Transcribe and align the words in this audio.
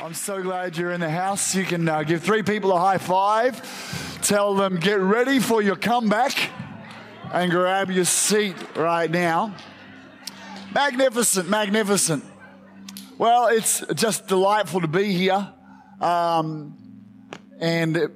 I'm 0.00 0.14
so 0.14 0.40
glad 0.40 0.76
you're 0.76 0.92
in 0.92 1.00
the 1.00 1.10
house. 1.10 1.56
You 1.56 1.64
can 1.64 1.88
uh, 1.88 2.04
give 2.04 2.22
three 2.22 2.44
people 2.44 2.72
a 2.72 2.78
high 2.78 2.98
five, 2.98 4.22
tell 4.22 4.54
them, 4.54 4.76
get 4.76 5.00
ready 5.00 5.40
for 5.40 5.60
your 5.60 5.74
comeback, 5.74 6.32
and 7.32 7.50
grab 7.50 7.90
your 7.90 8.04
seat 8.04 8.54
right 8.76 9.10
now. 9.10 9.56
Magnificent, 10.72 11.48
magnificent. 11.50 12.24
Well, 13.18 13.48
it's 13.48 13.84
just 13.94 14.28
delightful 14.28 14.82
to 14.82 14.88
be 14.88 15.12
here. 15.12 15.52
Um, 16.00 16.78
and 17.58 18.08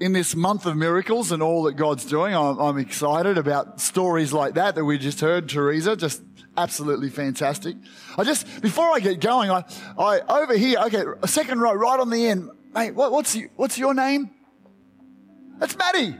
in 0.00 0.12
this 0.12 0.36
month 0.36 0.66
of 0.66 0.76
miracles 0.76 1.32
and 1.32 1.42
all 1.42 1.62
that 1.62 1.76
God's 1.76 2.04
doing, 2.04 2.34
I'm, 2.36 2.58
I'm 2.58 2.76
excited 2.76 3.38
about 3.38 3.80
stories 3.80 4.34
like 4.34 4.54
that 4.54 4.74
that 4.74 4.84
we 4.84 4.98
just 4.98 5.20
heard, 5.20 5.48
Teresa. 5.48 5.96
Just 5.96 6.20
absolutely 6.56 7.08
fantastic. 7.08 7.76
I 8.16 8.24
just, 8.24 8.62
before 8.62 8.90
I 8.90 9.00
get 9.00 9.20
going, 9.20 9.50
I, 9.50 9.64
I, 9.98 10.20
over 10.42 10.56
here, 10.56 10.78
okay, 10.86 11.04
a 11.22 11.28
second 11.28 11.60
row, 11.60 11.72
right 11.72 11.98
on 11.98 12.10
the 12.10 12.26
end. 12.26 12.50
Mate, 12.74 12.94
what, 12.94 13.12
what's, 13.12 13.36
what's 13.56 13.78
your 13.78 13.94
name? 13.94 14.30
That's 15.58 15.76
Matty. 15.76 16.16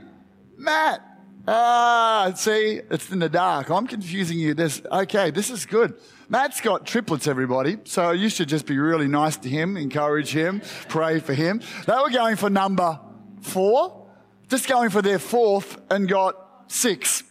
Matt. 0.57 1.01
Ah, 1.45 2.31
see, 2.35 2.79
it's 2.89 3.11
in 3.11 3.19
the 3.19 3.27
dark. 3.27 3.69
I'm 3.69 3.85
confusing 3.85 4.39
you. 4.39 4.53
This, 4.53 4.81
okay, 4.89 5.29
this 5.29 5.49
is 5.49 5.65
good. 5.65 5.93
Matt's 6.29 6.61
got 6.61 6.85
triplets, 6.85 7.27
everybody. 7.27 7.77
So 7.83 8.11
you 8.11 8.29
should 8.29 8.47
just 8.47 8.65
be 8.65 8.79
really 8.79 9.07
nice 9.07 9.35
to 9.37 9.49
him, 9.49 9.75
encourage 9.75 10.31
him, 10.31 10.61
pray 10.87 11.19
for 11.19 11.33
him. 11.33 11.61
They 11.85 11.93
were 11.93 12.11
going 12.11 12.37
for 12.37 12.49
number 12.49 12.97
four, 13.41 14.07
just 14.47 14.69
going 14.69 14.89
for 14.89 15.01
their 15.01 15.19
fourth 15.19 15.81
and 15.91 16.07
got 16.07 16.71
six 16.71 17.23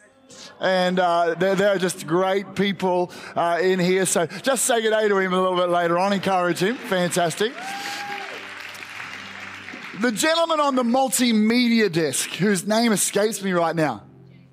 and 0.61 0.99
uh, 0.99 1.35
they're, 1.39 1.55
they're, 1.55 1.79
just 1.79 2.07
great 2.07 2.55
people 2.55 3.11
uh, 3.35 3.59
in 3.61 3.79
here. 3.79 4.07
So 4.07 4.27
just 4.27 4.65
say 4.65 4.81
good 4.83 4.91
day 4.91 5.09
to 5.09 5.19
him 5.19 5.33
a 5.33 5.41
little 5.41 5.57
bit 5.57 5.69
later 5.69 5.99
on. 5.99 6.13
Encourage 6.13 6.59
him. 6.59 6.77
Fantastic. 6.77 7.53
The 10.01 10.13
gentleman 10.13 10.61
on 10.61 10.75
the 10.75 10.83
multimedia 10.83 11.93
desk, 11.93 12.31
whose 12.31 12.67
name 12.67 12.93
escapes 12.93 13.43
me 13.43 13.53
right 13.53 13.77
now, 13.77 14.05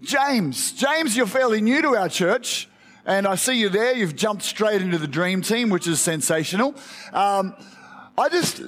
James. 0.01 0.73
James, 0.73 1.15
you're 1.15 1.27
fairly 1.27 1.61
new 1.61 1.81
to 1.81 1.95
our 1.95 2.09
church. 2.09 2.67
And 3.05 3.25
I 3.25 3.35
see 3.35 3.53
you 3.53 3.69
there. 3.69 3.95
You've 3.95 4.15
jumped 4.15 4.43
straight 4.43 4.81
into 4.81 4.99
the 4.99 5.07
dream 5.07 5.41
team, 5.41 5.69
which 5.69 5.87
is 5.87 5.99
sensational. 5.99 6.75
Um, 7.11 7.55
I 8.17 8.29
just, 8.29 8.61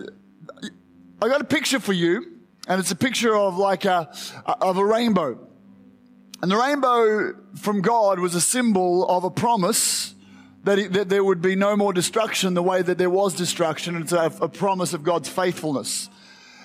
I 1.22 1.28
got 1.28 1.42
a 1.42 1.46
picture 1.46 1.80
for 1.80 1.94
you, 1.94 2.40
and 2.68 2.80
it's 2.80 2.90
a 2.90 2.96
picture 2.96 3.36
of 3.36 3.58
like 3.58 3.86
a, 3.86 4.12
of 4.46 4.78
a 4.78 4.86
rainbow. 4.86 5.48
And 6.42 6.50
the 6.50 6.58
rainbow 6.58 7.36
from 7.56 7.82
God 7.82 8.20
was 8.20 8.34
a 8.34 8.42
symbol 8.42 9.08
of 9.08 9.24
a 9.24 9.30
promise 9.30 10.16
that, 10.64 10.80
it, 10.80 10.94
that 10.94 11.10
there 11.10 11.24
would 11.24 11.42
be 11.42 11.56
no 11.56 11.76
more 11.76 11.94
destruction 11.94 12.56
the 12.56 12.64
way 12.64 12.82
that 12.82 12.98
there 12.98 13.10
was 13.10 13.36
destruction. 13.36 13.96
It's 13.98 14.12
a, 14.12 14.32
a 14.42 14.50
promise 14.50 14.94
of 14.94 15.04
God's 15.04 15.30
faithfulness. 15.30 16.10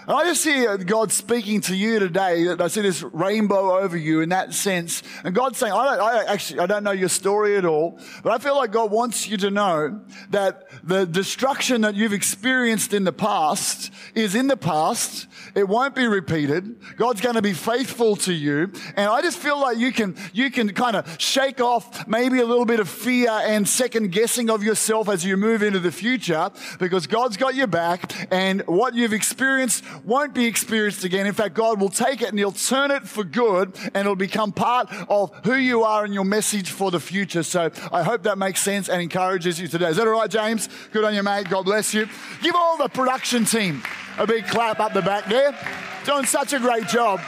And 0.06 0.16
I 0.16 0.24
just 0.24 0.42
see 0.42 0.64
God 0.84 1.10
speaking 1.10 1.60
to 1.62 1.74
you 1.74 1.98
today. 1.98 2.48
I 2.48 2.68
see 2.68 2.80
this 2.80 3.02
rainbow 3.02 3.78
over 3.78 3.96
you 3.96 4.20
in 4.20 4.28
that 4.28 4.54
sense. 4.54 5.02
And 5.24 5.34
God's 5.34 5.58
saying, 5.58 5.72
I 5.72 5.96
don't, 5.96 6.00
I 6.00 6.24
actually, 6.32 6.60
I 6.60 6.66
don't 6.66 6.84
know 6.84 6.92
your 6.92 7.08
story 7.08 7.56
at 7.56 7.64
all, 7.64 7.98
but 8.22 8.32
I 8.32 8.38
feel 8.38 8.54
like 8.54 8.70
God 8.70 8.92
wants 8.92 9.28
you 9.28 9.36
to 9.38 9.50
know 9.50 10.00
that 10.30 10.68
the 10.84 11.06
destruction 11.06 11.80
that 11.80 11.96
you've 11.96 12.12
experienced 12.12 12.92
in 12.92 13.02
the 13.02 13.12
past 13.12 13.90
is 14.14 14.36
in 14.36 14.46
the 14.46 14.56
past. 14.56 15.26
It 15.56 15.66
won't 15.66 15.96
be 15.96 16.06
repeated. 16.06 16.76
God's 16.96 17.20
going 17.20 17.34
to 17.34 17.42
be 17.42 17.52
faithful 17.52 18.14
to 18.16 18.32
you. 18.32 18.70
And 18.94 19.10
I 19.10 19.22
just 19.22 19.38
feel 19.38 19.60
like 19.60 19.78
you 19.78 19.90
can, 19.90 20.14
you 20.32 20.52
can 20.52 20.72
kind 20.72 20.94
of 20.94 21.20
shake 21.20 21.60
off 21.60 22.06
maybe 22.06 22.38
a 22.38 22.46
little 22.46 22.64
bit 22.64 22.78
of 22.78 22.88
fear 22.88 23.30
and 23.30 23.68
second 23.68 24.12
guessing 24.12 24.50
of 24.50 24.62
yourself 24.62 25.08
as 25.08 25.24
you 25.24 25.36
move 25.36 25.64
into 25.64 25.80
the 25.80 25.90
future 25.90 26.50
because 26.78 27.08
God's 27.08 27.36
got 27.36 27.56
your 27.56 27.66
back 27.66 28.12
and 28.30 28.62
what 28.66 28.94
you've 28.94 29.12
experienced 29.12 29.82
won't 30.04 30.34
be 30.34 30.46
experienced 30.46 31.04
again. 31.04 31.26
In 31.26 31.32
fact, 31.32 31.54
God 31.54 31.80
will 31.80 31.88
take 31.88 32.22
it 32.22 32.28
and 32.28 32.38
He'll 32.38 32.52
turn 32.52 32.90
it 32.90 33.06
for 33.06 33.24
good 33.24 33.76
and 33.76 33.96
it'll 33.96 34.16
become 34.16 34.52
part 34.52 34.92
of 35.08 35.32
who 35.44 35.54
you 35.54 35.82
are 35.84 36.04
and 36.04 36.12
your 36.12 36.24
message 36.24 36.70
for 36.70 36.90
the 36.90 37.00
future. 37.00 37.42
So 37.42 37.70
I 37.92 38.02
hope 38.02 38.22
that 38.24 38.38
makes 38.38 38.60
sense 38.60 38.88
and 38.88 39.00
encourages 39.00 39.60
you 39.60 39.68
today. 39.68 39.88
Is 39.88 39.96
that 39.96 40.06
all 40.06 40.14
right, 40.14 40.30
James? 40.30 40.68
Good 40.92 41.04
on 41.04 41.14
you, 41.14 41.22
mate. 41.22 41.48
God 41.48 41.64
bless 41.64 41.94
you. 41.94 42.08
Give 42.42 42.54
all 42.54 42.76
the 42.76 42.88
production 42.88 43.44
team 43.44 43.82
a 44.18 44.26
big 44.26 44.46
clap 44.46 44.80
up 44.80 44.92
the 44.92 45.02
back 45.02 45.26
there. 45.26 45.56
Doing 46.04 46.24
such 46.24 46.52
a 46.52 46.58
great 46.58 46.86
job. 46.86 47.20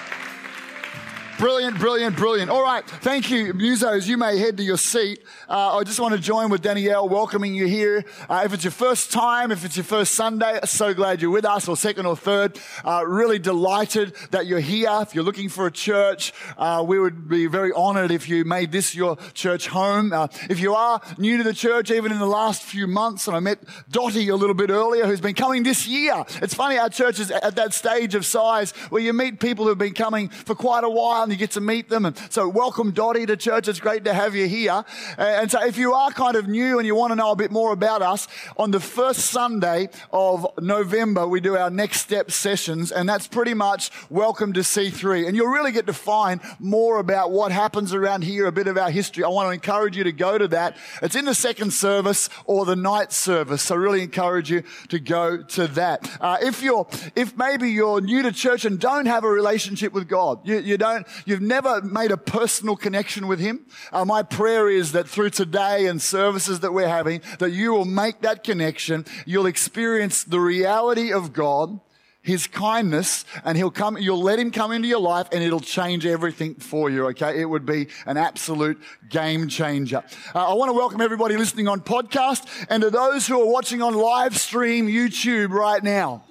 Brilliant, 1.38 1.78
brilliant, 1.78 2.16
brilliant. 2.16 2.50
All 2.50 2.65
right. 2.65 2.84
Thank 2.84 3.31
you, 3.31 3.54
musos. 3.54 4.09
You 4.09 4.16
may 4.16 4.38
head 4.38 4.56
to 4.56 4.65
your 4.65 4.76
seat. 4.76 5.22
Uh, 5.49 5.76
I 5.76 5.84
just 5.84 6.00
want 6.00 6.12
to 6.15 6.21
join 6.21 6.50
with 6.50 6.62
Danielle 6.62 7.09
welcoming 7.09 7.54
you 7.54 7.69
here. 7.69 8.04
Uh, 8.28 8.43
if 8.44 8.53
it's 8.53 8.65
your 8.65 8.72
first 8.72 9.12
time, 9.12 9.53
if 9.53 9.65
it's 9.65 9.77
your 9.77 9.84
first 9.84 10.16
Sunday, 10.16 10.59
so 10.65 10.93
glad 10.94 11.22
you're 11.22 11.31
with 11.31 11.44
us, 11.44 11.69
or 11.69 11.77
second 11.77 12.06
or 12.06 12.16
third. 12.16 12.59
Uh, 12.84 13.04
really 13.06 13.38
delighted 13.38 14.16
that 14.32 14.47
you're 14.47 14.59
here. 14.59 14.91
If 15.03 15.15
you're 15.15 15.22
looking 15.22 15.48
for 15.48 15.69
a 15.69 15.71
church, 15.71 16.32
uh, 16.56 16.84
we 16.84 16.98
would 16.98 17.28
be 17.28 17.47
very 17.47 17.71
honored 17.71 18.10
if 18.10 18.28
you 18.28 18.44
made 18.44 18.72
this 18.72 18.97
your 18.97 19.15
church 19.32 19.69
home. 19.69 20.12
Uh, 20.12 20.27
if 20.50 20.59
you 20.59 20.75
are 20.75 21.00
new 21.19 21.37
to 21.37 21.44
the 21.44 21.54
church, 21.54 21.93
even 21.93 22.10
in 22.10 22.19
the 22.19 22.27
last 22.27 22.65
few 22.65 22.88
months, 22.88 23.28
and 23.28 23.37
I 23.37 23.41
met 23.41 23.60
Dottie 23.88 24.28
a 24.28 24.34
little 24.34 24.56
bit 24.56 24.71
earlier, 24.71 25.06
who's 25.06 25.21
been 25.21 25.37
coming 25.37 25.62
this 25.62 25.87
year. 25.87 26.25
It's 26.43 26.54
funny, 26.54 26.78
our 26.78 26.91
church 26.91 27.21
is 27.21 27.31
at 27.31 27.54
that 27.54 27.75
stage 27.75 28.16
of 28.16 28.27
size 28.27 28.72
where 28.91 29.00
you 29.00 29.12
meet 29.12 29.38
people 29.38 29.66
who've 29.66 29.78
been 29.78 29.94
coming 29.94 30.31
for 30.31 30.56
quite 30.56 30.82
a 30.82 30.91
while 30.91 31.28
and 31.28 31.34
you 31.34 31.39
get 31.39 31.50
to 31.50 31.61
meet 31.61 31.91
them. 31.91 32.06
And 32.06 32.16
so 32.31 32.49
welcome 32.49 32.91
Dottie 32.91 33.27
to 33.27 33.37
church. 33.37 33.69
It's 33.69 33.81
great 33.81 34.05
to 34.06 34.15
have 34.15 34.34
you 34.34 34.49
here. 34.49 34.83
And 35.19 35.50
so 35.50 35.62
if 35.62 35.77
you 35.77 35.93
are 35.93 36.11
kind 36.11 36.37
of 36.37 36.49
new 36.49 36.78
and 36.78 36.87
you 36.87 36.94
want 36.94 37.11
to 37.11 37.16
know 37.16 37.33
a 37.33 37.37
bit 37.37 37.50
more 37.50 37.71
about 37.75 38.00
us, 38.00 38.27
on 38.56 38.71
the 38.71 38.81
first 38.81 39.27
Sunday 39.27 39.91
of 40.11 40.47
November, 40.59 41.28
we 41.28 41.41
do 41.41 41.55
our 41.55 41.69
next 41.69 42.00
step 42.00 42.31
sessions, 42.31 42.91
and 42.91 43.06
that's 43.06 43.27
pretty 43.27 43.53
much 43.53 43.91
welcome 44.09 44.55
to 44.55 44.61
C3. 44.61 45.28
And 45.28 45.37
you'll 45.37 45.49
really 45.49 45.71
get 45.71 45.84
to 45.87 45.93
find 45.93 46.41
more 46.59 46.99
about 46.99 47.31
what 47.31 47.53
happens 47.53 47.93
around 47.93 48.22
here, 48.22 48.47
a 48.47 48.53
bit 48.53 48.66
of 48.66 48.78
our 48.78 48.91
history. 48.91 49.22
I 49.22 49.28
want 49.28 49.49
to 49.49 49.53
encourage 49.53 49.99
you 49.99 50.05
to 50.05 50.12
go 50.12 50.39
to 50.39 50.49
that. 50.49 50.78
It's 51.03 51.15
in 51.15 51.27
the 51.27 51.34
second 51.34 51.75
service 51.75 52.31
or 52.47 52.65
the 52.65 52.77
night 52.77 53.12
service. 53.12 53.60
So 53.60 53.77
really 53.77 54.03
encourage 54.03 54.50
you 54.50 54.62
to 54.89 54.99
go 54.99 55.43
to 55.43 55.66
that. 55.69 56.10
Uh, 56.22 56.39
if 56.41 56.62
you're, 56.62 56.87
if 57.15 57.37
maybe 57.37 57.71
you're 57.71 58.00
new 58.00 58.22
to 58.22 58.33
church 58.33 58.65
and 58.65 58.81
don't 58.81 59.05
have 59.05 59.25
a 59.25 59.28
relationship 59.28 59.93
with 59.93 60.09
God, 60.09 60.41
you, 60.49 60.59
you 60.60 60.78
don't, 60.78 61.06
you've 61.27 61.41
never 61.41 61.83
made 61.83 62.11
a 62.11 62.17
personal 62.17 62.77
connection 62.77 63.27
with 63.27 63.41
Him, 63.41 63.67
uh, 63.93 64.05
my 64.05 64.23
prayer 64.23 64.69
is 64.69 64.93
that 64.93 65.09
through 65.09 65.31
today, 65.31 65.87
and 65.87 66.01
services 66.01 66.61
that 66.61 66.73
we're 66.73 66.89
having, 66.89 67.23
that 67.39 67.51
you 67.51 67.73
will 67.73 67.84
make 67.84 68.23
that 68.23 68.45
connection. 68.45 69.05
You'll 69.27 69.47
experience 69.47 70.25
the 70.25 70.41
reality 70.41 71.12
of 71.12 71.33
God, 71.33 71.81
His 72.23 72.47
kindness, 72.47 73.25
and 73.45 73.57
He'll 73.57 73.71
come, 73.71 73.99
you'll 73.99 74.23
let 74.23 74.39
Him 74.39 74.51
come 74.51 74.73
into 74.73 74.89
your 74.89 75.01
life 75.01 75.28
and 75.33 75.43
it'll 75.43 75.61
change 75.61 76.07
everything 76.07 76.55
for 76.55 76.91
you, 76.91 77.07
okay? 77.09 77.41
It 77.41 77.47
would 77.47 77.67
be 77.67 77.89
an 78.07 78.17
absolute 78.17 78.81
game 79.09 79.49
changer. 79.49 80.03
Uh, 80.34 80.51
I 80.51 80.55
want 80.55 80.71
to 80.71 80.75
welcome 80.75 81.01
everybody 81.01 81.37
listening 81.37 81.69
on 81.69 81.81
podcast 81.81 82.47
and 82.71 82.83
to 82.83 82.91
those 82.91 83.27
who 83.27 83.41
are 83.41 83.51
watching 83.51 83.83
on 83.83 83.95
live 83.95 84.37
stream 84.37 84.87
YouTube 84.87 85.51
right 85.51 85.83
now. 85.83 86.25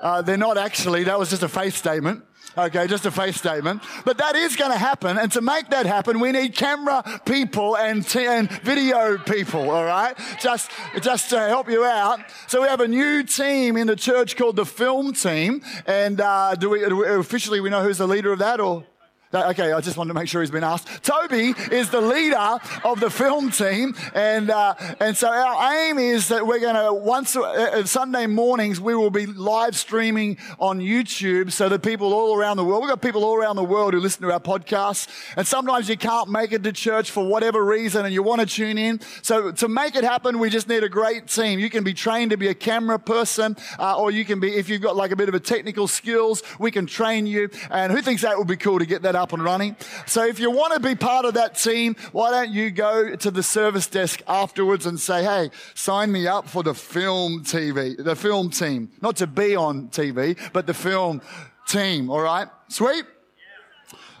Uh, 0.00 0.22
they're 0.22 0.36
not 0.36 0.58
actually, 0.58 1.04
that 1.04 1.18
was 1.18 1.30
just 1.30 1.42
a 1.42 1.48
faith 1.48 1.76
statement. 1.76 2.24
Okay, 2.56 2.86
just 2.88 3.06
a 3.06 3.10
faith 3.10 3.36
statement. 3.36 3.82
But 4.04 4.18
that 4.18 4.34
is 4.34 4.56
going 4.56 4.72
to 4.72 4.78
happen. 4.78 5.16
And 5.18 5.30
to 5.32 5.40
make 5.40 5.70
that 5.70 5.86
happen, 5.86 6.18
we 6.18 6.32
need 6.32 6.54
camera 6.56 7.04
people 7.24 7.76
and, 7.76 8.04
t- 8.06 8.26
and 8.26 8.50
video 8.62 9.18
people, 9.18 9.70
all 9.70 9.84
right? 9.84 10.18
Just, 10.40 10.70
just 11.00 11.30
to 11.30 11.38
help 11.38 11.70
you 11.70 11.84
out. 11.84 12.20
So 12.48 12.62
we 12.62 12.68
have 12.68 12.80
a 12.80 12.88
new 12.88 13.22
team 13.22 13.76
in 13.76 13.86
the 13.86 13.96
church 13.96 14.36
called 14.36 14.56
the 14.56 14.66
film 14.66 15.12
team. 15.12 15.62
And 15.86 16.20
uh, 16.20 16.54
do, 16.56 16.70
we, 16.70 16.80
do 16.80 16.96
we 16.96 17.08
officially 17.08 17.60
we 17.60 17.70
know 17.70 17.82
who's 17.82 17.98
the 17.98 18.08
leader 18.08 18.32
of 18.32 18.40
that 18.40 18.60
or? 18.60 18.84
Okay, 19.32 19.72
I 19.72 19.80
just 19.82 19.98
wanted 19.98 20.08
to 20.08 20.14
make 20.14 20.26
sure 20.26 20.40
he's 20.40 20.50
been 20.50 20.64
asked. 20.64 21.04
Toby 21.04 21.52
is 21.70 21.90
the 21.90 22.00
leader 22.00 22.58
of 22.82 22.98
the 22.98 23.10
film 23.10 23.50
team, 23.50 23.94
and 24.14 24.48
uh, 24.48 24.72
and 25.00 25.14
so 25.14 25.28
our 25.28 25.74
aim 25.74 25.98
is 25.98 26.28
that 26.28 26.46
we're 26.46 26.60
going 26.60 26.76
to 26.76 26.94
once 26.94 27.36
uh, 27.36 27.42
uh, 27.42 27.84
Sunday 27.84 28.26
mornings 28.26 28.80
we 28.80 28.94
will 28.94 29.10
be 29.10 29.26
live 29.26 29.76
streaming 29.76 30.38
on 30.58 30.80
YouTube, 30.80 31.52
so 31.52 31.68
that 31.68 31.82
people 31.82 32.14
all 32.14 32.38
around 32.38 32.56
the 32.56 32.64
world. 32.64 32.80
We've 32.80 32.88
got 32.88 33.02
people 33.02 33.22
all 33.22 33.34
around 33.34 33.56
the 33.56 33.64
world 33.64 33.92
who 33.92 34.00
listen 34.00 34.22
to 34.22 34.32
our 34.32 34.40
podcasts, 34.40 35.08
and 35.36 35.46
sometimes 35.46 35.90
you 35.90 35.98
can't 35.98 36.30
make 36.30 36.52
it 36.52 36.62
to 36.62 36.72
church 36.72 37.10
for 37.10 37.28
whatever 37.28 37.62
reason, 37.62 38.06
and 38.06 38.14
you 38.14 38.22
want 38.22 38.40
to 38.40 38.46
tune 38.46 38.78
in. 38.78 38.98
So 39.20 39.52
to 39.52 39.68
make 39.68 39.94
it 39.94 40.04
happen, 40.04 40.38
we 40.38 40.48
just 40.48 40.70
need 40.70 40.84
a 40.84 40.88
great 40.88 41.26
team. 41.26 41.58
You 41.58 41.68
can 41.68 41.84
be 41.84 41.92
trained 41.92 42.30
to 42.30 42.38
be 42.38 42.48
a 42.48 42.54
camera 42.54 42.98
person, 42.98 43.58
uh, 43.78 43.98
or 43.98 44.10
you 44.10 44.24
can 44.24 44.40
be 44.40 44.56
if 44.56 44.70
you've 44.70 44.80
got 44.80 44.96
like 44.96 45.10
a 45.10 45.16
bit 45.16 45.28
of 45.28 45.34
a 45.34 45.40
technical 45.40 45.86
skills, 45.86 46.42
we 46.58 46.70
can 46.70 46.86
train 46.86 47.26
you. 47.26 47.50
And 47.70 47.92
who 47.92 48.00
thinks 48.00 48.22
that 48.22 48.38
would 48.38 48.48
be 48.48 48.56
cool 48.56 48.78
to 48.78 48.86
get 48.86 49.02
that 49.02 49.17
up 49.18 49.32
and 49.32 49.42
running. 49.42 49.76
So 50.06 50.24
if 50.24 50.38
you 50.40 50.50
want 50.50 50.72
to 50.74 50.80
be 50.80 50.94
part 50.94 51.26
of 51.26 51.34
that 51.34 51.54
team, 51.56 51.96
why 52.12 52.30
don't 52.30 52.50
you 52.50 52.70
go 52.70 53.16
to 53.16 53.30
the 53.30 53.42
service 53.42 53.86
desk 53.86 54.22
afterwards 54.26 54.86
and 54.86 54.98
say, 54.98 55.22
hey, 55.22 55.50
sign 55.74 56.10
me 56.10 56.26
up 56.26 56.48
for 56.48 56.62
the 56.62 56.74
film 56.74 57.44
TV, 57.44 58.02
the 58.02 58.16
film 58.16 58.50
team. 58.50 58.90
Not 59.02 59.16
to 59.16 59.26
be 59.26 59.56
on 59.56 59.88
TV, 59.88 60.38
but 60.52 60.66
the 60.66 60.74
film 60.74 61.20
team. 61.66 62.10
All 62.10 62.20
right? 62.20 62.48
Sweet? 62.68 63.04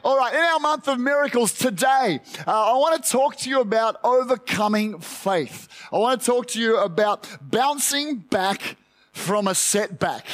All 0.04 0.16
right, 0.16 0.32
in 0.32 0.40
our 0.40 0.60
month 0.60 0.86
of 0.88 1.00
miracles 1.00 1.52
today, 1.52 2.20
uh, 2.46 2.72
I 2.72 2.76
want 2.76 3.02
to 3.02 3.10
talk 3.10 3.36
to 3.38 3.50
you 3.50 3.60
about 3.60 3.96
overcoming 4.04 5.00
faith. 5.00 5.68
I 5.92 5.98
want 5.98 6.20
to 6.20 6.26
talk 6.26 6.46
to 6.48 6.60
you 6.60 6.78
about 6.78 7.28
bouncing 7.42 8.16
back 8.16 8.76
from 9.12 9.48
a 9.48 9.54
setback. 9.54 10.24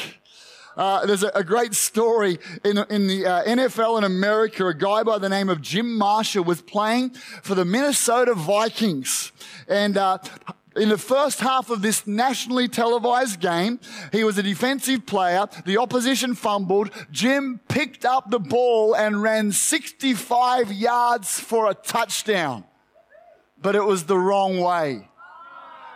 Uh, 0.76 1.06
there's 1.06 1.22
a, 1.22 1.30
a, 1.34 1.44
great 1.44 1.74
story 1.74 2.38
in, 2.64 2.78
in 2.90 3.06
the 3.06 3.26
uh, 3.26 3.44
NFL 3.44 3.98
in 3.98 4.04
America. 4.04 4.66
A 4.66 4.74
guy 4.74 5.02
by 5.02 5.18
the 5.18 5.28
name 5.28 5.48
of 5.48 5.62
Jim 5.62 5.96
Marshall 5.96 6.44
was 6.44 6.60
playing 6.60 7.10
for 7.42 7.54
the 7.54 7.64
Minnesota 7.64 8.34
Vikings. 8.34 9.30
And 9.68 9.96
uh, 9.96 10.18
in 10.76 10.88
the 10.88 10.98
first 10.98 11.40
half 11.40 11.70
of 11.70 11.82
this 11.82 12.06
nationally 12.06 12.66
televised 12.66 13.40
game, 13.40 13.78
he 14.10 14.24
was 14.24 14.36
a 14.38 14.42
defensive 14.42 15.06
player. 15.06 15.46
The 15.64 15.78
opposition 15.78 16.34
fumbled. 16.34 16.90
Jim 17.12 17.60
picked 17.68 18.04
up 18.04 18.30
the 18.30 18.40
ball 18.40 18.94
and 18.96 19.22
ran 19.22 19.52
65 19.52 20.72
yards 20.72 21.38
for 21.38 21.70
a 21.70 21.74
touchdown. 21.74 22.64
But 23.60 23.76
it 23.76 23.84
was 23.84 24.04
the 24.04 24.18
wrong 24.18 24.58
way. 24.58 25.08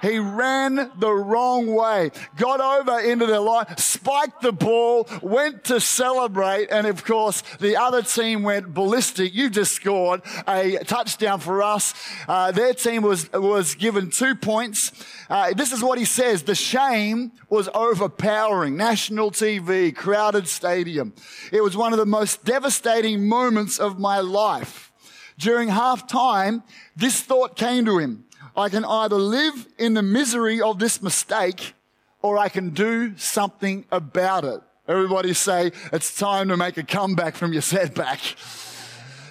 He 0.02 0.18
ran 0.18 0.90
the 0.98 1.12
wrong 1.12 1.66
way, 1.66 2.10
got 2.36 2.60
over 2.60 3.00
into 3.00 3.26
the 3.26 3.40
line, 3.40 3.66
spiked 3.76 4.42
the 4.42 4.52
ball, 4.52 5.08
went 5.22 5.64
to 5.64 5.80
celebrate, 5.80 6.68
and 6.70 6.86
of 6.86 7.04
course, 7.04 7.42
the 7.60 7.76
other 7.76 8.02
team 8.02 8.42
went 8.42 8.72
ballistic. 8.74 9.34
You 9.34 9.50
just 9.50 9.72
scored 9.72 10.22
a 10.46 10.78
touchdown 10.84 11.40
for 11.40 11.62
us. 11.62 11.94
Uh, 12.26 12.52
their 12.52 12.74
team 12.74 13.02
was, 13.02 13.32
was 13.32 13.74
given 13.74 14.10
two 14.10 14.34
points. 14.34 14.92
Uh, 15.28 15.52
this 15.54 15.72
is 15.72 15.82
what 15.82 15.98
he 15.98 16.04
says. 16.04 16.42
The 16.42 16.54
shame 16.54 17.32
was 17.48 17.68
overpowering. 17.74 18.76
National 18.76 19.30
TV, 19.30 19.94
crowded 19.94 20.48
stadium. 20.48 21.12
It 21.52 21.62
was 21.62 21.76
one 21.76 21.92
of 21.92 21.98
the 21.98 22.06
most 22.06 22.44
devastating 22.44 23.28
moments 23.28 23.78
of 23.78 23.98
my 23.98 24.20
life. 24.20 24.92
During 25.38 25.68
halftime, 25.68 26.62
this 26.96 27.20
thought 27.20 27.56
came 27.56 27.84
to 27.84 27.98
him. 27.98 28.24
I 28.58 28.68
can 28.68 28.84
either 28.84 29.16
live 29.16 29.68
in 29.78 29.94
the 29.94 30.02
misery 30.02 30.60
of 30.60 30.80
this 30.80 31.00
mistake 31.00 31.74
or 32.22 32.36
I 32.38 32.48
can 32.48 32.70
do 32.70 33.16
something 33.16 33.84
about 33.92 34.44
it. 34.44 34.60
Everybody 34.88 35.32
say, 35.32 35.70
it's 35.92 36.18
time 36.18 36.48
to 36.48 36.56
make 36.56 36.76
a 36.76 36.82
comeback 36.82 37.36
from 37.36 37.52
your 37.52 37.62
setback. 37.62 38.18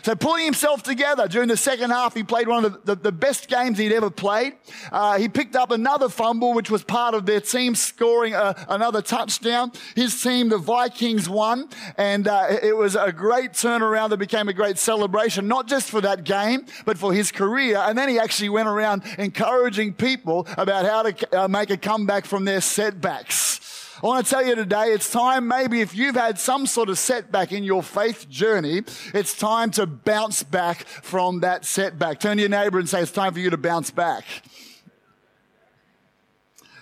So 0.07 0.15
pulling 0.15 0.45
himself 0.45 0.83
together 0.83 1.27
during 1.27 1.49
the 1.49 1.57
second 1.57 1.89
half, 1.89 2.13
he 2.13 2.23
played 2.23 2.47
one 2.47 2.63
of 2.63 2.85
the, 2.85 2.95
the, 2.95 3.01
the 3.01 3.11
best 3.11 3.49
games 3.49 3.77
he'd 3.77 3.91
ever 3.91 4.09
played. 4.09 4.53
Uh, 4.89 5.17
he 5.17 5.27
picked 5.27 5.53
up 5.53 5.69
another 5.69 6.07
fumble, 6.07 6.53
which 6.53 6.71
was 6.71 6.81
part 6.81 7.13
of 7.13 7.25
their 7.25 7.41
team 7.41 7.75
scoring 7.75 8.33
a, 8.33 8.55
another 8.69 9.01
touchdown. 9.01 9.69
His 9.97 10.23
team, 10.23 10.47
the 10.47 10.59
Vikings, 10.59 11.27
won, 11.27 11.67
and 11.97 12.25
uh, 12.25 12.47
it 12.63 12.77
was 12.77 12.95
a 12.95 13.11
great 13.11 13.51
turnaround 13.51 14.11
that 14.11 14.17
became 14.17 14.47
a 14.47 14.53
great 14.53 14.77
celebration, 14.77 15.45
not 15.45 15.67
just 15.67 15.89
for 15.89 15.99
that 15.99 16.23
game, 16.23 16.65
but 16.85 16.97
for 16.97 17.11
his 17.11 17.29
career. 17.29 17.75
And 17.75 17.97
then 17.97 18.07
he 18.07 18.17
actually 18.17 18.47
went 18.47 18.69
around 18.69 19.03
encouraging 19.17 19.93
people 19.93 20.47
about 20.57 20.85
how 20.85 21.03
to 21.03 21.37
uh, 21.37 21.47
make 21.49 21.69
a 21.69 21.75
comeback 21.75 22.25
from 22.25 22.45
their 22.45 22.61
setbacks. 22.61 23.76
I 24.03 24.05
want 24.05 24.23
to 24.23 24.29
tell 24.29 24.45
you 24.45 24.53
today, 24.53 24.93
it's 24.93 25.09
time, 25.09 25.47
maybe 25.47 25.81
if 25.81 25.95
you've 25.95 26.15
had 26.15 26.37
some 26.37 26.67
sort 26.67 26.89
of 26.89 26.99
setback 26.99 27.51
in 27.51 27.63
your 27.63 27.81
faith 27.81 28.29
journey, 28.29 28.83
it's 29.11 29.35
time 29.35 29.71
to 29.71 29.87
bounce 29.87 30.43
back 30.43 30.85
from 30.85 31.39
that 31.39 31.65
setback. 31.65 32.19
Turn 32.19 32.37
to 32.37 32.41
your 32.41 32.49
neighbor 32.49 32.77
and 32.77 32.87
say, 32.87 33.01
it's 33.01 33.11
time 33.11 33.33
for 33.33 33.39
you 33.39 33.49
to 33.49 33.57
bounce 33.57 33.89
back. 33.89 34.23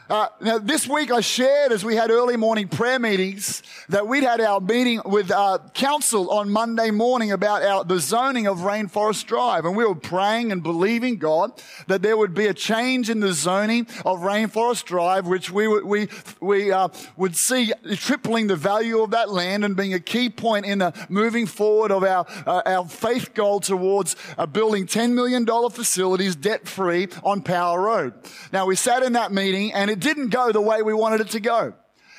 Uh, 0.07 0.27
now, 0.39 0.59
this 0.59 0.87
week 0.87 1.11
I 1.11 1.21
shared 1.21 1.71
as 1.71 1.83
we 1.83 1.95
had 1.95 2.11
early 2.11 2.37
morning 2.37 2.67
prayer 2.67 2.99
meetings 2.99 3.63
that 3.89 4.07
we'd 4.07 4.21
had 4.21 4.39
our 4.39 4.61
meeting 4.61 5.01
with 5.03 5.31
uh, 5.31 5.57
council 5.73 6.29
on 6.29 6.47
Monday 6.47 6.91
morning 6.91 7.31
about 7.31 7.63
our, 7.63 7.83
the 7.83 7.97
zoning 7.99 8.45
of 8.45 8.59
Rainforest 8.59 9.25
Drive. 9.25 9.65
And 9.65 9.75
we 9.75 9.83
were 9.83 9.95
praying 9.95 10.51
and 10.51 10.61
believing 10.61 11.17
God 11.17 11.59
that 11.87 12.03
there 12.03 12.17
would 12.17 12.35
be 12.35 12.45
a 12.45 12.53
change 12.53 13.09
in 13.09 13.19
the 13.19 13.33
zoning 13.33 13.87
of 14.05 14.19
Rainforest 14.19 14.85
Drive, 14.85 15.25
which 15.25 15.49
we, 15.49 15.67
we, 15.67 16.07
we 16.39 16.71
uh, 16.71 16.89
would 17.17 17.35
see 17.35 17.73
tripling 17.95 18.45
the 18.45 18.55
value 18.55 19.01
of 19.01 19.09
that 19.09 19.31
land 19.31 19.65
and 19.65 19.75
being 19.75 19.95
a 19.95 19.99
key 19.99 20.29
point 20.29 20.67
in 20.67 20.77
the 20.79 20.93
moving 21.09 21.47
forward 21.47 21.91
of 21.91 22.03
our, 22.03 22.27
uh, 22.45 22.61
our 22.67 22.85
faith 22.87 23.33
goal 23.33 23.59
towards 23.59 24.15
uh, 24.37 24.45
building 24.45 24.85
$10 24.85 25.13
million 25.13 25.47
facilities 25.71 26.35
debt 26.35 26.67
free 26.67 27.07
on 27.23 27.41
Power 27.41 27.81
Road. 27.81 28.13
Now, 28.53 28.67
we 28.67 28.75
sat 28.75 29.01
in 29.01 29.13
that 29.13 29.31
meeting 29.31 29.73
and 29.73 29.94
it 29.95 30.01
didn't 30.01 30.27
go 30.27 30.51
the 30.51 30.59
way 30.59 30.81
we 30.81 30.94
wanted 30.94 31.21
it 31.21 31.30
to 31.30 31.39
go. 31.39 31.74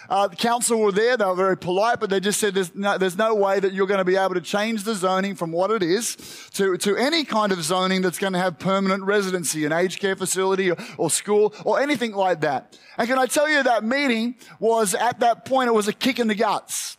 Uh, 0.09 0.29
the 0.29 0.37
council 0.37 0.79
were 0.81 0.93
there. 0.93 1.17
They 1.17 1.25
were 1.27 1.35
very 1.35 1.59
polite, 1.59 2.01
but 2.01 2.09
they 2.09 2.21
just 2.21 2.41
said 2.41 2.55
there's 2.55 2.75
no, 2.75 2.97
there's 2.97 3.19
no 3.19 3.35
way 3.35 3.61
that 3.61 3.75
you're 3.75 3.87
going 3.87 3.99
to 3.99 4.05
be 4.05 4.17
able 4.17 4.35
to 4.35 4.41
change 4.41 4.85
the 4.85 4.95
zoning 4.95 5.35
from 5.35 5.53
what 5.53 5.71
it 5.71 5.83
is 5.83 6.17
to, 6.55 6.79
to 6.79 6.97
any 6.97 7.25
kind 7.25 7.53
of 7.53 7.63
zoning 7.63 8.01
that's 8.01 8.19
going 8.19 8.33
to 8.33 8.39
have 8.39 8.59
permanent 8.59 9.03
residency, 9.03 9.67
an 9.67 9.73
aged 9.73 10.01
care 10.01 10.17
facility 10.17 10.71
or, 10.71 10.77
or 10.97 11.11
school 11.11 11.55
or 11.65 11.81
anything 11.81 12.13
like 12.13 12.41
that. 12.41 12.79
And 12.97 13.09
can 13.09 13.19
I 13.19 13.27
tell 13.27 13.49
you 13.49 13.63
that 13.63 13.85
meeting 13.85 14.37
was 14.59 14.95
at 14.95 15.21
that 15.21 15.45
point, 15.45 15.69
it 15.69 15.75
was 15.75 15.89
a 15.89 15.93
kick 15.93 16.19
in 16.19 16.29
the 16.29 16.35
guts. 16.35 16.97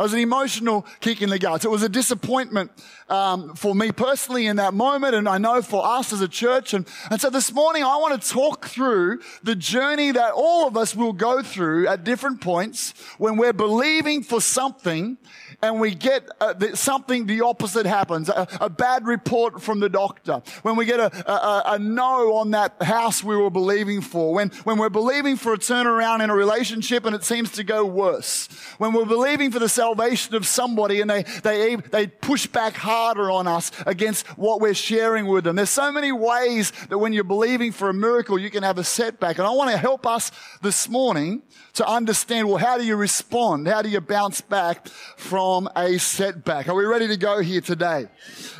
It 0.00 0.04
was 0.04 0.14
an 0.14 0.20
emotional 0.20 0.86
kick 1.00 1.20
in 1.20 1.28
the 1.28 1.38
guts. 1.38 1.66
It 1.66 1.70
was 1.70 1.82
a 1.82 1.88
disappointment 1.88 2.70
um, 3.10 3.54
for 3.54 3.74
me 3.74 3.92
personally 3.92 4.46
in 4.46 4.56
that 4.56 4.72
moment, 4.72 5.14
and 5.14 5.28
I 5.28 5.36
know 5.36 5.60
for 5.60 5.84
us 5.84 6.10
as 6.14 6.22
a 6.22 6.28
church. 6.28 6.72
And, 6.72 6.86
and 7.10 7.20
so 7.20 7.28
this 7.28 7.52
morning, 7.52 7.84
I 7.84 7.98
want 7.98 8.22
to 8.22 8.26
talk 8.30 8.64
through 8.64 9.20
the 9.42 9.54
journey 9.54 10.10
that 10.12 10.32
all 10.34 10.66
of 10.66 10.74
us 10.74 10.96
will 10.96 11.12
go 11.12 11.42
through 11.42 11.86
at 11.86 12.02
different 12.02 12.40
points 12.40 12.94
when 13.18 13.36
we're 13.36 13.52
believing 13.52 14.22
for 14.22 14.40
something 14.40 15.18
and 15.60 15.78
we 15.78 15.94
get 15.94 16.26
uh, 16.40 16.54
something 16.72 17.26
the 17.26 17.42
opposite 17.42 17.84
happens, 17.84 18.30
a, 18.30 18.48
a, 18.58 18.70
bad 18.70 19.04
report 19.04 19.60
from 19.60 19.80
the 19.80 19.90
doctor, 19.90 20.40
when 20.62 20.74
we 20.74 20.86
get 20.86 20.98
a, 20.98 21.30
a, 21.30 21.74
a, 21.74 21.78
no 21.78 22.36
on 22.36 22.52
that 22.52 22.82
house 22.82 23.22
we 23.22 23.36
were 23.36 23.50
believing 23.50 24.00
for, 24.00 24.32
when, 24.32 24.48
when 24.64 24.78
we're 24.78 24.88
believing 24.88 25.36
for 25.36 25.52
a 25.52 25.58
turnaround 25.58 26.24
in 26.24 26.30
a 26.30 26.34
relationship 26.34 27.04
and 27.04 27.14
it 27.14 27.24
seems 27.24 27.50
to 27.50 27.62
go 27.62 27.84
worse, 27.84 28.48
when 28.78 28.94
we're 28.94 29.04
believing 29.04 29.50
for 29.50 29.58
the 29.58 29.68
salvation 29.68 29.89
of 30.34 30.46
somebody 30.46 31.00
and 31.00 31.10
they, 31.10 31.22
they, 31.42 31.76
they 31.76 32.06
push 32.06 32.46
back 32.46 32.74
harder 32.74 33.30
on 33.30 33.46
us 33.46 33.70
against 33.86 34.26
what 34.38 34.60
we're 34.60 34.74
sharing 34.74 35.26
with 35.26 35.44
them. 35.44 35.56
There's 35.56 35.70
so 35.70 35.90
many 35.90 36.12
ways 36.12 36.72
that 36.88 36.98
when 36.98 37.12
you're 37.12 37.24
believing 37.24 37.72
for 37.72 37.88
a 37.88 37.94
miracle, 37.94 38.38
you 38.38 38.50
can 38.50 38.62
have 38.62 38.78
a 38.78 38.84
setback. 38.84 39.38
And 39.38 39.46
I 39.46 39.50
want 39.50 39.70
to 39.70 39.76
help 39.76 40.06
us 40.06 40.30
this 40.62 40.88
morning 40.88 41.42
to 41.74 41.86
understand, 41.86 42.48
well, 42.48 42.58
how 42.58 42.78
do 42.78 42.84
you 42.84 42.96
respond? 42.96 43.66
How 43.66 43.82
do 43.82 43.88
you 43.88 44.00
bounce 44.00 44.40
back 44.40 44.88
from 45.16 45.68
a 45.76 45.98
setback? 45.98 46.68
Are 46.68 46.74
we 46.74 46.84
ready 46.84 47.08
to 47.08 47.16
go 47.16 47.40
here 47.40 47.60
today? 47.60 48.08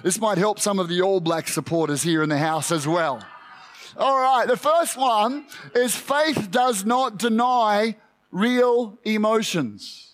This 0.03 0.21
might 0.21 0.38
help 0.38 0.59
some 0.59 0.79
of 0.79 0.88
the 0.88 1.03
All 1.03 1.21
Black 1.21 1.49
supporters 1.49 2.03
here 2.03 2.23
in 2.23 2.29
the 2.29 2.38
house 2.38 2.71
as 2.73 2.87
well. 2.87 3.25
All 3.97 4.19
right. 4.19 4.47
The 4.47 4.56
first 4.56 4.97
one 4.97 5.47
is 5.75 5.94
faith 5.94 6.50
does 6.50 6.85
not 6.85 7.19
deny 7.19 7.97
real 8.31 8.99
emotions. 9.05 10.09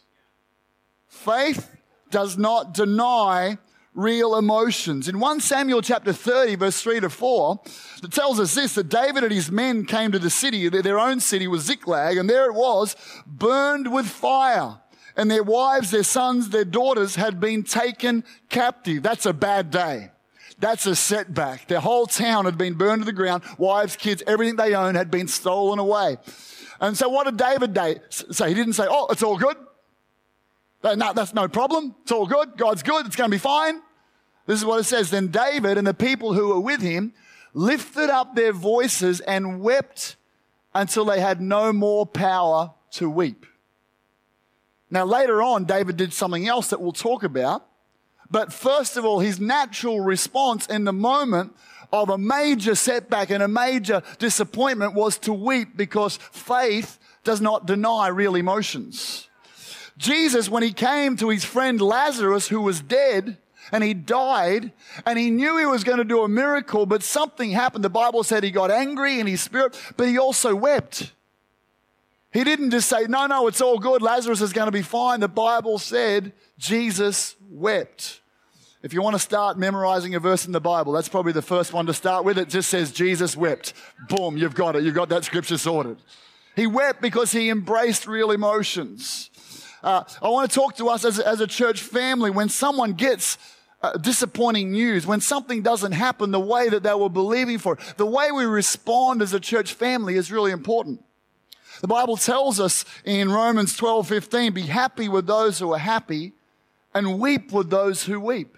Faith 1.26 1.76
does 2.12 2.38
not 2.38 2.72
deny 2.72 3.58
real 3.94 4.36
emotions. 4.36 5.08
In 5.08 5.18
1 5.18 5.40
Samuel 5.40 5.82
chapter 5.82 6.12
30, 6.12 6.54
verse 6.54 6.80
3 6.80 7.00
to 7.00 7.10
4, 7.10 7.60
it 8.04 8.12
tells 8.12 8.38
us 8.38 8.54
this 8.54 8.76
that 8.76 8.88
David 8.88 9.24
and 9.24 9.32
his 9.32 9.50
men 9.50 9.86
came 9.86 10.12
to 10.12 10.20
the 10.20 10.30
city, 10.30 10.68
their 10.68 11.00
own 11.00 11.18
city 11.18 11.48
was 11.48 11.64
Ziklag, 11.64 12.16
and 12.16 12.30
there 12.30 12.46
it 12.46 12.54
was, 12.54 12.94
burned 13.26 13.92
with 13.92 14.06
fire. 14.06 14.78
And 15.16 15.28
their 15.28 15.42
wives, 15.42 15.90
their 15.90 16.04
sons, 16.04 16.50
their 16.50 16.64
daughters 16.64 17.16
had 17.16 17.40
been 17.40 17.64
taken 17.64 18.22
captive. 18.48 19.02
That's 19.02 19.26
a 19.26 19.32
bad 19.32 19.72
day. 19.72 20.12
That's 20.60 20.86
a 20.86 20.94
setback. 20.94 21.66
Their 21.66 21.80
whole 21.80 22.06
town 22.06 22.44
had 22.44 22.56
been 22.56 22.74
burned 22.74 23.02
to 23.02 23.06
the 23.06 23.12
ground. 23.12 23.42
Wives, 23.58 23.96
kids, 23.96 24.22
everything 24.28 24.54
they 24.54 24.74
owned 24.74 24.96
had 24.96 25.10
been 25.10 25.26
stolen 25.26 25.80
away. 25.80 26.18
And 26.80 26.96
so 26.96 27.08
what 27.08 27.24
did 27.24 27.36
David 27.36 27.76
say? 28.10 28.48
He 28.48 28.54
didn't 28.54 28.74
say, 28.74 28.86
oh, 28.88 29.08
it's 29.10 29.24
all 29.24 29.38
good. 29.38 29.56
No, 30.82 31.12
that's 31.12 31.34
no 31.34 31.48
problem. 31.48 31.94
It's 32.02 32.12
all 32.12 32.26
good. 32.26 32.56
God's 32.56 32.82
good. 32.82 33.06
It's 33.06 33.16
going 33.16 33.30
to 33.30 33.34
be 33.34 33.40
fine. 33.40 33.80
This 34.46 34.58
is 34.58 34.64
what 34.64 34.80
it 34.80 34.84
says. 34.84 35.10
Then 35.10 35.28
David 35.28 35.78
and 35.78 35.86
the 35.86 35.94
people 35.94 36.34
who 36.34 36.48
were 36.48 36.60
with 36.60 36.80
him 36.80 37.12
lifted 37.54 38.10
up 38.10 38.36
their 38.36 38.52
voices 38.52 39.20
and 39.20 39.60
wept 39.60 40.16
until 40.74 41.04
they 41.04 41.20
had 41.20 41.40
no 41.40 41.72
more 41.72 42.06
power 42.06 42.72
to 42.92 43.10
weep. 43.10 43.46
Now, 44.90 45.04
later 45.04 45.42
on, 45.42 45.64
David 45.64 45.96
did 45.96 46.12
something 46.12 46.46
else 46.46 46.68
that 46.68 46.80
we'll 46.80 46.92
talk 46.92 47.24
about. 47.24 47.66
But 48.30 48.52
first 48.52 48.96
of 48.96 49.04
all, 49.04 49.20
his 49.20 49.40
natural 49.40 50.00
response 50.00 50.66
in 50.66 50.84
the 50.84 50.92
moment 50.92 51.56
of 51.92 52.10
a 52.10 52.18
major 52.18 52.74
setback 52.74 53.30
and 53.30 53.42
a 53.42 53.48
major 53.48 54.02
disappointment 54.18 54.94
was 54.94 55.18
to 55.18 55.32
weep 55.32 55.76
because 55.76 56.18
faith 56.32 56.98
does 57.24 57.40
not 57.40 57.66
deny 57.66 58.08
real 58.08 58.34
emotions. 58.34 59.25
Jesus, 59.96 60.48
when 60.48 60.62
he 60.62 60.72
came 60.72 61.16
to 61.16 61.30
his 61.30 61.44
friend 61.44 61.80
Lazarus, 61.80 62.48
who 62.48 62.60
was 62.60 62.80
dead, 62.80 63.38
and 63.72 63.82
he 63.82 63.94
died 63.94 64.72
and 65.04 65.18
he 65.18 65.30
knew 65.30 65.58
he 65.58 65.66
was 65.66 65.84
going 65.84 65.98
to 65.98 66.04
do 66.04 66.22
a 66.22 66.28
miracle, 66.28 66.86
but 66.86 67.02
something 67.02 67.50
happened. 67.50 67.84
The 67.84 67.90
Bible 67.90 68.22
said 68.22 68.44
he 68.44 68.50
got 68.50 68.70
angry 68.70 69.20
in 69.20 69.26
his 69.26 69.40
spirit, 69.40 69.76
but 69.96 70.08
he 70.08 70.18
also 70.18 70.54
wept. 70.54 71.12
He 72.32 72.44
didn't 72.44 72.70
just 72.70 72.88
say, 72.88 73.06
no, 73.08 73.26
no, 73.26 73.46
it's 73.46 73.60
all 73.60 73.78
good. 73.78 74.02
Lazarus 74.02 74.40
is 74.40 74.52
going 74.52 74.66
to 74.66 74.72
be 74.72 74.82
fine. 74.82 75.20
The 75.20 75.28
Bible 75.28 75.78
said 75.78 76.32
Jesus 76.58 77.34
wept. 77.50 78.20
If 78.82 78.92
you 78.92 79.02
want 79.02 79.14
to 79.14 79.20
start 79.20 79.58
memorizing 79.58 80.14
a 80.14 80.20
verse 80.20 80.46
in 80.46 80.52
the 80.52 80.60
Bible, 80.60 80.92
that's 80.92 81.08
probably 81.08 81.32
the 81.32 81.42
first 81.42 81.72
one 81.72 81.86
to 81.86 81.94
start 81.94 82.24
with. 82.24 82.38
It 82.38 82.48
just 82.48 82.68
says 82.68 82.92
Jesus 82.92 83.36
wept. 83.36 83.72
Boom, 84.08 84.36
you've 84.36 84.54
got 84.54 84.76
it. 84.76 84.84
You've 84.84 84.94
got 84.94 85.08
that 85.08 85.24
scripture 85.24 85.58
sorted. 85.58 85.96
He 86.54 86.66
wept 86.66 87.00
because 87.00 87.32
he 87.32 87.50
embraced 87.50 88.06
real 88.06 88.30
emotions. 88.30 89.30
Uh, 89.82 90.04
I 90.22 90.28
want 90.28 90.50
to 90.50 90.54
talk 90.54 90.76
to 90.76 90.88
us 90.88 91.04
as 91.04 91.18
a, 91.18 91.28
as 91.28 91.40
a 91.40 91.46
church 91.46 91.82
family 91.82 92.30
when 92.30 92.48
someone 92.48 92.94
gets 92.94 93.38
uh, 93.82 93.92
disappointing 93.98 94.72
news, 94.72 95.06
when 95.06 95.20
something 95.20 95.62
doesn't 95.62 95.92
happen 95.92 96.30
the 96.30 96.40
way 96.40 96.68
that 96.68 96.82
they 96.82 96.94
were 96.94 97.10
believing 97.10 97.58
for, 97.58 97.78
the 97.96 98.06
way 98.06 98.32
we 98.32 98.44
respond 98.44 99.22
as 99.22 99.32
a 99.32 99.40
church 99.40 99.74
family 99.74 100.16
is 100.16 100.32
really 100.32 100.50
important. 100.50 101.02
The 101.80 101.88
Bible 101.88 102.16
tells 102.16 102.58
us 102.58 102.84
in 103.04 103.30
Romans 103.30 103.76
12, 103.76 104.08
15, 104.08 104.52
be 104.52 104.62
happy 104.62 105.08
with 105.08 105.26
those 105.26 105.58
who 105.58 105.72
are 105.74 105.78
happy 105.78 106.32
and 106.94 107.20
weep 107.20 107.52
with 107.52 107.68
those 107.68 108.04
who 108.04 108.18
weep. 108.18 108.56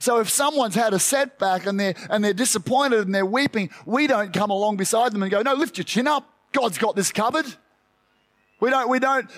So 0.00 0.18
if 0.18 0.28
someone's 0.28 0.74
had 0.74 0.92
a 0.92 0.98
setback 0.98 1.66
and 1.66 1.78
they're, 1.78 1.94
and 2.10 2.22
they're 2.22 2.32
disappointed 2.32 3.00
and 3.00 3.14
they're 3.14 3.26
weeping, 3.26 3.70
we 3.86 4.06
don't 4.06 4.32
come 4.32 4.50
along 4.50 4.76
beside 4.76 5.12
them 5.12 5.22
and 5.22 5.30
go, 5.30 5.42
no, 5.42 5.54
lift 5.54 5.78
your 5.78 5.84
chin 5.84 6.06
up. 6.06 6.28
God's 6.52 6.78
got 6.78 6.96
this 6.96 7.12
covered. 7.12 7.46
We 8.60 8.70
don't, 8.70 8.88
we 8.88 8.98
don't, 8.98 9.30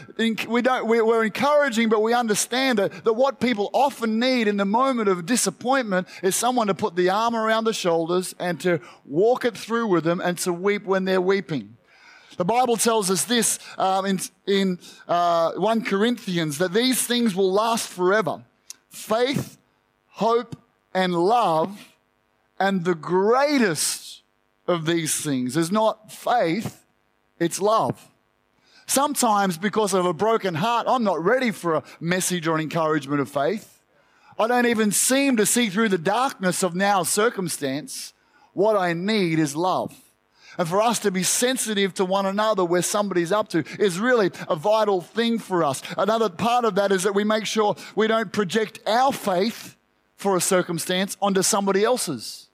we 0.48 0.62
don't, 0.62 0.86
we're 0.86 1.24
encouraging, 1.24 1.90
but 1.90 2.00
we 2.00 2.14
understand 2.14 2.78
that, 2.78 3.04
that 3.04 3.12
what 3.12 3.38
people 3.38 3.68
often 3.74 4.18
need 4.18 4.48
in 4.48 4.56
the 4.56 4.64
moment 4.64 5.10
of 5.10 5.26
disappointment 5.26 6.08
is 6.22 6.34
someone 6.34 6.68
to 6.68 6.74
put 6.74 6.96
the 6.96 7.10
arm 7.10 7.36
around 7.36 7.64
the 7.64 7.74
shoulders 7.74 8.34
and 8.38 8.58
to 8.62 8.80
walk 9.04 9.44
it 9.44 9.58
through 9.58 9.88
with 9.88 10.04
them 10.04 10.22
and 10.22 10.38
to 10.38 10.54
weep 10.54 10.84
when 10.84 11.04
they're 11.04 11.20
weeping. 11.20 11.76
The 12.38 12.46
Bible 12.46 12.78
tells 12.78 13.10
us 13.10 13.24
this 13.24 13.58
um, 13.76 14.06
in, 14.06 14.20
in 14.46 14.78
uh, 15.06 15.52
1 15.52 15.84
Corinthians 15.84 16.56
that 16.56 16.72
these 16.72 17.06
things 17.06 17.34
will 17.34 17.52
last 17.52 17.88
forever 17.88 18.42
faith, 18.88 19.58
hope, 20.06 20.56
and 20.94 21.14
love. 21.14 21.88
And 22.58 22.84
the 22.84 22.94
greatest 22.94 24.22
of 24.66 24.86
these 24.86 25.14
things 25.14 25.56
is 25.58 25.70
not 25.70 26.10
faith, 26.10 26.86
it's 27.38 27.60
love. 27.60 28.09
Sometimes, 28.90 29.56
because 29.56 29.94
of 29.94 30.04
a 30.04 30.12
broken 30.12 30.56
heart, 30.56 30.88
I'm 30.88 31.04
not 31.04 31.24
ready 31.24 31.52
for 31.52 31.76
a 31.76 31.84
message 32.00 32.48
or 32.48 32.56
an 32.56 32.60
encouragement 32.60 33.20
of 33.20 33.28
faith. 33.28 33.80
I 34.36 34.48
don't 34.48 34.66
even 34.66 34.90
seem 34.90 35.36
to 35.36 35.46
see 35.46 35.68
through 35.68 35.90
the 35.90 35.96
darkness 35.96 36.64
of 36.64 36.74
now 36.74 37.04
circumstance. 37.04 38.14
What 38.52 38.74
I 38.74 38.94
need 38.94 39.38
is 39.38 39.54
love. 39.54 39.94
And 40.58 40.68
for 40.68 40.82
us 40.82 40.98
to 41.00 41.12
be 41.12 41.22
sensitive 41.22 41.94
to 41.94 42.04
one 42.04 42.26
another 42.26 42.64
where 42.64 42.82
somebody's 42.82 43.30
up 43.30 43.48
to 43.50 43.62
is 43.78 44.00
really 44.00 44.32
a 44.48 44.56
vital 44.56 45.00
thing 45.00 45.38
for 45.38 45.62
us. 45.62 45.82
Another 45.96 46.28
part 46.28 46.64
of 46.64 46.74
that 46.74 46.90
is 46.90 47.04
that 47.04 47.14
we 47.14 47.22
make 47.22 47.46
sure 47.46 47.76
we 47.94 48.08
don't 48.08 48.32
project 48.32 48.80
our 48.88 49.12
faith 49.12 49.76
for 50.16 50.36
a 50.36 50.40
circumstance 50.40 51.16
onto 51.22 51.42
somebody 51.42 51.84
else's. 51.84 52.49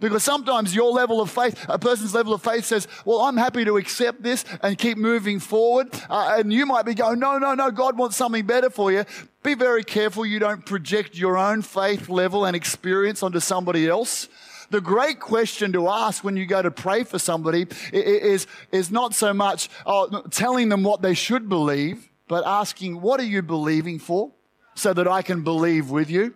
Because 0.00 0.24
sometimes 0.24 0.74
your 0.74 0.90
level 0.92 1.20
of 1.20 1.30
faith, 1.30 1.64
a 1.68 1.78
person's 1.78 2.14
level 2.14 2.34
of 2.34 2.42
faith 2.42 2.64
says, 2.64 2.88
Well, 3.04 3.20
I'm 3.20 3.36
happy 3.36 3.64
to 3.64 3.76
accept 3.76 4.22
this 4.22 4.44
and 4.62 4.76
keep 4.76 4.98
moving 4.98 5.38
forward. 5.40 5.88
Uh, 6.08 6.36
and 6.38 6.52
you 6.52 6.66
might 6.66 6.84
be 6.84 6.94
going, 6.94 7.18
No, 7.18 7.38
no, 7.38 7.54
no, 7.54 7.70
God 7.70 7.96
wants 7.96 8.16
something 8.16 8.46
better 8.46 8.70
for 8.70 8.90
you. 8.92 9.04
Be 9.42 9.54
very 9.54 9.84
careful 9.84 10.24
you 10.24 10.38
don't 10.38 10.64
project 10.64 11.16
your 11.16 11.36
own 11.36 11.62
faith 11.62 12.08
level 12.08 12.44
and 12.44 12.56
experience 12.56 13.22
onto 13.22 13.40
somebody 13.40 13.88
else. 13.88 14.28
The 14.70 14.80
great 14.80 15.20
question 15.20 15.72
to 15.72 15.88
ask 15.88 16.24
when 16.24 16.36
you 16.36 16.46
go 16.46 16.62
to 16.62 16.70
pray 16.70 17.04
for 17.04 17.18
somebody 17.18 17.66
is, 17.92 18.46
is 18.72 18.90
not 18.90 19.14
so 19.14 19.34
much 19.34 19.68
oh, 19.86 20.22
telling 20.30 20.70
them 20.70 20.82
what 20.82 21.02
they 21.02 21.14
should 21.14 21.48
believe, 21.48 22.08
but 22.28 22.44
asking, 22.46 23.00
What 23.00 23.20
are 23.20 23.24
you 23.24 23.42
believing 23.42 23.98
for? 23.98 24.32
So 24.76 24.92
that 24.92 25.06
I 25.06 25.22
can 25.22 25.44
believe 25.44 25.90
with 25.90 26.10
you 26.10 26.34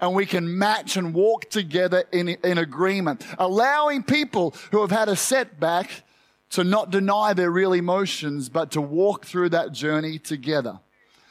and 0.00 0.14
we 0.14 0.26
can 0.26 0.58
match 0.58 0.96
and 0.96 1.14
walk 1.14 1.50
together 1.50 2.04
in, 2.12 2.28
in 2.28 2.58
agreement, 2.58 3.26
allowing 3.38 4.02
people 4.02 4.54
who 4.70 4.80
have 4.80 4.90
had 4.90 5.08
a 5.08 5.16
setback 5.16 6.04
to 6.50 6.64
not 6.64 6.90
deny 6.90 7.32
their 7.32 7.50
real 7.50 7.72
emotions, 7.72 8.48
but 8.48 8.70
to 8.72 8.80
walk 8.80 9.24
through 9.24 9.48
that 9.48 9.72
journey 9.72 10.18
together. 10.18 10.78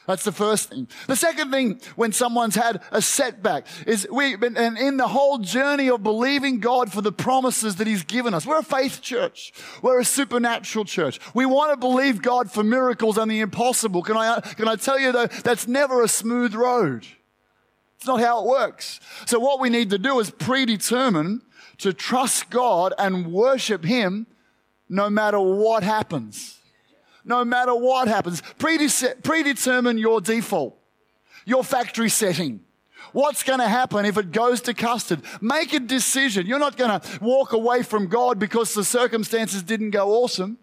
That's 0.06 0.24
the 0.24 0.32
first 0.32 0.68
thing. 0.68 0.86
The 1.06 1.16
second 1.16 1.50
thing, 1.50 1.80
when 1.96 2.12
someone's 2.12 2.56
had 2.56 2.82
a 2.90 3.00
setback, 3.00 3.66
is 3.86 4.06
we, 4.12 4.34
and 4.34 4.76
in 4.76 4.98
the 4.98 5.08
whole 5.08 5.38
journey 5.38 5.88
of 5.88 6.02
believing 6.02 6.60
God 6.60 6.92
for 6.92 7.00
the 7.00 7.12
promises 7.12 7.76
that 7.76 7.86
He's 7.86 8.04
given 8.04 8.34
us. 8.34 8.44
We're 8.44 8.58
a 8.58 8.62
faith 8.62 9.00
church. 9.00 9.54
We're 9.80 10.00
a 10.00 10.04
supernatural 10.04 10.84
church. 10.84 11.18
We 11.32 11.46
want 11.46 11.72
to 11.72 11.78
believe 11.78 12.20
God 12.20 12.50
for 12.50 12.62
miracles 12.62 13.16
and 13.16 13.30
the 13.30 13.40
impossible. 13.40 14.02
Can 14.02 14.16
I, 14.16 14.40
can 14.40 14.68
I 14.68 14.76
tell 14.76 14.98
you 14.98 15.10
though, 15.10 15.26
that's 15.26 15.66
never 15.66 16.02
a 16.02 16.08
smooth 16.08 16.54
road. 16.54 17.06
It's 18.04 18.08
not 18.10 18.20
how 18.20 18.40
it 18.40 18.46
works. 18.46 19.00
So 19.24 19.38
what 19.38 19.60
we 19.60 19.70
need 19.70 19.88
to 19.88 19.96
do 19.96 20.20
is 20.20 20.28
predetermine 20.28 21.40
to 21.78 21.94
trust 21.94 22.50
God 22.50 22.92
and 22.98 23.32
worship 23.32 23.82
Him 23.82 24.26
no 24.90 25.08
matter 25.08 25.40
what 25.40 25.82
happens. 25.82 26.58
No 27.24 27.46
matter 27.46 27.74
what 27.74 28.06
happens. 28.06 28.42
Predetermine 28.58 29.96
your 29.96 30.20
default, 30.20 30.76
your 31.46 31.64
factory 31.64 32.10
setting. 32.10 32.60
What's 33.12 33.42
going 33.42 33.60
to 33.60 33.68
happen 33.68 34.04
if 34.04 34.18
it 34.18 34.32
goes 34.32 34.60
to 34.62 34.74
custard? 34.74 35.22
Make 35.40 35.72
a 35.72 35.80
decision. 35.80 36.46
You're 36.46 36.58
not 36.58 36.76
going 36.76 37.00
to 37.00 37.18
walk 37.22 37.54
away 37.54 37.82
from 37.82 38.08
God 38.08 38.38
because 38.38 38.74
the 38.74 38.84
circumstances 38.84 39.62
didn't 39.62 39.92
go 39.92 40.10
awesome. 40.10 40.58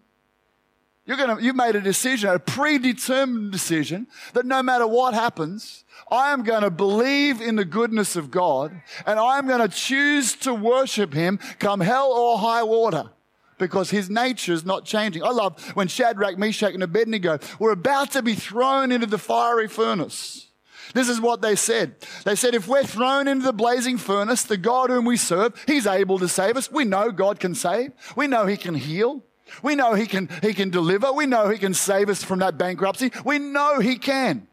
You're 1.04 1.16
going 1.16 1.36
to, 1.36 1.42
you've 1.42 1.56
made 1.56 1.74
a 1.74 1.80
decision, 1.80 2.30
a 2.30 2.38
predetermined 2.38 3.50
decision 3.50 4.06
that 4.34 4.46
no 4.46 4.62
matter 4.62 4.86
what 4.86 5.14
happens, 5.14 5.84
I 6.10 6.32
am 6.32 6.44
going 6.44 6.62
to 6.62 6.70
believe 6.70 7.40
in 7.40 7.56
the 7.56 7.64
goodness 7.64 8.14
of 8.14 8.30
God 8.30 8.80
and 9.04 9.18
I 9.18 9.38
am 9.38 9.48
going 9.48 9.68
to 9.68 9.74
choose 9.74 10.36
to 10.36 10.54
worship 10.54 11.12
Him 11.12 11.38
come 11.58 11.80
hell 11.80 12.12
or 12.12 12.38
high 12.38 12.62
water 12.62 13.10
because 13.58 13.90
His 13.90 14.08
nature 14.08 14.52
is 14.52 14.64
not 14.64 14.84
changing. 14.84 15.24
I 15.24 15.30
love 15.30 15.60
when 15.74 15.88
Shadrach, 15.88 16.38
Meshach, 16.38 16.74
and 16.74 16.82
Abednego 16.84 17.40
were 17.58 17.72
about 17.72 18.12
to 18.12 18.22
be 18.22 18.34
thrown 18.34 18.92
into 18.92 19.06
the 19.06 19.18
fiery 19.18 19.68
furnace. 19.68 20.48
This 20.94 21.08
is 21.08 21.20
what 21.20 21.42
they 21.42 21.56
said. 21.56 21.96
They 22.24 22.36
said, 22.36 22.54
if 22.54 22.68
we're 22.68 22.84
thrown 22.84 23.26
into 23.26 23.44
the 23.44 23.52
blazing 23.52 23.98
furnace, 23.98 24.44
the 24.44 24.56
God 24.56 24.90
whom 24.90 25.04
we 25.04 25.16
serve, 25.16 25.60
He's 25.66 25.86
able 25.86 26.20
to 26.20 26.28
save 26.28 26.56
us. 26.56 26.70
We 26.70 26.84
know 26.84 27.10
God 27.10 27.40
can 27.40 27.54
save. 27.56 27.92
We 28.14 28.28
know 28.28 28.46
He 28.46 28.56
can 28.56 28.74
heal. 28.74 29.24
We 29.62 29.74
know 29.74 29.94
he 29.94 30.06
can, 30.06 30.28
he 30.40 30.54
can 30.54 30.70
deliver. 30.70 31.12
We 31.12 31.26
know 31.26 31.48
he 31.48 31.58
can 31.58 31.74
save 31.74 32.08
us 32.08 32.22
from 32.22 32.38
that 32.38 32.58
bankruptcy. 32.58 33.10
We 33.24 33.38
know 33.38 33.80
he 33.80 33.98
can. 33.98 34.46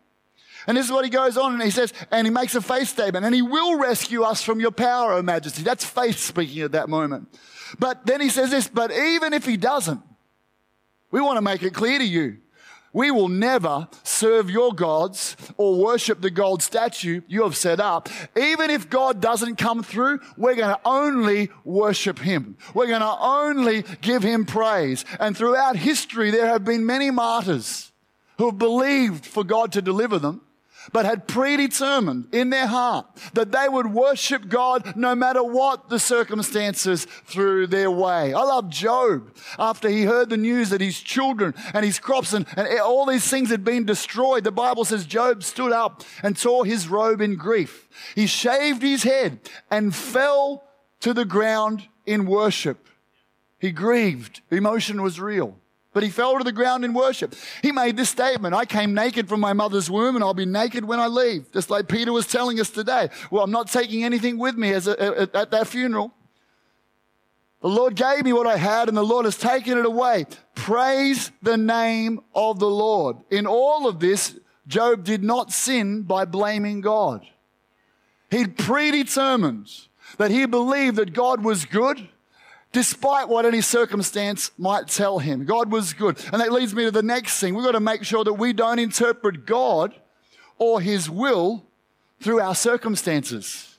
And 0.67 0.77
this 0.77 0.85
is 0.85 0.91
what 0.91 1.05
he 1.05 1.09
goes 1.09 1.37
on 1.37 1.53
and 1.53 1.63
he 1.63 1.71
says, 1.71 1.93
and 2.11 2.27
he 2.27 2.31
makes 2.31 2.53
a 2.53 2.61
faith 2.61 2.89
statement, 2.89 3.25
and 3.25 3.33
he 3.33 3.41
will 3.41 3.79
rescue 3.79 4.23
us 4.23 4.43
from 4.43 4.59
your 4.59 4.71
power, 4.71 5.13
O 5.13 5.21
majesty. 5.21 5.63
That's 5.63 5.85
faith 5.85 6.19
speaking 6.19 6.61
at 6.61 6.73
that 6.73 6.89
moment. 6.89 7.27
But 7.79 8.05
then 8.05 8.21
he 8.21 8.29
says 8.29 8.51
this, 8.51 8.67
but 8.67 8.91
even 8.91 9.33
if 9.33 9.45
he 9.45 9.57
doesn't, 9.57 10.01
we 11.11 11.21
want 11.21 11.37
to 11.37 11.41
make 11.41 11.63
it 11.63 11.73
clear 11.73 11.97
to 11.97 12.05
you 12.05 12.37
we 12.93 13.11
will 13.11 13.27
never 13.27 13.87
serve 14.03 14.49
your 14.49 14.73
gods 14.73 15.35
or 15.57 15.83
worship 15.83 16.21
the 16.21 16.31
gold 16.31 16.63
statue 16.63 17.21
you 17.27 17.43
have 17.43 17.55
set 17.55 17.79
up. 17.79 18.09
Even 18.37 18.69
if 18.69 18.89
God 18.89 19.21
doesn't 19.21 19.57
come 19.57 19.83
through, 19.83 20.19
we're 20.37 20.55
going 20.55 20.75
to 20.75 20.81
only 20.85 21.49
worship 21.63 22.19
Him. 22.19 22.57
We're 22.73 22.87
going 22.87 23.01
to 23.01 23.17
only 23.19 23.83
give 24.01 24.23
Him 24.23 24.45
praise. 24.45 25.05
And 25.19 25.37
throughout 25.37 25.75
history, 25.75 26.31
there 26.31 26.47
have 26.47 26.65
been 26.65 26.85
many 26.85 27.11
martyrs 27.11 27.91
who 28.37 28.47
have 28.47 28.57
believed 28.57 29.25
for 29.25 29.43
God 29.43 29.71
to 29.73 29.81
deliver 29.81 30.17
them 30.17 30.41
but 30.91 31.05
had 31.05 31.27
predetermined 31.27 32.27
in 32.33 32.49
their 32.49 32.67
heart 32.67 33.05
that 33.33 33.51
they 33.51 33.67
would 33.67 33.93
worship 33.93 34.47
God 34.47 34.95
no 34.95 35.15
matter 35.15 35.43
what 35.43 35.89
the 35.89 35.99
circumstances 35.99 37.05
threw 37.25 37.67
their 37.67 37.91
way. 37.91 38.33
I 38.33 38.41
love 38.41 38.69
Job 38.69 39.35
after 39.57 39.89
he 39.89 40.03
heard 40.03 40.29
the 40.29 40.37
news 40.37 40.69
that 40.69 40.81
his 40.81 40.99
children 40.99 41.53
and 41.73 41.85
his 41.85 41.99
crops 41.99 42.33
and, 42.33 42.45
and 42.55 42.79
all 42.79 43.05
these 43.05 43.29
things 43.29 43.49
had 43.49 43.63
been 43.63 43.85
destroyed. 43.85 44.43
The 44.43 44.51
Bible 44.51 44.85
says 44.85 45.05
Job 45.05 45.43
stood 45.43 45.71
up 45.71 46.03
and 46.23 46.37
tore 46.37 46.65
his 46.65 46.87
robe 46.87 47.21
in 47.21 47.35
grief. 47.35 47.89
He 48.15 48.27
shaved 48.27 48.81
his 48.81 49.03
head 49.03 49.39
and 49.69 49.95
fell 49.95 50.63
to 51.01 51.13
the 51.13 51.25
ground 51.25 51.87
in 52.05 52.25
worship. 52.25 52.87
He 53.59 53.71
grieved. 53.71 54.41
Emotion 54.49 55.01
was 55.01 55.19
real. 55.19 55.57
But 55.91 56.03
he 56.03 56.09
fell 56.09 56.37
to 56.37 56.43
the 56.43 56.51
ground 56.51 56.85
in 56.85 56.93
worship. 56.93 57.33
He 57.63 57.71
made 57.71 57.97
this 57.97 58.09
statement 58.09 58.53
I 58.53 58.65
came 58.65 58.93
naked 58.93 59.27
from 59.27 59.39
my 59.39 59.53
mother's 59.53 59.89
womb, 59.89 60.15
and 60.15 60.23
I'll 60.23 60.35
be 60.35 60.45
naked 60.45 60.85
when 60.85 60.99
I 60.99 61.07
leave. 61.07 61.51
Just 61.51 61.69
like 61.69 61.87
Peter 61.87 62.13
was 62.13 62.27
telling 62.27 62.59
us 62.59 62.69
today. 62.69 63.09
Well, 63.31 63.43
I'm 63.43 63.51
not 63.51 63.71
taking 63.71 64.03
anything 64.03 64.37
with 64.37 64.55
me 64.55 64.71
as 64.71 64.87
a, 64.87 64.93
a, 64.93 65.37
at 65.37 65.51
that 65.51 65.67
funeral. 65.67 66.13
The 67.61 67.67
Lord 67.67 67.95
gave 67.95 68.23
me 68.23 68.33
what 68.33 68.47
I 68.47 68.57
had, 68.57 68.87
and 68.87 68.95
the 68.95 69.03
Lord 69.03 69.25
has 69.25 69.35
taken 69.35 69.77
it 69.77 69.85
away. 69.85 70.27
Praise 70.55 71.31
the 71.41 71.57
name 71.57 72.21
of 72.33 72.59
the 72.59 72.69
Lord. 72.69 73.17
In 73.29 73.47
all 73.47 73.87
of 73.87 73.99
this, 73.99 74.39
Job 74.67 75.03
did 75.03 75.23
not 75.23 75.51
sin 75.51 76.03
by 76.03 76.25
blaming 76.25 76.79
God. 76.81 77.25
He'd 78.29 78.57
predetermined 78.57 79.69
that 80.17 80.31
he 80.31 80.45
believed 80.45 80.97
that 80.97 81.13
God 81.13 81.43
was 81.43 81.65
good 81.65 82.07
despite 82.71 83.27
what 83.27 83.45
any 83.45 83.61
circumstance 83.61 84.51
might 84.57 84.87
tell 84.87 85.19
him. 85.19 85.45
God 85.45 85.71
was 85.71 85.93
good. 85.93 86.17
And 86.31 86.41
that 86.41 86.51
leads 86.51 86.73
me 86.73 86.85
to 86.85 86.91
the 86.91 87.03
next 87.03 87.39
thing. 87.39 87.55
We've 87.55 87.65
got 87.65 87.71
to 87.71 87.79
make 87.79 88.03
sure 88.03 88.23
that 88.23 88.33
we 88.33 88.53
don't 88.53 88.79
interpret 88.79 89.45
God 89.45 89.95
or 90.57 90.81
his 90.81 91.09
will 91.09 91.65
through 92.21 92.41
our 92.41 92.55
circumstances. 92.55 93.77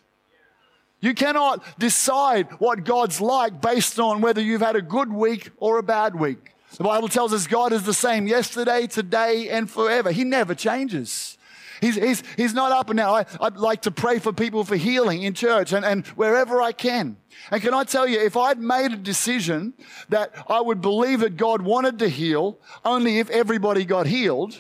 You 1.00 1.14
cannot 1.14 1.64
decide 1.78 2.48
what 2.58 2.84
God's 2.84 3.20
like 3.20 3.60
based 3.60 3.98
on 3.98 4.20
whether 4.20 4.40
you've 4.40 4.60
had 4.60 4.76
a 4.76 4.82
good 4.82 5.12
week 5.12 5.50
or 5.58 5.78
a 5.78 5.82
bad 5.82 6.14
week. 6.14 6.54
The 6.76 6.84
Bible 6.84 7.08
tells 7.08 7.32
us 7.32 7.46
God 7.46 7.72
is 7.72 7.84
the 7.84 7.94
same 7.94 8.26
yesterday, 8.26 8.86
today, 8.86 9.48
and 9.48 9.68
forever. 9.68 10.12
He 10.12 10.24
never 10.24 10.54
changes. 10.54 11.38
He's, 11.80 11.96
he's, 11.96 12.22
he's 12.36 12.54
not 12.54 12.72
up 12.72 12.90
and 12.90 12.96
now. 12.96 13.14
I, 13.14 13.26
I'd 13.40 13.56
like 13.56 13.82
to 13.82 13.90
pray 13.90 14.18
for 14.18 14.32
people 14.32 14.64
for 14.64 14.76
healing 14.76 15.22
in 15.22 15.34
church 15.34 15.72
and, 15.72 15.84
and 15.84 16.06
wherever 16.08 16.60
I 16.60 16.72
can. 16.72 17.16
And 17.50 17.62
can 17.62 17.74
I 17.74 17.84
tell 17.84 18.06
you, 18.06 18.20
if 18.20 18.36
I'd 18.36 18.58
made 18.58 18.92
a 18.92 18.96
decision 18.96 19.74
that 20.08 20.32
I 20.48 20.60
would 20.60 20.80
believe 20.80 21.20
that 21.20 21.36
God 21.36 21.62
wanted 21.62 21.98
to 22.00 22.08
heal 22.08 22.58
only 22.84 23.18
if 23.18 23.30
everybody 23.30 23.84
got 23.84 24.06
healed, 24.06 24.58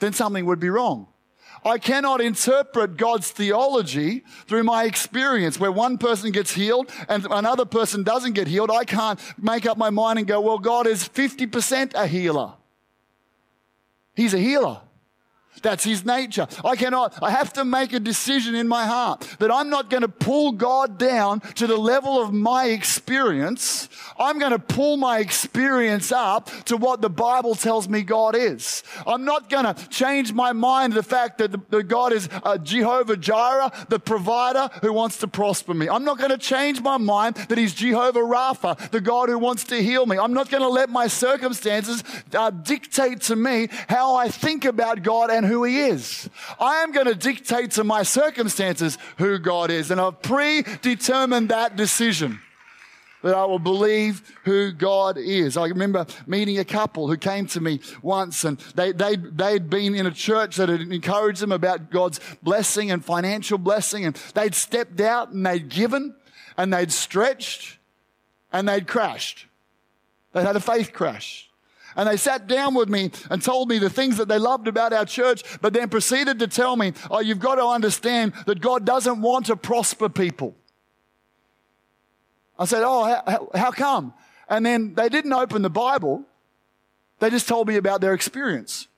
then 0.00 0.12
something 0.12 0.44
would 0.46 0.60
be 0.60 0.70
wrong. 0.70 1.08
I 1.64 1.78
cannot 1.78 2.20
interpret 2.20 2.98
God's 2.98 3.30
theology 3.30 4.24
through 4.46 4.64
my 4.64 4.84
experience 4.84 5.58
where 5.58 5.72
one 5.72 5.96
person 5.96 6.30
gets 6.30 6.52
healed 6.52 6.90
and 7.08 7.26
another 7.30 7.64
person 7.64 8.02
doesn't 8.02 8.32
get 8.32 8.48
healed. 8.48 8.70
I 8.70 8.84
can't 8.84 9.18
make 9.40 9.64
up 9.64 9.78
my 9.78 9.88
mind 9.88 10.18
and 10.18 10.28
go, 10.28 10.42
well, 10.42 10.58
God 10.58 10.86
is 10.86 11.08
50% 11.08 11.94
a 11.94 12.06
healer. 12.06 12.52
He's 14.14 14.34
a 14.34 14.38
healer. 14.38 14.82
That's 15.62 15.84
his 15.84 16.04
nature. 16.04 16.46
I 16.64 16.76
cannot, 16.76 17.14
I 17.22 17.30
have 17.30 17.52
to 17.54 17.64
make 17.64 17.92
a 17.92 18.00
decision 18.00 18.54
in 18.54 18.68
my 18.68 18.86
heart 18.86 19.20
that 19.38 19.50
I'm 19.50 19.70
not 19.70 19.90
going 19.90 20.02
to 20.02 20.08
pull 20.08 20.52
God 20.52 20.98
down 20.98 21.40
to 21.54 21.66
the 21.66 21.76
level 21.76 22.20
of 22.20 22.32
my 22.32 22.66
experience. 22.66 23.88
I'm 24.18 24.38
going 24.38 24.52
to 24.52 24.58
pull 24.58 24.96
my 24.96 25.18
experience 25.18 26.12
up 26.12 26.50
to 26.66 26.76
what 26.76 27.00
the 27.00 27.10
Bible 27.10 27.54
tells 27.54 27.88
me 27.88 28.02
God 28.02 28.36
is. 28.36 28.82
I'm 29.06 29.24
not 29.24 29.48
going 29.48 29.64
to 29.64 29.74
change 29.88 30.32
my 30.32 30.52
mind 30.52 30.92
to 30.92 31.00
the 31.00 31.02
fact 31.02 31.38
that, 31.38 31.52
the, 31.52 31.60
that 31.70 31.84
God 31.84 32.12
is 32.12 32.28
Jehovah 32.62 33.16
Jireh, 33.16 33.70
the 33.88 33.98
provider 33.98 34.68
who 34.82 34.92
wants 34.92 35.18
to 35.18 35.28
prosper 35.28 35.74
me. 35.74 35.88
I'm 35.88 36.04
not 36.04 36.18
going 36.18 36.30
to 36.30 36.38
change 36.38 36.80
my 36.80 36.98
mind 36.98 37.36
that 37.36 37.58
he's 37.58 37.74
Jehovah 37.74 38.20
Rapha, 38.20 38.90
the 38.90 39.00
God 39.00 39.28
who 39.28 39.38
wants 39.38 39.64
to 39.64 39.82
heal 39.82 40.06
me. 40.06 40.18
I'm 40.18 40.34
not 40.34 40.50
going 40.50 40.62
to 40.62 40.68
let 40.68 40.90
my 40.90 41.06
circumstances 41.06 42.02
uh, 42.34 42.50
dictate 42.50 43.20
to 43.22 43.36
me 43.36 43.68
how 43.88 44.14
I 44.14 44.28
think 44.28 44.64
about 44.64 45.02
God 45.02 45.30
and 45.30 45.43
who 45.44 45.64
He 45.64 45.80
is. 45.80 46.28
I 46.58 46.76
am 46.76 46.92
going 46.92 47.06
to 47.06 47.14
dictate 47.14 47.72
to 47.72 47.84
my 47.84 48.02
circumstances 48.02 48.98
who 49.18 49.38
God 49.38 49.70
is, 49.70 49.90
and 49.90 50.00
I've 50.00 50.22
predetermined 50.22 51.50
that 51.50 51.76
decision 51.76 52.40
that 53.24 53.34
I 53.34 53.46
will 53.46 53.58
believe 53.58 54.22
who 54.44 54.70
God 54.70 55.16
is. 55.16 55.56
I 55.56 55.68
remember 55.68 56.06
meeting 56.26 56.58
a 56.58 56.64
couple 56.64 57.08
who 57.08 57.16
came 57.16 57.46
to 57.46 57.60
me 57.60 57.80
once 58.02 58.44
and 58.44 58.58
they, 58.74 58.92
they, 58.92 59.16
they'd 59.16 59.70
been 59.70 59.94
in 59.94 60.04
a 60.04 60.10
church 60.10 60.56
that 60.56 60.68
had 60.68 60.82
encouraged 60.82 61.40
them 61.40 61.50
about 61.50 61.90
God's 61.90 62.20
blessing 62.42 62.90
and 62.90 63.02
financial 63.02 63.56
blessing 63.56 64.04
and 64.04 64.14
they'd 64.34 64.54
stepped 64.54 65.00
out 65.00 65.30
and 65.30 65.44
they'd 65.44 65.70
given 65.70 66.14
and 66.58 66.70
they'd 66.70 66.92
stretched 66.92 67.78
and 68.52 68.68
they'd 68.68 68.86
crashed. 68.86 69.46
They'd 70.32 70.44
had 70.44 70.56
a 70.56 70.60
faith 70.60 70.92
crash. 70.92 71.48
And 71.96 72.08
they 72.08 72.16
sat 72.16 72.46
down 72.46 72.74
with 72.74 72.88
me 72.88 73.10
and 73.30 73.42
told 73.42 73.68
me 73.68 73.78
the 73.78 73.90
things 73.90 74.16
that 74.16 74.28
they 74.28 74.38
loved 74.38 74.68
about 74.68 74.92
our 74.92 75.04
church, 75.04 75.42
but 75.60 75.72
then 75.72 75.88
proceeded 75.88 76.38
to 76.40 76.48
tell 76.48 76.76
me, 76.76 76.92
oh, 77.10 77.20
you've 77.20 77.38
got 77.38 77.56
to 77.56 77.66
understand 77.66 78.32
that 78.46 78.60
God 78.60 78.84
doesn't 78.84 79.20
want 79.20 79.46
to 79.46 79.56
prosper 79.56 80.08
people. 80.08 80.54
I 82.58 82.66
said, 82.66 82.82
oh, 82.84 83.04
how, 83.04 83.50
how 83.54 83.70
come? 83.70 84.14
And 84.48 84.64
then 84.64 84.94
they 84.94 85.08
didn't 85.08 85.32
open 85.32 85.62
the 85.62 85.70
Bible. 85.70 86.24
They 87.18 87.30
just 87.30 87.48
told 87.48 87.68
me 87.68 87.76
about 87.76 88.00
their 88.00 88.14
experience. 88.14 88.88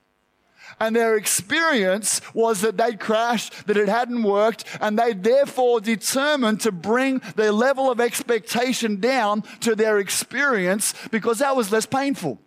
And 0.79 0.95
their 0.95 1.15
experience 1.15 2.21
was 2.33 2.61
that 2.61 2.77
they'd 2.77 2.99
crashed, 2.99 3.67
that 3.67 3.77
it 3.77 3.87
hadn't 3.87 4.21
worked, 4.23 4.65
and 4.81 4.99
they 4.99 5.13
therefore 5.13 5.79
determined 5.79 6.61
to 6.61 6.71
bring 6.71 7.21
their 7.35 7.51
level 7.51 7.89
of 7.89 7.99
expectation 7.99 8.99
down 8.99 9.43
to 9.61 9.75
their 9.75 9.97
experience 9.97 10.93
because 11.09 11.39
that 11.39 11.55
was 11.55 11.71
less 11.71 11.85
painful. 11.85 12.39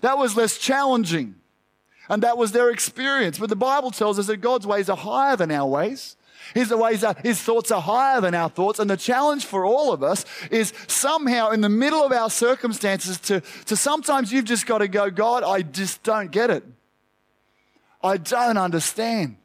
That 0.00 0.18
was 0.18 0.36
less 0.36 0.58
challenging. 0.58 1.36
And 2.08 2.22
that 2.22 2.36
was 2.36 2.52
their 2.52 2.70
experience. 2.70 3.38
But 3.38 3.50
the 3.50 3.56
Bible 3.56 3.90
tells 3.90 4.18
us 4.18 4.26
that 4.26 4.38
God's 4.38 4.66
ways 4.66 4.90
are 4.90 4.96
higher 4.96 5.36
than 5.36 5.50
our 5.50 5.66
ways. 5.66 6.16
His 6.54 6.70
ways 6.70 7.04
are, 7.04 7.14
his 7.22 7.40
thoughts 7.40 7.70
are 7.70 7.80
higher 7.80 8.20
than 8.20 8.34
our 8.34 8.48
thoughts. 8.48 8.80
And 8.80 8.90
the 8.90 8.96
challenge 8.96 9.44
for 9.44 9.64
all 9.64 9.92
of 9.92 10.02
us 10.02 10.24
is 10.50 10.72
somehow 10.88 11.50
in 11.50 11.60
the 11.60 11.68
middle 11.68 12.04
of 12.04 12.12
our 12.12 12.28
circumstances 12.28 13.18
to, 13.20 13.42
to 13.66 13.76
sometimes 13.76 14.32
you've 14.32 14.46
just 14.46 14.66
got 14.66 14.78
to 14.78 14.88
go, 14.88 15.10
God, 15.10 15.44
I 15.44 15.62
just 15.62 16.02
don't 16.02 16.30
get 16.30 16.50
it. 16.50 16.64
I 18.02 18.16
don't 18.16 18.56
understand. 18.56 19.36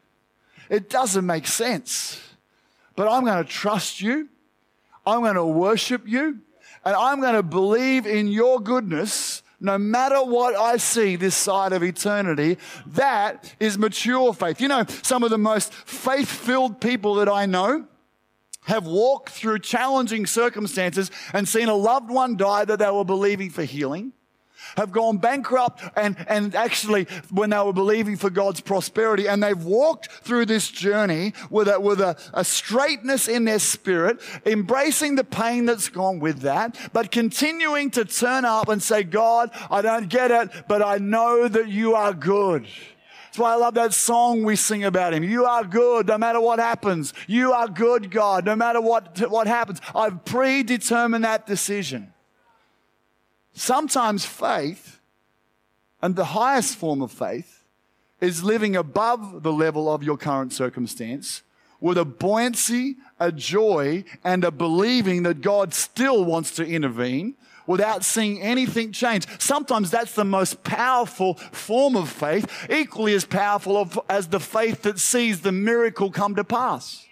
It 0.70 0.90
doesn't 0.90 1.26
make 1.26 1.46
sense. 1.46 2.20
But 2.96 3.08
I'm 3.08 3.26
going 3.26 3.44
to 3.44 3.50
trust 3.50 4.02
you. 4.02 4.30
I'm 5.06 5.22
going 5.22 5.36
to 5.36 5.46
worship 5.46 6.08
you. 6.08 6.40
And 6.84 6.96
I'm 6.96 7.22
going 7.22 7.36
to 7.36 7.44
believe 7.44 8.08
in 8.08 8.28
your 8.28 8.60
goodness 8.60 9.44
no 9.66 9.78
matter 9.78 10.24
what 10.24 10.56
I 10.56 10.78
see 10.78 11.16
this 11.16 11.36
side 11.36 11.74
of 11.74 11.84
eternity, 11.84 12.58
that 12.88 13.54
is 13.60 13.78
mature 13.78 14.34
faith. 14.34 14.62
You 14.62 14.68
know, 14.68 14.86
some 15.02 15.24
of 15.24 15.30
the 15.30 15.38
most 15.38 15.74
faith 15.74 16.30
filled 16.30 16.80
people 16.80 17.16
that 17.16 17.28
I 17.28 17.46
know 17.46 17.88
have 18.66 18.86
walked 18.88 19.30
through 19.30 19.60
challenging 19.60 20.26
circumstances 20.26 21.12
and 21.34 21.48
seen 21.48 21.70
a 21.70 21.76
loved 21.76 22.10
one 22.10 22.36
die 22.38 22.66
that 22.66 22.80
they 22.80 22.90
were 22.90 23.06
believing 23.06 23.50
for 23.50 23.64
healing 23.64 24.14
have 24.78 24.92
gone 24.92 25.18
bankrupt 25.18 25.84
and, 25.96 26.16
and 26.28 26.56
actually 26.56 27.08
when 27.32 27.50
they 27.50 27.60
were 27.60 27.74
believing 27.74 28.18
for 28.18 28.30
God's 28.30 28.62
prosperity 28.62 29.28
and 29.28 29.42
they've 29.42 29.64
walked 29.64 30.12
through 30.12 30.46
this 30.46 30.70
journey 30.70 31.34
with 31.50 31.68
a, 31.68 31.80
with 31.80 32.02
a, 32.02 32.18
a 32.34 32.44
straightness 32.44 33.28
in 33.28 33.46
their 33.46 33.60
spirit, 33.60 34.22
embracing 34.46 35.16
the 35.16 35.24
pain 35.24 35.66
that's 35.66 35.90
gone 35.90 36.20
with 36.20 36.40
that, 36.42 36.78
but 36.94 37.12
continuing 37.12 37.92
to 37.92 38.06
turn 38.06 38.46
up 38.46 38.70
and 38.70 38.82
say, 38.82 39.04
God, 39.04 39.52
I 39.70 39.82
don't 39.82 40.10
get 40.10 40.32
it, 40.32 40.50
but 40.68 40.82
I 40.82 40.98
know 40.98 41.48
that 41.48 41.68
you 41.68 41.96
are 41.96 42.14
good. 42.14 42.68
That's 43.26 43.38
why 43.38 43.52
I 43.52 43.56
love 43.56 43.74
that 43.74 43.94
song 43.94 44.44
we 44.44 44.56
sing 44.56 44.86
about 44.86 45.14
him. 45.14 45.22
You 45.22 45.44
are 45.44 45.66
good 45.66 46.08
no 46.08 46.18
matter 46.18 46.40
what 46.40 46.58
happens. 46.58 47.14
You 47.28 47.52
are 47.52 47.68
good, 47.68 48.10
God, 48.10 48.46
no 48.46 48.56
matter 48.56 48.80
what, 48.80 49.30
what 49.30 49.46
happens. 49.46 49.82
I've 49.94 50.24
predetermined 50.24 51.26
that 51.26 51.46
decision. 51.46 52.14
Sometimes 53.56 54.26
faith, 54.26 55.00
and 56.02 56.16
the 56.16 56.26
highest 56.26 56.76
form 56.76 57.02
of 57.02 57.12
faith, 57.12 57.64
is 58.22 58.44
living 58.44 58.76
above 58.76 59.44
the 59.44 59.52
level 59.52 59.92
of 59.92 60.04
your 60.04 60.18
current 60.18 60.54
circumstance 60.54 61.42
with 61.80 61.98
a 61.98 62.06
buoyancy, 62.06 62.98
a 63.20 63.32
joy, 63.32 64.04
and 64.24 64.44
a 64.44 64.52
believing 64.52 65.24
that 65.24 65.42
God 65.42 65.74
still 65.74 66.24
wants 66.26 66.52
to 66.52 66.66
intervene 66.66 67.36
without 67.66 68.04
seeing 68.04 68.42
anything 68.42 68.92
change. 68.92 69.26
Sometimes 69.40 69.90
that's 69.90 70.14
the 70.14 70.26
most 70.26 70.64
powerful 70.64 71.36
form 71.36 71.96
of 71.96 72.10
faith, 72.10 72.68
equally 72.70 73.14
as 73.14 73.26
powerful 73.26 74.04
as 74.10 74.28
the 74.28 74.40
faith 74.40 74.84
that 74.84 75.00
sees 75.00 75.42
the 75.42 75.52
miracle 75.52 76.12
come 76.12 76.36
to 76.36 76.44
pass. 76.44 77.05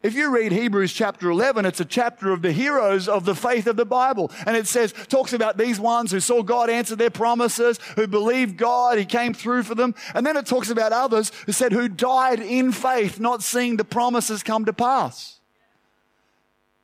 If 0.00 0.14
you 0.14 0.32
read 0.32 0.52
Hebrews 0.52 0.92
chapter 0.92 1.28
11, 1.28 1.66
it's 1.66 1.80
a 1.80 1.84
chapter 1.84 2.32
of 2.32 2.40
the 2.40 2.52
heroes 2.52 3.08
of 3.08 3.24
the 3.24 3.34
faith 3.34 3.66
of 3.66 3.76
the 3.76 3.84
Bible. 3.84 4.30
And 4.46 4.56
it 4.56 4.68
says, 4.68 4.94
talks 5.08 5.32
about 5.32 5.58
these 5.58 5.80
ones 5.80 6.12
who 6.12 6.20
saw 6.20 6.42
God 6.44 6.70
answer 6.70 6.94
their 6.94 7.10
promises, 7.10 7.80
who 7.96 8.06
believed 8.06 8.56
God, 8.56 8.98
He 8.98 9.04
came 9.04 9.34
through 9.34 9.64
for 9.64 9.74
them. 9.74 9.96
And 10.14 10.24
then 10.24 10.36
it 10.36 10.46
talks 10.46 10.70
about 10.70 10.92
others 10.92 11.32
who 11.46 11.52
said, 11.52 11.72
who 11.72 11.88
died 11.88 12.38
in 12.38 12.70
faith, 12.70 13.18
not 13.18 13.42
seeing 13.42 13.76
the 13.76 13.84
promises 13.84 14.44
come 14.44 14.64
to 14.66 14.72
pass. 14.72 15.40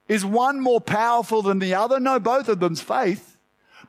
Is 0.09 0.25
one 0.25 0.61
more 0.61 0.81
powerful 0.81 1.41
than 1.41 1.61
the 1.61 1.75
other? 1.75 2.01
No, 2.01 2.19
both 2.19 2.49
of 2.49 2.59
them's 2.59 2.81
faith. 2.81 3.34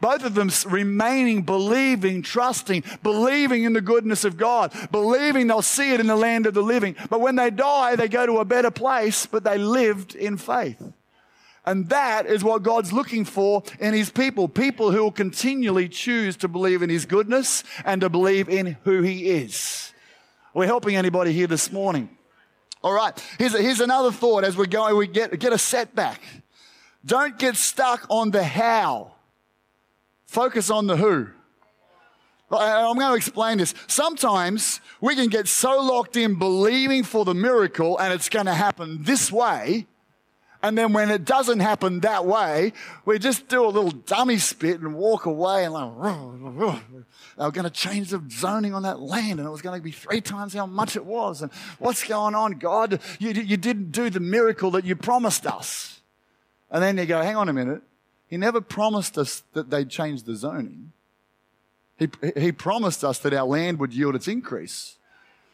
Both 0.02 0.24
of 0.24 0.34
them 0.34 0.50
remaining, 0.68 1.44
believing, 1.44 2.22
trusting, 2.22 2.84
believing 3.04 3.64
in 3.64 3.74
the 3.74 3.82
goodness 3.82 4.24
of 4.24 4.38
God, 4.38 4.74
believing 4.92 5.48
they'll 5.48 5.62
see 5.62 5.94
it 5.94 6.00
in 6.00 6.08
the 6.08 6.16
land 6.16 6.46
of 6.46 6.54
the 6.54 6.64
living. 6.64 6.96
But 7.10 7.22
when 7.22 7.36
they 7.36 7.50
die, 7.50 7.96
they 7.96 8.08
go 8.08 8.26
to 8.26 8.38
a 8.40 8.46
better 8.46 8.72
place, 8.72 9.26
but 9.26 9.44
they 9.44 9.58
lived 9.58 10.16
in 10.16 10.38
faith. 10.38 10.82
And 11.66 11.90
that 11.90 12.28
is 12.28 12.44
what 12.44 12.62
God's 12.62 12.94
looking 12.94 13.26
for 13.26 13.64
in 13.80 13.94
His 13.94 14.12
people. 14.12 14.48
People 14.48 14.92
who 14.92 15.04
will 15.04 15.12
continually 15.12 15.90
choose 15.90 16.38
to 16.38 16.48
believe 16.48 16.84
in 16.84 16.90
His 16.90 17.06
goodness 17.06 17.64
and 17.84 18.02
to 18.02 18.10
believe 18.10 18.50
in 18.50 18.78
who 18.84 19.02
He 19.02 19.30
is. 19.30 19.92
Are 20.54 20.60
we 20.60 20.68
helping 20.68 20.96
anybody 20.96 21.34
here 21.34 21.48
this 21.48 21.72
morning? 21.72 22.10
All 22.84 22.94
right. 22.94 23.20
Here's, 23.40 23.58
here's 23.58 23.80
another 23.80 24.12
thought 24.12 24.44
as 24.44 24.56
we 24.56 24.68
go, 24.68 24.96
we 24.96 25.08
get, 25.08 25.40
get 25.40 25.54
a 25.54 25.58
setback. 25.58 26.22
Don't 27.04 27.38
get 27.40 27.56
stuck 27.56 28.06
on 28.10 28.30
the 28.30 28.44
how. 28.44 29.15
Focus 30.36 30.70
on 30.70 30.86
the 30.86 30.98
who. 30.98 31.30
I'm 32.52 32.98
going 32.98 33.10
to 33.10 33.16
explain 33.16 33.58
this. 33.58 33.74
Sometimes 33.88 34.82
we 35.00 35.16
can 35.16 35.30
get 35.30 35.48
so 35.48 35.82
locked 35.82 36.18
in 36.18 36.36
believing 36.36 37.04
for 37.04 37.24
the 37.24 37.34
miracle 37.34 37.98
and 37.98 38.12
it's 38.12 38.28
going 38.28 38.48
to 38.48 38.54
happen 38.54 39.04
this 39.04 39.32
way. 39.32 39.88
And 40.62 40.78
then 40.78 40.92
when 40.92 41.10
it 41.10 41.24
doesn't 41.24 41.62
happen 41.62 42.02
that 42.02 42.26
way, 42.26 42.74
we 43.06 43.18
just 43.18 43.48
do 43.48 43.64
a 43.64 43.72
little 43.72 43.92
dummy 43.92 44.38
spit 44.38 44.82
and 44.82 44.96
walk 44.96 45.26
away 45.26 45.64
and 45.64 45.74
like, 45.74 45.94
they 47.38 47.46
were 47.46 47.52
going 47.52 47.64
to 47.64 47.70
change 47.70 48.10
the 48.10 48.22
zoning 48.30 48.74
on 48.74 48.84
that 48.84 49.00
land 49.00 49.40
and 49.40 49.48
it 49.48 49.52
was 49.52 49.62
going 49.62 49.80
to 49.80 49.82
be 49.82 49.92
three 49.92 50.20
times 50.20 50.54
how 50.54 50.66
much 50.66 50.98
it 50.98 51.06
was. 51.06 51.44
And 51.44 51.52
what's 51.80 52.04
going 52.04 52.36
on, 52.36 52.60
God? 52.60 53.00
You, 53.20 53.30
you 53.30 53.56
didn't 53.56 53.94
do 53.94 54.10
the 54.10 54.20
miracle 54.20 54.72
that 54.72 54.84
you 54.84 54.98
promised 54.98 55.48
us. 55.48 56.02
And 56.70 56.84
then 56.84 56.98
you 56.98 57.06
go, 57.06 57.22
hang 57.22 57.38
on 57.38 57.48
a 57.48 57.54
minute. 57.54 57.84
He 58.36 58.40
never 58.40 58.60
promised 58.60 59.18
us 59.18 59.44
that 59.54 59.70
they'd 59.70 59.90
change 59.90 60.24
the 60.24 60.36
zoning. 60.36 60.92
He, 61.98 62.10
he 62.36 62.52
promised 62.52 63.02
us 63.06 63.18
that 63.20 63.34
our 63.34 63.46
land 63.46 63.80
would 63.80 63.94
yield 63.94 64.14
its 64.14 64.28
increase. 64.28 64.98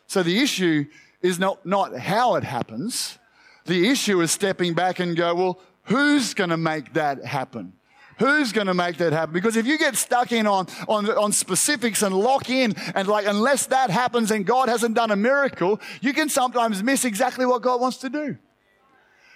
So 0.08 0.24
the 0.24 0.42
issue 0.42 0.86
is 1.22 1.38
not, 1.38 1.64
not 1.64 1.96
how 1.96 2.34
it 2.38 2.44
happens. 2.44 3.20
The 3.66 3.88
issue 3.88 4.20
is 4.22 4.32
stepping 4.32 4.74
back 4.74 5.00
and 5.00 5.16
go, 5.16 5.36
well, 5.36 5.60
who's 5.84 6.34
going 6.34 6.50
to 6.50 6.58
make 6.58 6.94
that 6.94 7.24
happen? 7.24 7.74
Who's 8.18 8.52
going 8.52 8.66
to 8.66 8.74
make 8.74 8.98
that 8.98 9.14
happen? 9.14 9.32
Because 9.32 9.58
if 9.58 9.68
you 9.68 9.78
get 9.78 9.96
stuck 9.96 10.32
in 10.32 10.48
on, 10.48 10.66
on, 10.88 11.08
on 11.08 11.34
specifics 11.34 12.02
and 12.02 12.18
lock 12.18 12.50
in 12.50 12.74
and 12.96 13.08
like, 13.08 13.28
unless 13.28 13.68
that 13.68 13.92
happens 13.92 14.32
and 14.32 14.44
God 14.44 14.70
hasn't 14.70 14.96
done 14.96 15.12
a 15.12 15.16
miracle, 15.16 15.80
you 16.02 16.14
can 16.14 16.30
sometimes 16.30 16.82
miss 16.82 17.06
exactly 17.06 17.46
what 17.46 17.62
God 17.62 17.80
wants 17.80 17.98
to 17.98 18.10
do. 18.10 18.38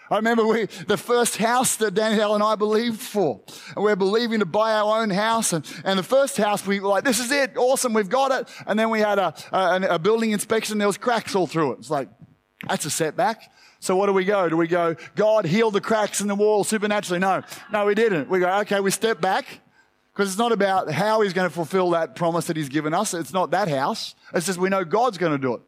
I 0.10 0.18
remember 0.18 0.46
we, 0.46 0.66
the 0.88 0.98
first 0.98 1.38
house 1.38 1.78
that 1.78 1.94
Danielle 1.96 2.36
and 2.36 2.44
I 2.44 2.56
believed 2.56 3.00
for. 3.00 3.42
And 3.76 3.84
we're 3.84 3.96
believing 3.96 4.40
to 4.40 4.46
buy 4.46 4.74
our 4.74 5.02
own 5.02 5.10
house. 5.10 5.52
And, 5.52 5.66
and 5.84 5.98
the 5.98 6.04
first 6.04 6.38
house, 6.38 6.66
we 6.66 6.80
were 6.80 6.90
like, 6.90 7.04
this 7.04 7.20
is 7.20 7.32
it. 7.32 7.58
Awesome. 7.58 7.94
We've 7.94 8.10
got 8.10 8.32
it. 8.32 8.48
And 8.68 8.78
then 8.78 8.90
we 8.90 9.00
had 9.00 9.18
a, 9.18 9.34
a, 9.52 9.96
a 9.96 10.00
building 10.00 10.32
inspection. 10.32 10.78
There 10.78 10.88
was 10.88 10.98
cracks 10.98 11.36
all 11.36 11.48
through 11.48 11.74
it. 11.74 11.80
It's 11.80 11.90
like, 11.90 12.10
that's 12.68 12.86
a 12.86 12.90
setback. 12.90 13.52
So 13.80 13.96
what 13.96 14.08
do 14.08 14.14
we 14.14 14.26
go? 14.26 14.50
Do 14.50 14.58
we 14.58 14.68
go, 14.68 14.96
God 15.16 15.46
heal 15.46 15.72
the 15.72 15.82
cracks 15.82 16.22
in 16.22 16.28
the 16.28 16.36
wall 16.36 16.64
supernaturally? 16.64 17.20
No, 17.20 17.44
no, 17.72 17.86
we 17.86 17.96
didn't. 17.96 18.30
We 18.30 18.40
go, 18.40 18.60
okay, 18.62 18.80
we 18.80 18.92
step 18.92 19.22
back 19.22 19.46
because 20.14 20.30
it's 20.30 20.40
not 20.40 20.52
about 20.52 20.90
how 20.90 21.22
he's 21.22 21.34
going 21.34 21.48
to 21.48 21.54
fulfill 21.54 21.92
that 21.92 22.16
promise 22.16 22.48
that 22.48 22.58
he's 22.58 22.70
given 22.70 22.94
us. 22.94 23.14
It's 23.14 23.34
not 23.34 23.52
that 23.52 23.68
house. 23.68 24.16
It's 24.34 24.46
just 24.46 24.58
we 24.58 24.70
know 24.70 24.86
God's 24.86 25.18
going 25.18 25.34
to 25.34 25.38
do 25.38 25.56
it. 25.56 25.62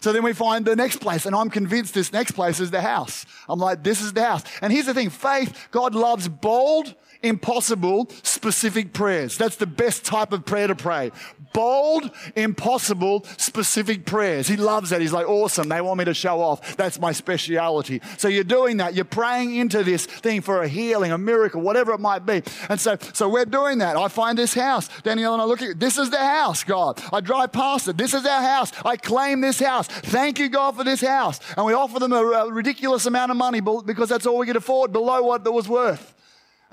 So 0.00 0.12
then 0.12 0.22
we 0.22 0.32
find 0.32 0.64
the 0.64 0.76
next 0.76 0.98
place, 0.98 1.26
and 1.26 1.34
I'm 1.34 1.50
convinced 1.50 1.94
this 1.94 2.12
next 2.12 2.32
place 2.32 2.60
is 2.60 2.70
the 2.70 2.80
house. 2.80 3.26
I'm 3.48 3.58
like, 3.58 3.82
this 3.82 4.00
is 4.00 4.12
the 4.12 4.22
house. 4.22 4.42
And 4.60 4.72
here's 4.72 4.86
the 4.86 4.94
thing 4.94 5.10
faith, 5.10 5.68
God 5.70 5.94
loves 5.94 6.28
bold, 6.28 6.94
impossible, 7.24 8.10
specific 8.22 8.92
prayers. 8.92 9.36
That's 9.36 9.56
the 9.56 9.66
best 9.66 10.04
type 10.04 10.32
of 10.32 10.44
prayer 10.44 10.68
to 10.68 10.74
pray. 10.74 11.10
Bold, 11.52 12.10
impossible, 12.34 13.24
specific 13.36 14.04
prayers. 14.04 14.48
He 14.48 14.56
loves 14.56 14.90
that. 14.90 15.00
He's 15.00 15.12
like, 15.12 15.28
awesome. 15.28 15.68
They 15.68 15.80
want 15.80 15.98
me 15.98 16.04
to 16.04 16.14
show 16.14 16.40
off. 16.40 16.76
That's 16.76 16.98
my 17.00 17.12
speciality. 17.12 18.00
So 18.18 18.28
you're 18.28 18.44
doing 18.44 18.78
that. 18.78 18.94
You're 18.94 19.04
praying 19.04 19.54
into 19.54 19.84
this 19.84 20.06
thing 20.06 20.40
for 20.40 20.62
a 20.62 20.68
healing, 20.68 21.12
a 21.12 21.18
miracle, 21.18 21.60
whatever 21.60 21.92
it 21.92 22.00
might 22.00 22.26
be. 22.26 22.42
And 22.68 22.80
so, 22.80 22.96
so 23.12 23.28
we're 23.28 23.44
doing 23.44 23.78
that. 23.78 23.96
I 23.96 24.08
find 24.08 24.36
this 24.36 24.52
house. 24.52 24.88
Danielle 25.02 25.34
and 25.34 25.42
I 25.42 25.44
look 25.44 25.62
at 25.62 25.70
it. 25.70 25.80
This 25.80 25.96
is 25.96 26.10
the 26.10 26.18
house, 26.18 26.64
God. 26.64 27.00
I 27.12 27.20
drive 27.20 27.52
past 27.52 27.88
it. 27.88 27.96
This 27.96 28.14
is 28.14 28.26
our 28.26 28.42
house. 28.42 28.72
I 28.84 28.96
claim 28.96 29.40
this 29.40 29.60
house. 29.60 29.86
Thank 29.86 30.40
you, 30.40 30.48
God, 30.48 30.76
for 30.76 30.82
this 30.82 31.00
house. 31.00 31.38
And 31.56 31.64
we 31.64 31.72
offer 31.72 32.00
them 32.00 32.12
a, 32.12 32.16
a 32.16 32.52
ridiculous 32.52 33.06
amount 33.06 33.30
of 33.30 33.36
money 33.36 33.60
because 33.60 34.08
that's 34.08 34.26
all 34.26 34.38
we 34.38 34.46
could 34.46 34.56
afford 34.56 34.92
below 34.92 35.22
what 35.22 35.46
it 35.46 35.52
was 35.52 35.68
worth. 35.68 36.14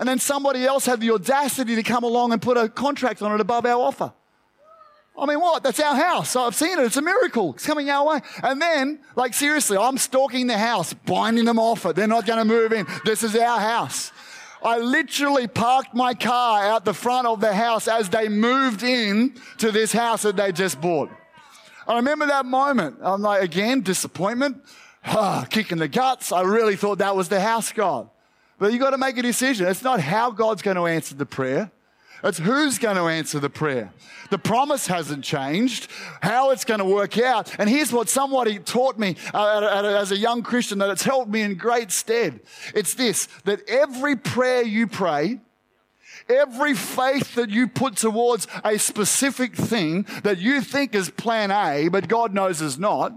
And 0.02 0.10
then 0.10 0.18
somebody 0.18 0.66
else 0.66 0.88
had 0.88 1.00
the 1.00 1.12
audacity 1.12 1.76
to 1.76 1.84
come 1.84 2.04
along 2.04 2.34
and 2.34 2.42
put 2.42 2.58
a 2.58 2.68
contract 2.68 3.22
on 3.22 3.34
it 3.36 3.40
above 3.40 3.68
our 3.68 3.80
offer. 3.80 4.12
I 5.16 5.28
mean, 5.28 5.40
what? 5.40 5.62
That's 5.62 5.80
our 5.80 5.96
house. 5.96 6.36
I've 6.36 6.56
seen 6.56 6.80
it. 6.80 6.86
It's 6.86 6.98
a 6.98 7.04
miracle. 7.04 7.54
It's 7.54 7.68
coming 7.68 7.88
our 7.92 8.08
way. 8.08 8.22
And 8.42 8.60
then, 8.60 9.00
like, 9.16 9.36
seriously, 9.36 9.78
I'm 9.78 10.00
stalking 10.00 10.48
the 10.48 10.58
house, 10.58 10.92
binding 10.92 11.46
them 11.46 11.60
off 11.60 11.86
it. 11.86 11.96
They're 11.96 12.08
not 12.08 12.26
going 12.26 12.40
to 12.40 12.46
move 12.46 12.74
in. 12.74 12.88
This 13.06 13.22
is 13.22 13.36
our 13.36 13.60
house. 13.60 14.12
I 14.64 14.80
literally 14.80 15.46
parked 15.46 15.94
my 15.94 16.16
car 16.16 16.64
out 16.66 16.84
the 16.84 16.96
front 16.96 17.28
of 17.28 17.40
the 17.40 17.54
house 17.54 17.88
as 17.88 18.10
they 18.10 18.28
moved 18.28 18.82
in 18.82 19.36
to 19.60 19.72
this 19.72 19.92
house 19.92 20.24
that 20.24 20.36
they 20.36 20.52
just 20.52 20.82
bought. 20.82 21.12
I 21.88 21.98
remember 21.98 22.26
that 22.26 22.48
moment. 22.48 22.98
I'm 23.04 23.22
like, 23.22 23.44
again, 23.44 23.82
disappointment, 23.82 24.64
ah, 25.06 25.46
kicking 25.48 25.78
the 25.78 25.88
guts. 25.88 26.32
I 26.32 26.42
really 26.42 26.76
thought 26.76 26.98
that 26.98 27.16
was 27.16 27.30
the 27.30 27.40
house 27.40 27.72
God. 27.72 28.10
But 28.62 28.74
you've 28.74 28.80
got 28.80 28.91
to 28.91 29.00
make 29.00 29.17
a 29.17 29.24
decision. 29.24 29.65
It's 29.65 29.82
not 29.82 30.00
how 30.00 30.30
God's 30.30 30.62
going 30.62 30.78
to 30.78 30.86
answer 30.86 31.15
the 31.15 31.26
prayer. 31.26 31.71
It's 32.24 32.38
who's 32.38 32.78
going 32.78 32.95
to 32.97 33.08
answer 33.08 33.39
the 33.39 33.50
prayer. 33.50 33.91
The 34.30 34.38
promise 34.38 34.86
hasn't 34.86 35.24
changed. 35.24 35.88
How 36.21 36.52
it's 36.52 36.63
going 36.63 36.78
to 36.78 36.86
work 36.86 37.17
out. 37.17 37.56
And 37.58 37.67
here's 37.67 37.91
what 37.91 38.08
somebody 38.08 38.60
taught 38.60 39.00
me 39.00 39.15
uh, 39.34 39.97
as 40.00 40.12
a 40.12 40.15
young 40.15 40.43
Christian 40.43 40.78
that 40.78 40.91
it's 40.91 41.02
helped 41.02 41.32
me 41.32 41.41
in 41.41 41.56
great 41.56 41.91
stead. 41.91 42.39
It's 42.76 42.93
this, 42.93 43.28
that 43.45 43.67
every 43.67 44.15
prayer 44.15 44.62
you 44.62 44.86
pray, 44.86 45.39
every 46.30 46.76
faith 46.76 47.34
that 47.34 47.50
you 47.50 47.67
put 47.67 47.95
towards 47.95 48.45
a 48.63 48.78
specific 48.78 49.56
thing 49.56 50.06
that 50.21 50.38
you 50.38 50.62
think 50.62 50.93
is 50.93 51.10
plan 51.10 51.50
A, 51.50 51.88
but 51.88 52.08
God 52.08 52.32
knows 52.32 52.62
is 52.62 52.78
not, 52.78 53.13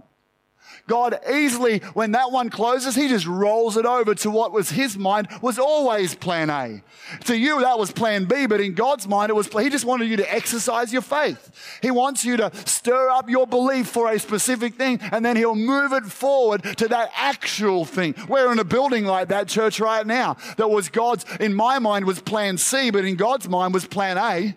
God 0.86 1.18
easily, 1.32 1.78
when 1.94 2.12
that 2.12 2.30
one 2.30 2.50
closes, 2.50 2.94
he 2.94 3.08
just 3.08 3.26
rolls 3.26 3.76
it 3.76 3.86
over 3.86 4.14
to 4.16 4.30
what 4.30 4.52
was 4.52 4.70
his 4.70 4.98
mind 4.98 5.28
was 5.40 5.58
always 5.58 6.14
plan 6.14 6.50
A. 6.50 6.82
To 7.24 7.36
you, 7.36 7.60
that 7.60 7.78
was 7.78 7.90
plan 7.90 8.26
B, 8.26 8.46
but 8.46 8.60
in 8.60 8.74
God's 8.74 9.08
mind, 9.08 9.30
it 9.30 9.34
was, 9.34 9.48
he 9.48 9.70
just 9.70 9.86
wanted 9.86 10.08
you 10.08 10.16
to 10.18 10.34
exercise 10.34 10.92
your 10.92 11.02
faith. 11.02 11.78
He 11.80 11.90
wants 11.90 12.24
you 12.24 12.36
to 12.36 12.50
stir 12.66 13.08
up 13.08 13.30
your 13.30 13.46
belief 13.46 13.88
for 13.88 14.12
a 14.12 14.18
specific 14.18 14.74
thing, 14.74 14.98
and 15.10 15.24
then 15.24 15.36
he'll 15.36 15.54
move 15.54 15.92
it 15.92 16.04
forward 16.04 16.62
to 16.76 16.88
that 16.88 17.10
actual 17.16 17.84
thing. 17.86 18.14
We're 18.28 18.52
in 18.52 18.58
a 18.58 18.64
building 18.64 19.06
like 19.06 19.28
that 19.28 19.48
church 19.48 19.80
right 19.80 20.06
now 20.06 20.36
that 20.58 20.68
was 20.68 20.90
God's, 20.90 21.24
in 21.40 21.54
my 21.54 21.78
mind, 21.78 22.04
was 22.04 22.20
plan 22.20 22.58
C, 22.58 22.90
but 22.90 23.04
in 23.04 23.16
God's 23.16 23.48
mind 23.48 23.72
was 23.72 23.86
plan 23.86 24.18
A. 24.18 24.54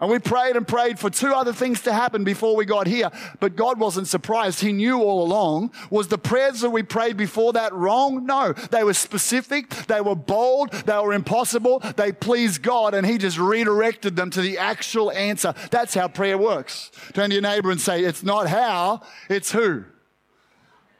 And 0.00 0.10
we 0.10 0.18
prayed 0.18 0.56
and 0.56 0.66
prayed 0.66 0.98
for 0.98 1.10
two 1.10 1.34
other 1.34 1.52
things 1.52 1.82
to 1.82 1.92
happen 1.92 2.24
before 2.24 2.56
we 2.56 2.64
got 2.64 2.86
here. 2.86 3.10
But 3.38 3.54
God 3.54 3.78
wasn't 3.78 4.08
surprised. 4.08 4.60
He 4.60 4.72
knew 4.72 4.98
all 5.02 5.22
along. 5.22 5.72
Was 5.90 6.08
the 6.08 6.16
prayers 6.16 6.62
that 6.62 6.70
we 6.70 6.82
prayed 6.82 7.18
before 7.18 7.52
that 7.52 7.74
wrong? 7.74 8.24
No. 8.24 8.54
They 8.70 8.82
were 8.82 8.94
specific. 8.94 9.68
They 9.68 10.00
were 10.00 10.14
bold. 10.14 10.72
They 10.72 10.96
were 10.96 11.12
impossible. 11.12 11.80
They 11.96 12.12
pleased 12.12 12.62
God 12.62 12.94
and 12.94 13.06
He 13.06 13.18
just 13.18 13.38
redirected 13.38 14.16
them 14.16 14.30
to 14.30 14.40
the 14.40 14.56
actual 14.56 15.12
answer. 15.12 15.52
That's 15.70 15.92
how 15.92 16.08
prayer 16.08 16.38
works. 16.38 16.90
Turn 17.12 17.28
to 17.28 17.34
your 17.34 17.42
neighbor 17.42 17.70
and 17.70 17.80
say, 17.80 18.02
it's 18.02 18.22
not 18.22 18.48
how, 18.48 19.02
it's 19.28 19.52
who. 19.52 19.84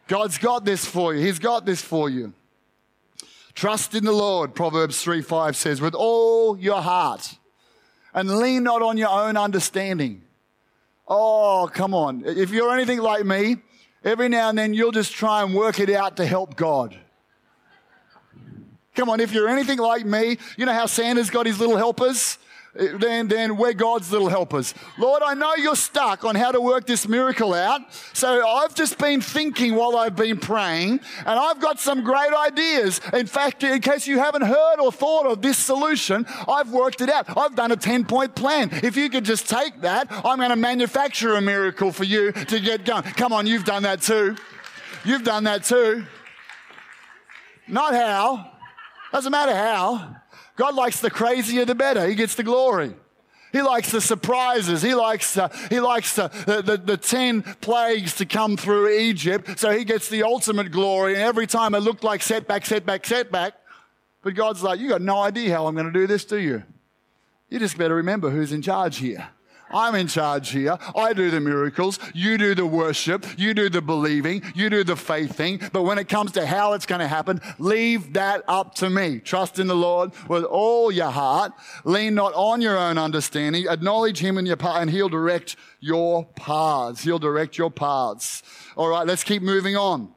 God's 0.08 0.36
got 0.36 0.66
this 0.66 0.84
for 0.84 1.14
you. 1.14 1.24
He's 1.24 1.38
got 1.38 1.64
this 1.64 1.80
for 1.80 2.10
you. 2.10 2.34
Trust 3.54 3.94
in 3.94 4.04
the 4.04 4.12
Lord, 4.12 4.54
Proverbs 4.54 5.00
3 5.00 5.22
5 5.22 5.56
says, 5.56 5.80
with 5.80 5.94
all 5.94 6.58
your 6.58 6.82
heart 6.82 7.38
and 8.14 8.38
lean 8.38 8.64
not 8.64 8.82
on 8.82 8.96
your 8.96 9.08
own 9.08 9.36
understanding. 9.36 10.22
Oh, 11.06 11.70
come 11.72 11.94
on. 11.94 12.24
If 12.24 12.50
you're 12.50 12.72
anything 12.72 13.00
like 13.00 13.24
me, 13.24 13.56
every 14.04 14.28
now 14.28 14.48
and 14.48 14.58
then 14.58 14.74
you'll 14.74 14.92
just 14.92 15.12
try 15.12 15.42
and 15.42 15.54
work 15.54 15.80
it 15.80 15.90
out 15.90 16.16
to 16.18 16.26
help 16.26 16.56
God. 16.56 16.96
Come 18.94 19.08
on, 19.08 19.20
if 19.20 19.32
you're 19.32 19.48
anything 19.48 19.78
like 19.78 20.04
me, 20.04 20.38
you 20.56 20.66
know 20.66 20.72
how 20.72 20.86
Santa's 20.86 21.30
got 21.30 21.46
his 21.46 21.58
little 21.58 21.76
helpers? 21.76 22.38
Then, 22.74 23.26
then 23.26 23.56
we're 23.56 23.72
God's 23.72 24.12
little 24.12 24.28
helpers. 24.28 24.74
Lord, 24.96 25.22
I 25.24 25.34
know 25.34 25.54
you're 25.56 25.74
stuck 25.74 26.24
on 26.24 26.36
how 26.36 26.52
to 26.52 26.60
work 26.60 26.86
this 26.86 27.08
miracle 27.08 27.52
out. 27.52 27.80
So 28.12 28.46
I've 28.46 28.74
just 28.74 28.96
been 28.96 29.20
thinking 29.20 29.74
while 29.74 29.96
I've 29.96 30.14
been 30.14 30.38
praying, 30.38 31.00
and 31.18 31.38
I've 31.38 31.60
got 31.60 31.80
some 31.80 32.04
great 32.04 32.32
ideas. 32.32 33.00
In 33.12 33.26
fact, 33.26 33.64
in 33.64 33.80
case 33.80 34.06
you 34.06 34.18
haven't 34.20 34.42
heard 34.42 34.78
or 34.78 34.92
thought 34.92 35.26
of 35.26 35.42
this 35.42 35.58
solution, 35.58 36.26
I've 36.48 36.70
worked 36.70 37.00
it 37.00 37.10
out. 37.10 37.36
I've 37.36 37.56
done 37.56 37.72
a 37.72 37.76
10 37.76 38.04
point 38.04 38.34
plan. 38.36 38.70
If 38.72 38.96
you 38.96 39.10
could 39.10 39.24
just 39.24 39.48
take 39.48 39.80
that, 39.80 40.06
I'm 40.24 40.38
going 40.38 40.50
to 40.50 40.56
manufacture 40.56 41.34
a 41.34 41.40
miracle 41.40 41.90
for 41.90 42.04
you 42.04 42.30
to 42.32 42.60
get 42.60 42.84
going. 42.84 43.02
Come 43.02 43.32
on, 43.32 43.46
you've 43.46 43.64
done 43.64 43.82
that 43.82 44.02
too. 44.02 44.36
You've 45.04 45.24
done 45.24 45.44
that 45.44 45.64
too. 45.64 46.04
Not 47.66 47.94
how. 47.94 48.52
Doesn't 49.12 49.32
matter 49.32 49.54
how. 49.54 50.19
God 50.60 50.74
likes 50.74 51.00
the 51.00 51.08
crazier 51.08 51.64
the 51.64 51.74
better. 51.74 52.06
He 52.06 52.14
gets 52.14 52.34
the 52.34 52.42
glory. 52.42 52.92
He 53.50 53.62
likes 53.62 53.90
the 53.90 54.00
surprises. 54.02 54.82
He 54.82 54.94
likes, 54.94 55.38
uh, 55.38 55.48
he 55.70 55.80
likes 55.80 56.14
the, 56.14 56.28
the, 56.28 56.76
the 56.76 56.98
10 56.98 57.40
plagues 57.62 58.16
to 58.16 58.26
come 58.26 58.58
through 58.58 58.90
Egypt. 58.90 59.58
So 59.58 59.70
he 59.70 59.84
gets 59.84 60.10
the 60.10 60.22
ultimate 60.22 60.70
glory. 60.70 61.14
And 61.14 61.22
every 61.22 61.46
time 61.46 61.74
it 61.74 61.78
looked 61.78 62.04
like 62.04 62.20
setback, 62.20 62.66
setback, 62.66 63.06
setback. 63.06 63.54
But 64.20 64.34
God's 64.34 64.62
like, 64.62 64.80
you 64.80 64.90
got 64.90 65.00
no 65.00 65.22
idea 65.22 65.54
how 65.54 65.66
I'm 65.66 65.74
going 65.74 65.90
to 65.90 65.98
do 65.98 66.06
this, 66.06 66.26
do 66.26 66.36
you? 66.36 66.62
You 67.48 67.58
just 67.58 67.78
better 67.78 67.94
remember 67.94 68.28
who's 68.28 68.52
in 68.52 68.60
charge 68.60 68.98
here. 68.98 69.30
I'm 69.72 69.94
in 69.94 70.06
charge 70.06 70.50
here. 70.50 70.78
I 70.94 71.12
do 71.12 71.30
the 71.30 71.40
miracles. 71.40 71.98
You 72.14 72.38
do 72.38 72.54
the 72.54 72.66
worship. 72.66 73.26
You 73.38 73.54
do 73.54 73.68
the 73.68 73.82
believing. 73.82 74.42
You 74.54 74.70
do 74.70 74.84
the 74.84 74.96
faith 74.96 75.36
thing. 75.36 75.60
But 75.72 75.82
when 75.82 75.98
it 75.98 76.08
comes 76.08 76.32
to 76.32 76.46
how 76.46 76.72
it's 76.72 76.86
going 76.86 77.00
to 77.00 77.08
happen, 77.08 77.40
leave 77.58 78.14
that 78.14 78.42
up 78.48 78.74
to 78.76 78.90
me. 78.90 79.20
Trust 79.20 79.58
in 79.58 79.66
the 79.66 79.74
Lord 79.74 80.12
with 80.28 80.44
all 80.44 80.90
your 80.90 81.10
heart. 81.10 81.52
Lean 81.84 82.14
not 82.14 82.34
on 82.34 82.60
your 82.60 82.78
own 82.78 82.98
understanding. 82.98 83.66
Acknowledge 83.68 84.18
Him 84.18 84.38
in 84.38 84.46
your 84.46 84.56
path 84.56 84.82
and 84.82 84.90
He'll 84.90 85.08
direct 85.08 85.56
your 85.80 86.26
paths. 86.36 87.02
He'll 87.02 87.18
direct 87.18 87.58
your 87.58 87.70
paths. 87.70 88.42
All 88.76 88.88
right, 88.88 89.06
let's 89.06 89.24
keep 89.24 89.42
moving 89.42 89.76
on. 89.76 90.12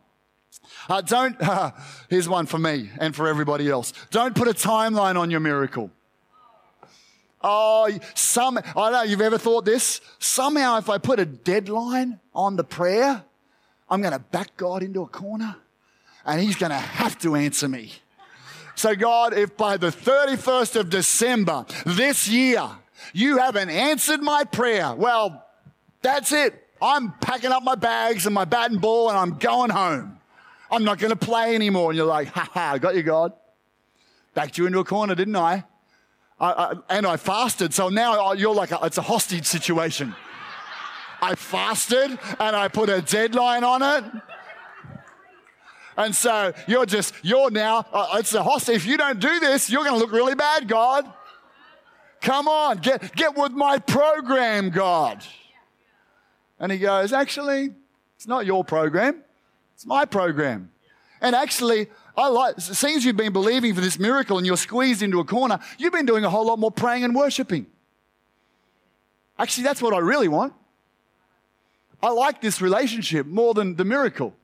Uh, 0.90 1.02
don't, 1.02 1.40
uh, 1.42 1.72
here's 2.10 2.28
one 2.28 2.46
for 2.46 2.60
me 2.60 2.90
and 3.00 3.16
for 3.16 3.28
everybody 3.28 3.70
else. 3.70 3.94
Don't 4.12 4.36
put 4.36 4.48
a 4.48 4.54
timeline 4.54 5.18
on 5.18 5.32
your 5.32 5.40
miracle. 5.40 5.92
Oh, 7.44 7.90
some, 8.16 8.58
I 8.58 8.62
don't 8.74 8.92
know, 8.94 9.02
you've 9.04 9.22
ever 9.22 9.38
thought 9.38 9.66
this? 9.66 10.00
Somehow, 10.20 10.78
if 10.78 10.90
I 10.90 10.98
put 10.98 11.20
a 11.20 11.26
deadline 11.26 12.20
on 12.34 12.56
the 12.56 12.64
prayer, 12.64 13.24
I'm 13.90 14.02
going 14.02 14.14
to 14.14 14.20
back 14.20 14.56
God 14.56 14.82
into 14.82 15.02
a 15.02 15.08
corner 15.08 15.56
and 16.26 16.40
he's 16.42 16.56
going 16.56 16.72
to 16.72 16.78
have 16.78 17.20
to 17.20 17.36
answer 17.36 17.68
me. 17.68 17.92
So, 18.76 18.96
God, 18.96 19.34
if 19.34 19.56
by 19.56 19.78
the 19.78 19.90
31st 19.90 20.80
of 20.80 20.90
December 20.90 21.66
this 21.86 22.28
year 22.28 22.68
you 23.14 23.38
haven't 23.38 23.70
answered 23.70 24.22
my 24.22 24.46
prayer, 24.46 24.96
well, 24.96 25.46
that's 26.02 26.32
it. 26.32 26.60
I'm 26.82 27.14
packing 27.22 27.52
up 27.52 27.64
my 27.64 27.76
bags 27.76 28.26
and 28.26 28.34
my 28.34 28.46
bat 28.46 28.72
and 28.72 28.82
ball 28.82 29.10
and 29.10 29.18
I'm 29.18 29.38
going 29.38 29.70
home. 29.70 30.20
I'm 30.72 30.84
not 30.84 30.98
going 30.98 31.12
to 31.12 31.16
play 31.16 31.56
anymore. 31.56 31.92
And 31.92 31.98
you're 31.98 32.08
like, 32.08 32.30
ha 32.30 32.50
ha, 32.52 32.78
got 32.78 32.96
you, 32.96 33.04
God. 33.04 33.34
Backed 34.34 34.58
you 34.58 34.66
into 34.66 34.80
a 34.80 34.84
corner, 34.84 35.14
didn't 35.14 35.36
I? 35.36 35.66
I, 36.44 36.52
I 36.52 36.74
and 36.90 37.06
I 37.08 37.16
fasted. 37.16 37.74
So 37.74 37.90
now 37.90 38.34
you're 38.34 38.54
like, 38.54 38.72
a, 38.72 38.80
it's 38.84 38.98
a 38.98 39.02
hostage 39.02 39.46
situation. 39.46 40.14
I 41.22 41.36
fasted 41.36 42.20
and 42.40 42.56
I 42.56 42.68
put 42.68 42.90
a 42.90 43.02
deadline 43.02 43.64
on 43.64 43.82
it. 43.82 44.04
And 45.96 46.14
so 46.14 46.54
you're 46.68 46.86
just, 46.86 47.14
you're 47.22 47.50
now, 47.50 47.86
uh, 47.94 48.18
it's 48.18 48.34
a 48.34 48.44
hostage. 48.44 48.76
If 48.76 48.86
you 48.86 48.98
don't 48.98 49.20
do 49.20 49.40
this, 49.40 49.70
you're 49.70 49.84
going 49.84 49.94
to 49.94 50.00
look 50.00 50.12
really 50.12 50.36
bad, 50.36 50.68
God. 50.68 51.12
Come 52.20 52.48
on, 52.48 52.78
get, 52.78 53.16
get 53.16 53.38
with 53.38 53.52
my 53.52 53.80
program, 53.80 54.70
God. 54.70 55.24
And 56.60 56.72
he 56.72 56.78
goes, 56.78 57.14
actually, 57.14 57.74
it's 58.16 58.28
not 58.28 58.46
your 58.46 58.64
program. 58.64 59.24
It's 59.76 59.86
my 59.86 60.06
program. 60.06 60.72
And 61.22 61.36
actually, 61.36 61.88
I 62.16 62.28
like, 62.28 62.58
it 62.58 62.62
seems 62.62 63.04
you've 63.04 63.18
been 63.18 63.34
believing 63.34 63.74
for 63.74 63.82
this 63.82 63.98
miracle 63.98 64.38
and 64.38 64.46
you're 64.46 64.58
squeezed 64.58 65.02
into 65.02 65.20
a 65.20 65.26
corner. 65.26 65.60
You've 65.78 65.94
been 65.94 66.06
doing 66.06 66.26
a 66.26 66.30
whole 66.30 66.46
lot 66.46 66.60
more 66.60 66.72
praying 66.72 67.04
and 67.04 67.16
worshiping. 67.16 67.66
Actually, 69.38 69.64
that's 69.64 69.82
what 69.82 69.94
I 69.94 69.98
really 69.98 70.28
want. 70.28 70.54
I 72.02 72.10
like 72.10 72.42
this 72.42 72.62
relationship 72.62 73.26
more 73.26 73.54
than 73.54 73.76
the 73.76 73.86
miracle. 73.86 74.36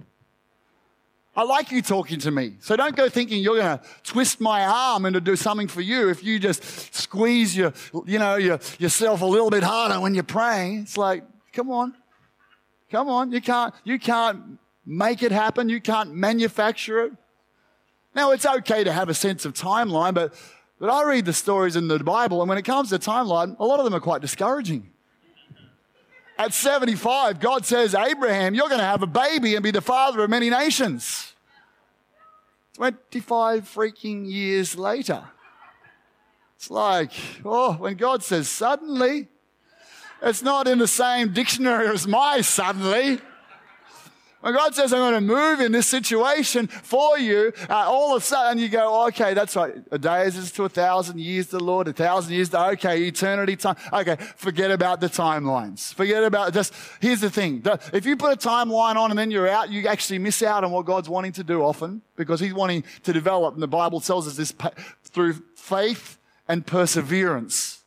I 1.36 1.44
like 1.44 1.72
you 1.72 1.82
talking 1.82 2.20
to 2.20 2.32
me. 2.32 2.56
So 2.60 2.76
don't 2.76 2.96
go 2.96 3.08
thinking 3.08 3.42
you're 3.42 3.62
going 3.62 3.78
to 3.78 3.84
twist 4.04 4.42
my 4.42 4.66
arm 4.66 5.06
and 5.06 5.14
to 5.14 5.22
do 5.22 5.36
something 5.36 5.68
for 5.68 5.82
you 5.82 6.10
if 6.10 6.24
you 6.24 6.40
just 6.40 6.94
squeeze 6.94 7.56
your, 7.56 7.72
you 8.06 8.18
know, 8.18 8.36
your, 8.36 8.60
yourself 8.80 9.22
a 9.22 9.26
little 9.26 9.50
bit 9.50 9.64
harder 9.64 10.00
when 10.00 10.16
you're 10.16 10.24
praying. 10.24 10.80
It's 10.80 10.98
like, 10.98 11.24
come 11.54 11.70
on. 11.70 11.94
Come 12.92 13.08
on. 13.08 13.32
You 13.32 13.42
can't, 13.42 13.74
you 13.84 14.00
can't 14.00 14.58
make 14.86 15.22
it 15.22 15.32
happen. 15.32 15.70
You 15.70 15.80
can't 15.80 16.14
manufacture 16.14 17.04
it. 17.06 17.14
Now, 18.16 18.32
it's 18.32 18.46
okay 18.46 18.84
to 18.84 18.92
have 18.92 19.10
a 19.10 19.14
sense 19.14 19.46
of 19.46 19.54
timeline, 19.54 20.14
but, 20.14 20.34
but 20.80 20.90
I 20.90 21.04
read 21.04 21.26
the 21.26 21.34
stories 21.34 21.76
in 21.76 21.88
the 21.88 22.00
Bible, 22.00 22.42
and 22.42 22.50
when 22.50 22.58
it 22.58 22.66
comes 22.66 22.90
to 22.90 23.00
timeline, 23.00 23.58
a 23.60 23.66
lot 23.66 23.80
of 23.80 23.86
them 23.86 23.94
are 23.94 24.00
quite 24.00 24.22
discouraging. 24.22 24.90
At 26.38 26.54
75, 26.54 27.40
God 27.40 27.66
says, 27.66 27.94
Abraham, 27.94 28.56
you're 28.56 28.70
going 28.70 28.80
to 28.80 28.86
have 28.86 29.04
a 29.04 29.08
baby 29.08 29.56
and 29.56 29.64
be 29.64 29.72
the 29.72 29.82
father 29.82 30.24
of 30.24 30.30
many 30.30 30.50
nations. 30.50 31.34
25 32.76 33.64
freaking 33.64 34.26
years 34.26 34.78
later. 34.78 35.22
It's 36.56 36.72
like, 36.72 37.12
oh, 37.44 37.74
when 37.74 37.96
God 37.96 38.24
says 38.24 38.48
suddenly, 38.48 39.28
it's 40.22 40.42
not 40.42 40.68
in 40.68 40.78
the 40.78 40.88
same 40.88 41.34
dictionary 41.34 41.88
as 41.88 42.08
my 42.08 42.42
suddenly. 42.42 43.20
When 44.42 44.54
God 44.54 44.74
says, 44.74 44.94
I'm 44.94 45.00
going 45.00 45.14
to 45.16 45.22
move 45.22 45.60
in 45.60 45.74
this 45.74 45.88
situation 45.88 46.68
for 46.68 47.20
you, 47.20 47.52
uh, 47.70 47.74
all 47.74 48.16
of 48.16 48.22
a 48.22 48.26
sudden 48.26 48.58
you 48.58 48.70
go, 48.70 49.06
okay, 49.08 49.34
that's 49.34 49.56
right. 49.56 49.76
A 49.92 49.98
day 49.98 50.28
is 50.28 50.52
to 50.54 50.64
a 50.64 50.70
thousand 50.70 51.20
years 51.20 51.48
to 51.48 51.58
the 51.58 51.64
Lord, 51.64 51.90
a 51.90 51.94
thousand 51.94 52.34
years 52.34 52.48
to, 52.50 52.70
okay, 52.70 53.04
eternity 53.04 53.58
time. 53.58 53.76
Okay, 53.92 54.16
forget 54.38 54.72
about 54.72 55.02
the 55.02 55.08
timelines. 55.08 55.94
Forget 55.94 56.24
about 56.24 56.54
just, 56.54 56.74
here's 57.02 57.20
the 57.20 57.30
thing. 57.30 57.62
If 57.92 58.06
you 58.06 58.16
put 58.16 58.32
a 58.32 58.48
timeline 58.48 58.96
on 58.96 59.12
and 59.12 59.20
then 59.20 59.30
you're 59.30 59.50
out, 59.50 59.70
you 59.70 59.88
actually 59.88 60.20
miss 60.20 60.42
out 60.42 60.64
on 60.64 60.72
what 60.72 60.86
God's 60.86 61.10
wanting 61.10 61.34
to 61.34 61.44
do 61.44 61.62
often 61.62 62.02
because 62.16 62.40
He's 62.40 62.54
wanting 62.54 62.86
to 63.04 63.12
develop. 63.12 63.56
And 63.56 63.62
the 63.62 63.68
Bible 63.68 64.00
tells 64.00 64.26
us 64.26 64.38
this 64.38 64.54
through 65.04 65.34
faith 65.56 66.18
and 66.48 66.66
perseverance 66.66 67.79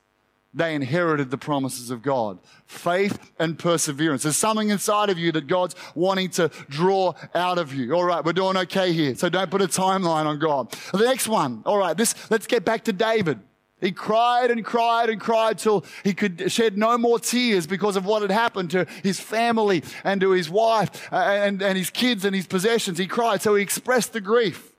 they 0.54 0.74
inherited 0.74 1.30
the 1.30 1.38
promises 1.38 1.90
of 1.90 2.02
God. 2.02 2.38
Faith 2.66 3.18
and 3.38 3.58
perseverance. 3.58 4.24
There's 4.24 4.36
something 4.36 4.68
inside 4.68 5.08
of 5.08 5.18
you 5.18 5.32
that 5.32 5.46
God's 5.46 5.74
wanting 5.94 6.30
to 6.30 6.50
draw 6.68 7.14
out 7.34 7.58
of 7.58 7.74
you. 7.74 7.94
All 7.94 8.04
right, 8.04 8.24
we're 8.24 8.34
doing 8.34 8.56
okay 8.58 8.92
here. 8.92 9.14
So 9.14 9.28
don't 9.28 9.50
put 9.50 9.62
a 9.62 9.66
timeline 9.66 10.26
on 10.26 10.38
God. 10.38 10.70
The 10.92 11.04
next 11.04 11.28
one. 11.28 11.62
All 11.64 11.78
right, 11.78 11.96
this, 11.96 12.14
let's 12.30 12.46
get 12.46 12.64
back 12.64 12.84
to 12.84 12.92
David. 12.92 13.40
He 13.80 13.90
cried 13.90 14.52
and 14.52 14.64
cried 14.64 15.10
and 15.10 15.20
cried 15.20 15.58
till 15.58 15.84
he 16.04 16.14
could 16.14 16.52
shed 16.52 16.78
no 16.78 16.96
more 16.96 17.18
tears 17.18 17.66
because 17.66 17.96
of 17.96 18.04
what 18.06 18.22
had 18.22 18.30
happened 18.30 18.70
to 18.70 18.86
his 19.02 19.18
family 19.18 19.82
and 20.04 20.20
to 20.20 20.30
his 20.30 20.48
wife 20.48 21.12
uh, 21.12 21.16
and, 21.16 21.60
and 21.60 21.76
his 21.76 21.90
kids 21.90 22.24
and 22.24 22.34
his 22.34 22.46
possessions. 22.46 22.96
He 22.96 23.08
cried, 23.08 23.42
so 23.42 23.56
he 23.56 23.62
expressed 23.62 24.12
the 24.12 24.20
grief. 24.20 24.71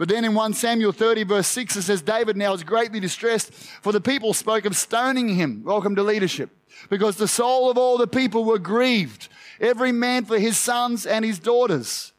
But 0.00 0.08
then 0.08 0.24
in 0.24 0.32
1 0.32 0.54
Samuel 0.54 0.92
30, 0.92 1.24
verse 1.24 1.46
6, 1.48 1.76
it 1.76 1.82
says, 1.82 2.00
David 2.00 2.34
now 2.34 2.54
is 2.54 2.62
greatly 2.62 3.00
distressed, 3.00 3.52
for 3.52 3.92
the 3.92 4.00
people 4.00 4.32
spoke 4.32 4.64
of 4.64 4.74
stoning 4.74 5.28
him. 5.28 5.62
Welcome 5.62 5.94
to 5.96 6.02
leadership. 6.02 6.48
Because 6.88 7.16
the 7.16 7.28
soul 7.28 7.70
of 7.70 7.76
all 7.76 7.98
the 7.98 8.06
people 8.06 8.46
were 8.46 8.58
grieved, 8.58 9.28
every 9.60 9.92
man 9.92 10.24
for 10.24 10.38
his 10.38 10.56
sons 10.56 11.04
and 11.04 11.22
his 11.22 11.38
daughters. 11.38 12.14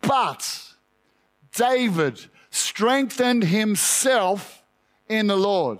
But 0.00 0.74
David 1.54 2.18
strengthened 2.50 3.44
himself 3.44 4.64
in 5.08 5.28
the 5.28 5.36
Lord. 5.36 5.78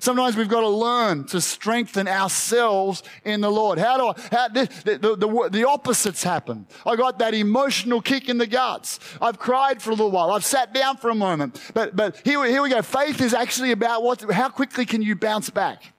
Sometimes 0.00 0.36
we've 0.36 0.48
got 0.48 0.60
to 0.60 0.68
learn 0.68 1.24
to 1.26 1.40
strengthen 1.40 2.08
ourselves 2.08 3.02
in 3.24 3.40
the 3.40 3.50
Lord. 3.50 3.78
How 3.78 3.96
do 3.96 4.06
I, 4.08 4.28
how, 4.34 4.48
the, 4.48 4.68
the, 4.84 5.16
the, 5.16 5.48
the, 5.50 5.68
opposites 5.68 6.22
happen. 6.22 6.66
I 6.86 6.96
got 6.96 7.18
that 7.18 7.34
emotional 7.34 8.00
kick 8.00 8.28
in 8.28 8.38
the 8.38 8.46
guts. 8.46 9.00
I've 9.20 9.38
cried 9.38 9.82
for 9.82 9.90
a 9.90 9.94
little 9.94 10.10
while. 10.10 10.30
I've 10.30 10.44
sat 10.44 10.72
down 10.72 10.96
for 10.96 11.10
a 11.10 11.14
moment. 11.14 11.60
But, 11.74 11.96
but 11.96 12.20
here, 12.24 12.44
here 12.44 12.62
we 12.62 12.70
go. 12.70 12.82
Faith 12.82 13.20
is 13.20 13.34
actually 13.34 13.72
about 13.72 14.02
what, 14.02 14.22
how 14.30 14.48
quickly 14.48 14.86
can 14.86 15.02
you 15.02 15.16
bounce 15.16 15.50
back? 15.50 15.92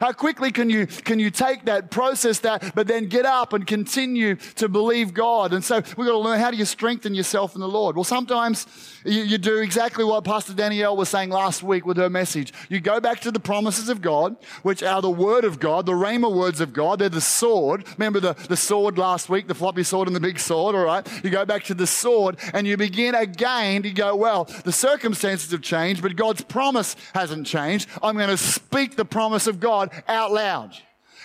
How 0.00 0.12
quickly 0.12 0.50
can 0.50 0.70
you, 0.70 0.86
can 0.86 1.18
you 1.18 1.30
take 1.30 1.66
that, 1.66 1.90
process 1.90 2.38
that, 2.38 2.74
but 2.74 2.86
then 2.86 3.06
get 3.06 3.26
up 3.26 3.52
and 3.52 3.66
continue 3.66 4.36
to 4.56 4.66
believe 4.66 5.12
God? 5.12 5.52
And 5.52 5.62
so 5.62 5.76
we've 5.76 6.06
got 6.06 6.12
to 6.12 6.18
learn 6.18 6.40
how 6.40 6.50
do 6.50 6.56
you 6.56 6.64
strengthen 6.64 7.14
yourself 7.14 7.54
in 7.54 7.60
the 7.60 7.68
Lord? 7.68 7.96
Well, 7.96 8.04
sometimes 8.04 8.66
you, 9.04 9.22
you 9.22 9.36
do 9.36 9.58
exactly 9.58 10.02
what 10.02 10.24
Pastor 10.24 10.54
Danielle 10.54 10.96
was 10.96 11.10
saying 11.10 11.28
last 11.28 11.62
week 11.62 11.84
with 11.84 11.98
her 11.98 12.08
message. 12.08 12.54
You 12.70 12.80
go 12.80 12.98
back 12.98 13.20
to 13.20 13.30
the 13.30 13.40
promises 13.40 13.90
of 13.90 14.00
God, 14.00 14.36
which 14.62 14.82
are 14.82 15.02
the 15.02 15.10
Word 15.10 15.44
of 15.44 15.60
God, 15.60 15.84
the 15.84 15.92
Rhema 15.92 16.34
words 16.34 16.62
of 16.62 16.72
God. 16.72 16.98
They're 16.98 17.10
the 17.10 17.20
sword. 17.20 17.84
Remember 17.98 18.20
the, 18.20 18.32
the 18.48 18.56
sword 18.56 18.96
last 18.96 19.28
week, 19.28 19.48
the 19.48 19.54
floppy 19.54 19.82
sword 19.82 20.08
and 20.08 20.16
the 20.16 20.20
big 20.20 20.38
sword, 20.38 20.74
all 20.74 20.84
right? 20.84 21.06
You 21.22 21.28
go 21.28 21.44
back 21.44 21.64
to 21.64 21.74
the 21.74 21.86
sword 21.86 22.38
and 22.54 22.66
you 22.66 22.78
begin 22.78 23.14
again 23.14 23.82
to 23.82 23.90
go, 23.90 24.16
well, 24.16 24.44
the 24.64 24.72
circumstances 24.72 25.50
have 25.50 25.60
changed, 25.60 26.00
but 26.00 26.16
God's 26.16 26.40
promise 26.40 26.96
hasn't 27.14 27.46
changed. 27.46 27.86
I'm 28.02 28.16
going 28.16 28.30
to 28.30 28.38
speak 28.38 28.96
the 28.96 29.04
promise 29.04 29.46
of 29.46 29.60
God 29.60 29.89
out 30.08 30.32
loud. 30.32 30.76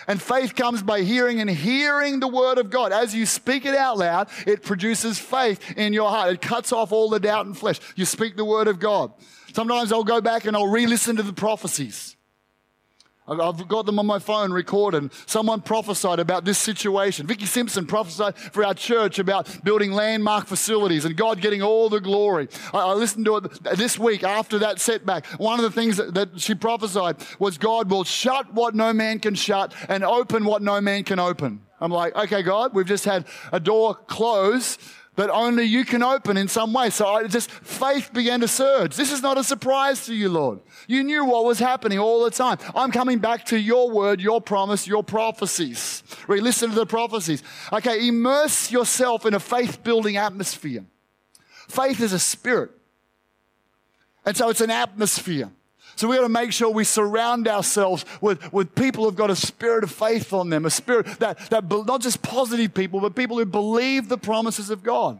And 0.08 0.22
faith 0.22 0.56
comes 0.56 0.84
by 0.84 1.02
hearing 1.02 1.42
and 1.42 1.50
hearing 1.50 2.20
the 2.20 2.28
word 2.28 2.58
of 2.58 2.70
God. 2.70 2.92
As 2.92 3.16
you 3.16 3.26
speak 3.26 3.66
it 3.66 3.74
out 3.74 3.98
loud, 3.98 4.28
it 4.46 4.62
produces 4.62 5.18
faith 5.18 5.78
in 5.78 5.94
your 5.94 6.10
heart. 6.10 6.34
It 6.34 6.42
cuts 6.42 6.72
off 6.72 6.92
all 6.92 7.10
the 7.10 7.20
doubt 7.20 7.46
and 7.46 7.58
flesh. 7.58 7.80
You 7.96 8.06
speak 8.06 8.36
the 8.36 8.46
word 8.46 8.68
of 8.68 8.80
God. 8.80 9.14
Sometimes 9.54 9.92
I'll 9.92 10.04
go 10.04 10.22
back 10.22 10.46
and 10.46 10.56
I'll 10.56 10.68
re 10.68 10.86
listen 10.86 11.16
to 11.16 11.24
the 11.24 11.34
prophecies. 11.34 12.15
I've 13.28 13.68
got 13.68 13.88
them 13.88 13.98
on 13.98 14.06
my 14.06 14.20
phone 14.20 14.54
recorded. 14.54 15.12
Someone 15.26 15.62
prophesied 15.62 16.20
about 16.20 16.46
this 16.46 16.60
situation. 16.60 17.26
Vicky 17.26 17.48
Simpson 17.48 17.88
prophesied 17.88 18.38
for 18.38 18.64
our 18.64 18.76
church 18.76 19.18
about 19.18 19.64
building 19.64 19.92
landmark 19.92 20.46
facilities 20.46 21.06
and 21.06 21.18
God 21.18 21.42
getting 21.42 21.64
all 21.64 21.90
the 21.90 22.00
glory. 22.00 22.48
I, 22.72 22.94
listened 22.94 23.26
to 23.26 23.38
it 23.38 23.64
this 23.78 23.98
week 23.98 24.24
after 24.24 24.60
that 24.60 24.80
setback. 24.80 25.26
One 25.40 25.60
of 25.60 25.64
the 25.64 25.72
things 25.72 25.98
that, 25.98 26.14
that 26.14 26.40
she 26.40 26.54
prophesied 26.54 27.18
was 27.40 27.58
God 27.58 27.90
will 27.90 28.04
shut 28.04 28.54
what 28.54 28.76
no 28.76 28.94
man 28.94 29.20
can 29.20 29.34
shut 29.34 29.74
and 29.90 30.04
open 30.04 30.46
what 30.46 30.62
no 30.62 30.80
man 30.80 31.04
can 31.04 31.20
open. 31.20 31.62
I'm 31.82 31.92
like, 31.92 32.16
okay, 32.16 32.44
God, 32.44 32.74
we've 32.74 32.86
just 32.86 33.06
had 33.06 33.26
a 33.52 33.60
door 33.60 33.96
close 33.96 34.78
that 35.16 35.30
only 35.30 35.64
you 35.64 35.86
can 35.86 36.04
open 36.04 36.38
in 36.38 36.48
some 36.48 36.74
way. 36.74 36.90
So 36.90 37.08
I 37.08 37.28
just, 37.28 37.50
faith 37.50 38.12
began 38.14 38.42
to 38.42 38.48
surge. 38.48 38.96
This 38.96 39.12
is 39.12 39.22
not 39.22 39.38
a 39.38 39.44
surprise 39.44 40.06
to 40.08 40.14
you, 40.14 40.30
Lord. 40.30 40.60
You 40.88 41.04
knew 41.04 41.26
what 41.26 41.46
was 41.46 41.60
happening 41.60 42.00
all 42.00 42.24
the 42.24 42.32
time. 42.32 42.58
I'm 42.76 42.92
coming 42.92 43.20
back 43.20 43.46
to 43.46 43.60
your 43.60 43.90
word, 43.90 44.22
your 44.22 44.42
promise, 44.42 44.88
your 44.88 45.04
prophecies. 45.04 46.04
Re 46.28 46.42
listen 46.42 46.70
to 46.70 46.76
the 46.76 46.86
prophecies. 46.86 47.44
Okay, 47.72 48.08
immerse 48.08 48.72
yourself 48.72 49.26
in 49.26 49.34
a 49.34 49.40
faith 49.40 49.84
building 49.84 50.18
atmosphere. 50.18 50.86
Faith 51.68 52.02
is 52.02 52.14
a 52.14 52.20
spirit. 52.20 52.72
And 54.26 54.36
so 54.36 54.50
it's 54.50 54.62
an 54.62 54.72
atmosphere. 54.72 55.52
So 55.96 56.10
we 56.10 56.18
got 56.18 56.24
to 56.24 56.30
make 56.30 56.52
sure 56.52 56.70
we 56.70 56.84
surround 56.84 57.48
ourselves 57.48 58.06
with, 58.20 58.52
with 58.52 58.76
people 58.76 59.06
who've 59.06 59.16
got 59.16 59.30
a 59.30 59.36
spirit 59.36 59.84
of 59.84 59.92
faith 59.92 60.34
on 60.34 60.50
them, 60.50 60.66
a 60.66 60.70
spirit 60.70 61.06
that, 61.20 61.50
that 61.50 61.70
not 61.70 62.02
just 62.02 62.22
positive 62.22 62.74
people, 62.74 63.00
but 63.00 63.16
people 63.16 63.38
who 63.38 63.46
believe 63.46 64.10
the 64.10 64.18
promises 64.18 64.70
of 64.70 64.84
God. 64.84 65.20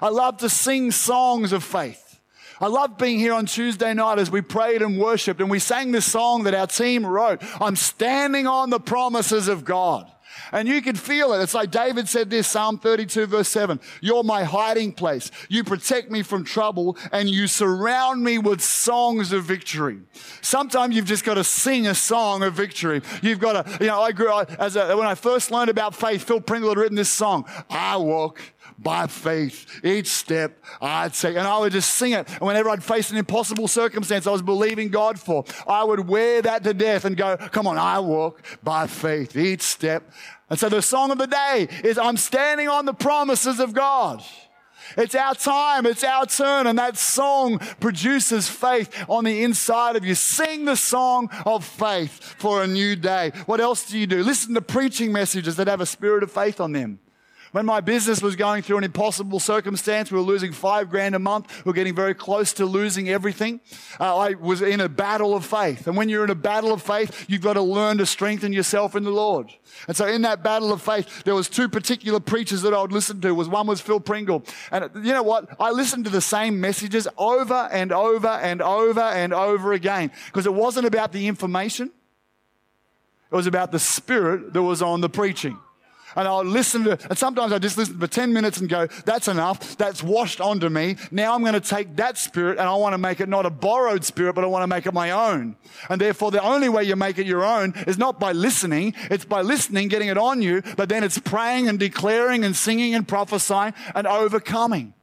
I 0.00 0.08
love 0.08 0.38
to 0.38 0.48
sing 0.48 0.90
songs 0.90 1.52
of 1.52 1.62
faith. 1.62 2.20
I 2.60 2.68
love 2.68 2.96
being 2.96 3.18
here 3.18 3.34
on 3.34 3.46
Tuesday 3.46 3.92
night 3.94 4.18
as 4.18 4.30
we 4.30 4.40
prayed 4.40 4.80
and 4.80 4.98
worshiped 4.98 5.40
and 5.40 5.50
we 5.50 5.58
sang 5.58 5.92
this 5.92 6.10
song 6.10 6.44
that 6.44 6.54
our 6.54 6.66
team 6.66 7.04
wrote. 7.04 7.42
I'm 7.60 7.76
standing 7.76 8.46
on 8.46 8.70
the 8.70 8.80
promises 8.80 9.48
of 9.48 9.64
God. 9.64 10.10
And 10.52 10.68
you 10.68 10.82
can 10.82 10.96
feel 10.96 11.32
it. 11.32 11.42
It's 11.42 11.54
like 11.54 11.70
David 11.70 12.08
said 12.08 12.30
this, 12.30 12.46
Psalm 12.46 12.78
32 12.78 13.26
verse 13.26 13.48
7. 13.48 13.80
You're 14.00 14.22
my 14.22 14.44
hiding 14.44 14.92
place. 14.92 15.30
You 15.48 15.64
protect 15.64 16.10
me 16.10 16.22
from 16.22 16.44
trouble 16.44 16.96
and 17.12 17.28
you 17.28 17.46
surround 17.46 18.22
me 18.22 18.38
with 18.38 18.60
songs 18.60 19.32
of 19.32 19.44
victory. 19.44 20.00
Sometimes 20.40 20.94
you've 20.96 21.04
just 21.06 21.24
got 21.24 21.34
to 21.34 21.44
sing 21.44 21.86
a 21.86 21.94
song 21.94 22.42
of 22.42 22.54
victory. 22.54 23.02
You've 23.22 23.40
got 23.40 23.66
to, 23.66 23.78
you 23.80 23.86
know, 23.88 24.00
I 24.00 24.12
grew 24.12 24.30
up 24.30 24.50
as 24.52 24.76
a, 24.76 24.96
when 24.96 25.06
I 25.06 25.14
first 25.14 25.50
learned 25.50 25.70
about 25.70 25.94
faith, 25.94 26.24
Phil 26.24 26.40
Pringle 26.40 26.70
had 26.70 26.78
written 26.78 26.96
this 26.96 27.10
song. 27.10 27.44
I 27.70 27.96
walk 27.96 28.40
by 28.78 29.06
faith. 29.06 29.80
Each 29.84 30.08
step 30.08 30.62
I'd 30.80 31.14
take. 31.14 31.36
And 31.36 31.46
I 31.46 31.58
would 31.58 31.72
just 31.72 31.94
sing 31.94 32.12
it. 32.12 32.28
And 32.28 32.42
whenever 32.42 32.70
I'd 32.70 32.82
face 32.82 33.10
an 33.10 33.16
impossible 33.16 33.68
circumstance 33.68 34.26
I 34.26 34.30
was 34.30 34.42
believing 34.42 34.88
God 34.88 35.18
for, 35.18 35.44
I 35.66 35.84
would 35.84 36.08
wear 36.08 36.42
that 36.42 36.64
to 36.64 36.74
death 36.74 37.04
and 37.04 37.16
go, 37.16 37.36
come 37.36 37.66
on, 37.66 37.78
I 37.78 38.00
walk 38.00 38.42
by 38.62 38.86
faith. 38.86 39.36
Each 39.36 39.62
step. 39.62 40.10
And 40.50 40.58
so 40.58 40.68
the 40.68 40.82
song 40.82 41.10
of 41.10 41.18
the 41.18 41.26
day 41.26 41.68
is 41.82 41.98
I'm 41.98 42.16
standing 42.16 42.68
on 42.68 42.84
the 42.84 42.94
promises 42.94 43.60
of 43.60 43.72
God. 43.72 44.22
It's 44.96 45.14
our 45.14 45.34
time. 45.34 45.86
It's 45.86 46.04
our 46.04 46.26
turn. 46.26 46.66
And 46.66 46.78
that 46.78 46.96
song 46.96 47.58
produces 47.80 48.48
faith 48.48 49.04
on 49.08 49.24
the 49.24 49.42
inside 49.42 49.96
of 49.96 50.04
you. 50.04 50.14
Sing 50.14 50.64
the 50.64 50.76
song 50.76 51.30
of 51.46 51.64
faith 51.64 52.36
for 52.38 52.62
a 52.62 52.66
new 52.66 52.94
day. 52.96 53.32
What 53.46 53.60
else 53.60 53.88
do 53.88 53.98
you 53.98 54.06
do? 54.06 54.22
Listen 54.22 54.54
to 54.54 54.60
preaching 54.60 55.12
messages 55.12 55.56
that 55.56 55.68
have 55.68 55.80
a 55.80 55.86
spirit 55.86 56.22
of 56.22 56.30
faith 56.30 56.60
on 56.60 56.72
them. 56.72 56.98
When 57.54 57.66
my 57.66 57.80
business 57.80 58.20
was 58.20 58.34
going 58.34 58.62
through 58.64 58.78
an 58.78 58.82
impossible 58.82 59.38
circumstance, 59.38 60.10
we 60.10 60.18
were 60.18 60.24
losing 60.24 60.50
five 60.50 60.90
grand 60.90 61.14
a 61.14 61.20
month. 61.20 61.64
We 61.64 61.68
were 61.68 61.74
getting 61.74 61.94
very 61.94 62.12
close 62.12 62.52
to 62.54 62.66
losing 62.66 63.08
everything. 63.08 63.60
Uh, 64.00 64.16
I 64.16 64.34
was 64.34 64.60
in 64.60 64.80
a 64.80 64.88
battle 64.88 65.36
of 65.36 65.44
faith. 65.46 65.86
And 65.86 65.96
when 65.96 66.08
you're 66.08 66.24
in 66.24 66.30
a 66.30 66.34
battle 66.34 66.72
of 66.72 66.82
faith, 66.82 67.26
you've 67.28 67.42
got 67.42 67.52
to 67.52 67.62
learn 67.62 67.98
to 67.98 68.06
strengthen 68.06 68.52
yourself 68.52 68.96
in 68.96 69.04
the 69.04 69.12
Lord. 69.12 69.52
And 69.86 69.96
so 69.96 70.04
in 70.04 70.22
that 70.22 70.42
battle 70.42 70.72
of 70.72 70.82
faith, 70.82 71.22
there 71.22 71.36
was 71.36 71.48
two 71.48 71.68
particular 71.68 72.18
preachers 72.18 72.62
that 72.62 72.74
I 72.74 72.82
would 72.82 72.90
listen 72.90 73.20
to. 73.20 73.32
Was 73.36 73.48
one 73.48 73.68
was 73.68 73.80
Phil 73.80 74.00
Pringle. 74.00 74.42
And 74.72 74.90
you 74.96 75.12
know 75.12 75.22
what? 75.22 75.48
I 75.60 75.70
listened 75.70 76.06
to 76.06 76.10
the 76.10 76.20
same 76.20 76.60
messages 76.60 77.06
over 77.16 77.68
and 77.70 77.92
over 77.92 78.26
and 78.26 78.62
over 78.62 79.00
and 79.00 79.32
over 79.32 79.72
again 79.72 80.10
because 80.26 80.46
it 80.46 80.54
wasn't 80.54 80.86
about 80.86 81.12
the 81.12 81.28
information. 81.28 81.92
It 83.30 83.36
was 83.36 83.46
about 83.46 83.70
the 83.70 83.78
spirit 83.78 84.54
that 84.54 84.62
was 84.62 84.82
on 84.82 85.02
the 85.02 85.08
preaching 85.08 85.56
and 86.16 86.28
I'll 86.28 86.44
listen 86.44 86.84
to, 86.84 86.98
and 87.08 87.18
sometimes 87.18 87.52
I 87.52 87.58
just 87.58 87.78
listen 87.78 87.98
for 87.98 88.06
10 88.06 88.32
minutes 88.32 88.58
and 88.58 88.68
go, 88.68 88.86
that's 89.04 89.28
enough. 89.28 89.76
That's 89.76 90.02
washed 90.02 90.40
onto 90.40 90.68
me. 90.68 90.96
Now 91.10 91.34
I'm 91.34 91.40
going 91.40 91.54
to 91.54 91.60
take 91.60 91.96
that 91.96 92.18
spirit 92.18 92.58
and 92.58 92.68
I 92.68 92.74
want 92.74 92.92
to 92.94 92.98
make 92.98 93.20
it 93.20 93.28
not 93.28 93.46
a 93.46 93.50
borrowed 93.50 94.04
spirit, 94.04 94.34
but 94.34 94.44
I 94.44 94.46
want 94.46 94.62
to 94.62 94.66
make 94.66 94.86
it 94.86 94.94
my 94.94 95.10
own. 95.10 95.56
And 95.88 96.00
therefore, 96.00 96.30
the 96.30 96.42
only 96.42 96.68
way 96.68 96.84
you 96.84 96.96
make 96.96 97.18
it 97.18 97.26
your 97.26 97.44
own 97.44 97.74
is 97.86 97.98
not 97.98 98.20
by 98.20 98.32
listening. 98.32 98.94
It's 99.10 99.24
by 99.24 99.42
listening, 99.42 99.88
getting 99.88 100.08
it 100.08 100.18
on 100.18 100.42
you, 100.42 100.62
but 100.76 100.88
then 100.88 101.04
it's 101.04 101.18
praying 101.18 101.68
and 101.68 101.78
declaring 101.78 102.44
and 102.44 102.54
singing 102.54 102.94
and 102.94 103.06
prophesying 103.06 103.74
and 103.94 104.06
overcoming. 104.06 104.94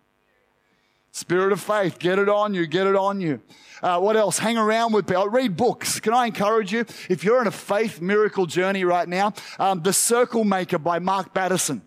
Spirit 1.11 1.51
of 1.51 1.59
faith, 1.59 1.99
get 1.99 2.19
it 2.19 2.29
on 2.29 2.53
you, 2.53 2.65
get 2.65 2.87
it 2.87 2.95
on 2.95 3.19
you. 3.19 3.41
Uh, 3.81 3.99
what 3.99 4.15
else? 4.15 4.37
Hang 4.37 4.57
around 4.57 4.93
with 4.93 5.07
people. 5.07 5.27
Read 5.27 5.57
books. 5.57 5.99
Can 5.99 6.13
I 6.13 6.27
encourage 6.27 6.71
you? 6.71 6.85
If 7.09 7.23
you're 7.23 7.41
in 7.41 7.47
a 7.47 7.51
faith 7.51 8.01
miracle 8.01 8.45
journey 8.45 8.83
right 8.83 9.07
now, 9.07 9.33
um, 9.59 9.81
The 9.81 9.93
Circle 9.93 10.43
Maker 10.43 10.77
by 10.77 10.99
Mark 10.99 11.33
Batterson 11.33 11.81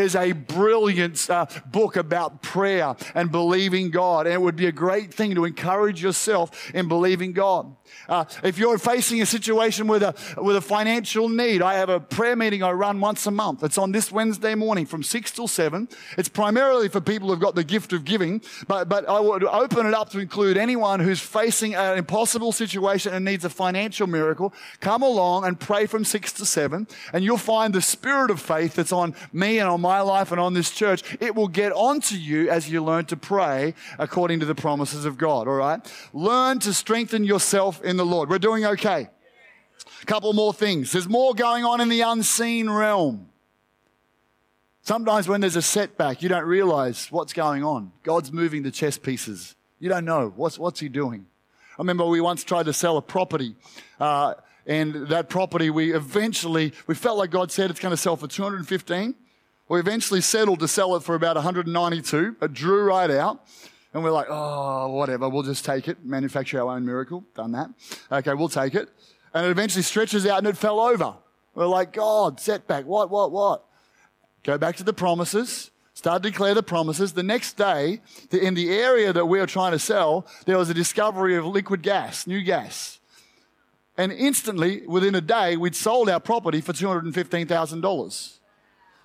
is 0.00 0.16
a 0.16 0.32
brilliant 0.32 1.28
uh, 1.30 1.46
book 1.66 1.96
about 1.96 2.42
prayer 2.42 2.96
and 3.14 3.30
believing 3.30 3.90
God. 3.90 4.26
And 4.26 4.34
it 4.34 4.40
would 4.40 4.56
be 4.56 4.66
a 4.66 4.72
great 4.72 5.12
thing 5.12 5.34
to 5.34 5.44
encourage 5.44 6.02
yourself 6.02 6.70
in 6.74 6.88
believing 6.88 7.32
God. 7.32 7.76
Uh, 8.08 8.24
if 8.42 8.58
you're 8.58 8.78
facing 8.78 9.20
a 9.20 9.26
situation 9.26 9.86
with 9.86 10.02
a, 10.02 10.14
with 10.40 10.56
a 10.56 10.60
financial 10.60 11.28
need, 11.28 11.62
I 11.62 11.74
have 11.74 11.88
a 11.88 12.00
prayer 12.00 12.36
meeting 12.36 12.62
I 12.62 12.70
run 12.72 13.00
once 13.00 13.26
a 13.26 13.30
month. 13.30 13.62
It's 13.62 13.78
on 13.78 13.92
this 13.92 14.10
Wednesday 14.10 14.54
morning 14.54 14.86
from 14.86 15.02
6 15.02 15.30
till 15.32 15.48
7. 15.48 15.88
It's 16.16 16.28
primarily 16.28 16.88
for 16.88 17.00
people 17.00 17.28
who've 17.28 17.40
got 17.40 17.54
the 17.54 17.64
gift 17.64 17.92
of 17.92 18.04
giving, 18.04 18.42
but, 18.66 18.88
but 18.88 19.08
I 19.08 19.20
would 19.20 19.44
open 19.44 19.86
it 19.86 19.94
up 19.94 20.10
to 20.10 20.18
include 20.18 20.56
anyone 20.56 21.00
who's 21.00 21.20
facing 21.20 21.74
an 21.74 21.98
impossible 21.98 22.52
situation 22.52 23.12
and 23.12 23.24
needs 23.24 23.44
a 23.44 23.50
financial 23.50 24.06
miracle. 24.06 24.52
Come 24.80 25.02
along 25.02 25.44
and 25.44 25.58
pray 25.58 25.86
from 25.86 26.04
6 26.04 26.32
to 26.34 26.46
7, 26.46 26.86
and 27.12 27.24
you'll 27.24 27.38
find 27.38 27.74
the 27.74 27.82
spirit 27.82 28.30
of 28.30 28.40
faith 28.40 28.74
that's 28.74 28.92
on 28.92 29.14
me 29.32 29.58
and 29.58 29.68
on 29.68 29.80
my 29.80 29.89
life 29.98 30.30
and 30.30 30.40
on 30.40 30.54
this 30.54 30.70
church. 30.70 31.02
It 31.18 31.34
will 31.34 31.48
get 31.48 31.72
onto 31.72 32.14
you 32.14 32.48
as 32.48 32.70
you 32.70 32.84
learn 32.84 33.06
to 33.06 33.16
pray 33.16 33.74
according 33.98 34.38
to 34.40 34.46
the 34.46 34.54
promises 34.54 35.04
of 35.04 35.18
God, 35.18 35.48
all 35.48 35.54
right? 35.54 35.80
Learn 36.12 36.60
to 36.60 36.72
strengthen 36.72 37.24
yourself 37.24 37.82
in 37.82 37.96
the 37.96 38.06
Lord. 38.06 38.30
We're 38.30 38.38
doing 38.38 38.64
okay. 38.64 39.08
A 40.02 40.06
couple 40.06 40.32
more 40.32 40.54
things. 40.54 40.92
There's 40.92 41.08
more 41.08 41.34
going 41.34 41.64
on 41.64 41.80
in 41.80 41.88
the 41.88 42.02
unseen 42.02 42.70
realm. 42.70 43.26
Sometimes 44.82 45.28
when 45.28 45.40
there's 45.40 45.56
a 45.56 45.62
setback, 45.62 46.22
you 46.22 46.28
don't 46.28 46.46
realize 46.46 47.10
what's 47.10 47.32
going 47.32 47.64
on. 47.64 47.92
God's 48.02 48.32
moving 48.32 48.62
the 48.62 48.70
chess 48.70 48.96
pieces. 48.96 49.56
You 49.78 49.88
don't 49.88 50.04
know. 50.04 50.32
What's, 50.36 50.58
what's 50.58 50.80
he 50.80 50.88
doing? 50.88 51.26
I 51.72 51.82
remember 51.82 52.04
we 52.04 52.20
once 52.20 52.44
tried 52.44 52.66
to 52.66 52.72
sell 52.72 52.96
a 52.96 53.02
property. 53.02 53.56
Uh, 53.98 54.34
and 54.66 55.08
that 55.08 55.28
property, 55.28 55.70
we 55.70 55.94
eventually, 55.94 56.72
we 56.86 56.94
felt 56.94 57.18
like 57.18 57.30
God 57.30 57.50
said 57.50 57.70
it's 57.70 57.80
going 57.80 57.92
to 57.92 57.96
sell 57.96 58.16
for 58.16 58.26
215. 58.26 59.14
We 59.70 59.78
eventually 59.78 60.20
settled 60.20 60.58
to 60.60 60.68
sell 60.68 60.96
it 60.96 61.04
for 61.04 61.14
about 61.14 61.36
192. 61.36 62.36
It 62.42 62.52
drew 62.52 62.82
right 62.82 63.08
out. 63.08 63.46
And 63.94 64.02
we're 64.02 64.10
like, 64.10 64.26
oh, 64.28 64.88
whatever, 64.88 65.28
we'll 65.28 65.44
just 65.44 65.64
take 65.64 65.86
it, 65.86 66.04
manufacture 66.04 66.60
our 66.60 66.74
own 66.74 66.84
miracle. 66.84 67.24
Done 67.36 67.52
that. 67.52 67.70
Okay, 68.10 68.34
we'll 68.34 68.48
take 68.48 68.74
it. 68.74 68.88
And 69.32 69.46
it 69.46 69.50
eventually 69.50 69.84
stretches 69.84 70.26
out 70.26 70.38
and 70.38 70.48
it 70.48 70.56
fell 70.56 70.80
over. 70.80 71.14
We're 71.54 71.66
like, 71.66 71.92
God, 71.92 72.40
setback, 72.40 72.84
what, 72.84 73.10
what, 73.10 73.30
what? 73.30 73.64
Go 74.42 74.58
back 74.58 74.74
to 74.76 74.82
the 74.82 74.92
promises, 74.92 75.70
start 75.94 76.24
to 76.24 76.30
declare 76.30 76.54
the 76.54 76.64
promises. 76.64 77.12
The 77.12 77.22
next 77.22 77.56
day, 77.56 78.00
in 78.32 78.54
the 78.54 78.70
area 78.76 79.12
that 79.12 79.26
we 79.26 79.38
were 79.38 79.46
trying 79.46 79.70
to 79.70 79.78
sell, 79.78 80.26
there 80.46 80.58
was 80.58 80.68
a 80.68 80.74
discovery 80.74 81.36
of 81.36 81.46
liquid 81.46 81.82
gas, 81.82 82.26
new 82.26 82.42
gas. 82.42 82.98
And 83.96 84.10
instantly, 84.10 84.84
within 84.88 85.14
a 85.14 85.20
day, 85.20 85.56
we'd 85.56 85.76
sold 85.76 86.10
our 86.10 86.18
property 86.18 86.60
for 86.60 86.72
$215,000. 86.72 88.39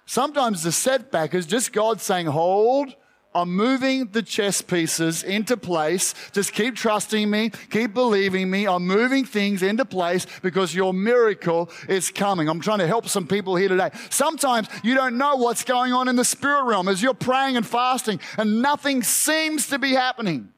Sometimes 0.05 0.63
the 0.63 0.71
setback 0.71 1.33
is 1.33 1.45
just 1.45 1.73
God 1.73 1.99
saying, 1.99 2.27
hold, 2.27 2.95
I'm 3.35 3.53
moving 3.53 4.07
the 4.11 4.21
chess 4.21 4.61
pieces 4.61 5.21
into 5.21 5.57
place. 5.57 6.15
Just 6.31 6.53
keep 6.53 6.75
trusting 6.75 7.29
me. 7.29 7.51
Keep 7.69 7.93
believing 7.93 8.49
me. 8.49 8.65
I'm 8.65 8.87
moving 8.87 9.25
things 9.25 9.61
into 9.61 9.83
place 9.83 10.25
because 10.41 10.73
your 10.73 10.93
miracle 10.93 11.69
is 11.89 12.11
coming. 12.11 12.47
I'm 12.47 12.61
trying 12.61 12.79
to 12.79 12.87
help 12.87 13.09
some 13.09 13.27
people 13.27 13.57
here 13.57 13.67
today. 13.67 13.89
Sometimes 14.09 14.69
you 14.83 14.95
don't 14.95 15.17
know 15.17 15.35
what's 15.35 15.65
going 15.65 15.91
on 15.91 16.07
in 16.07 16.15
the 16.15 16.23
spirit 16.23 16.63
realm 16.63 16.87
as 16.87 17.03
you're 17.03 17.13
praying 17.13 17.57
and 17.57 17.67
fasting 17.67 18.21
and 18.37 18.61
nothing 18.61 19.03
seems 19.03 19.67
to 19.67 19.79
be 19.79 19.91
happening. 19.91 20.53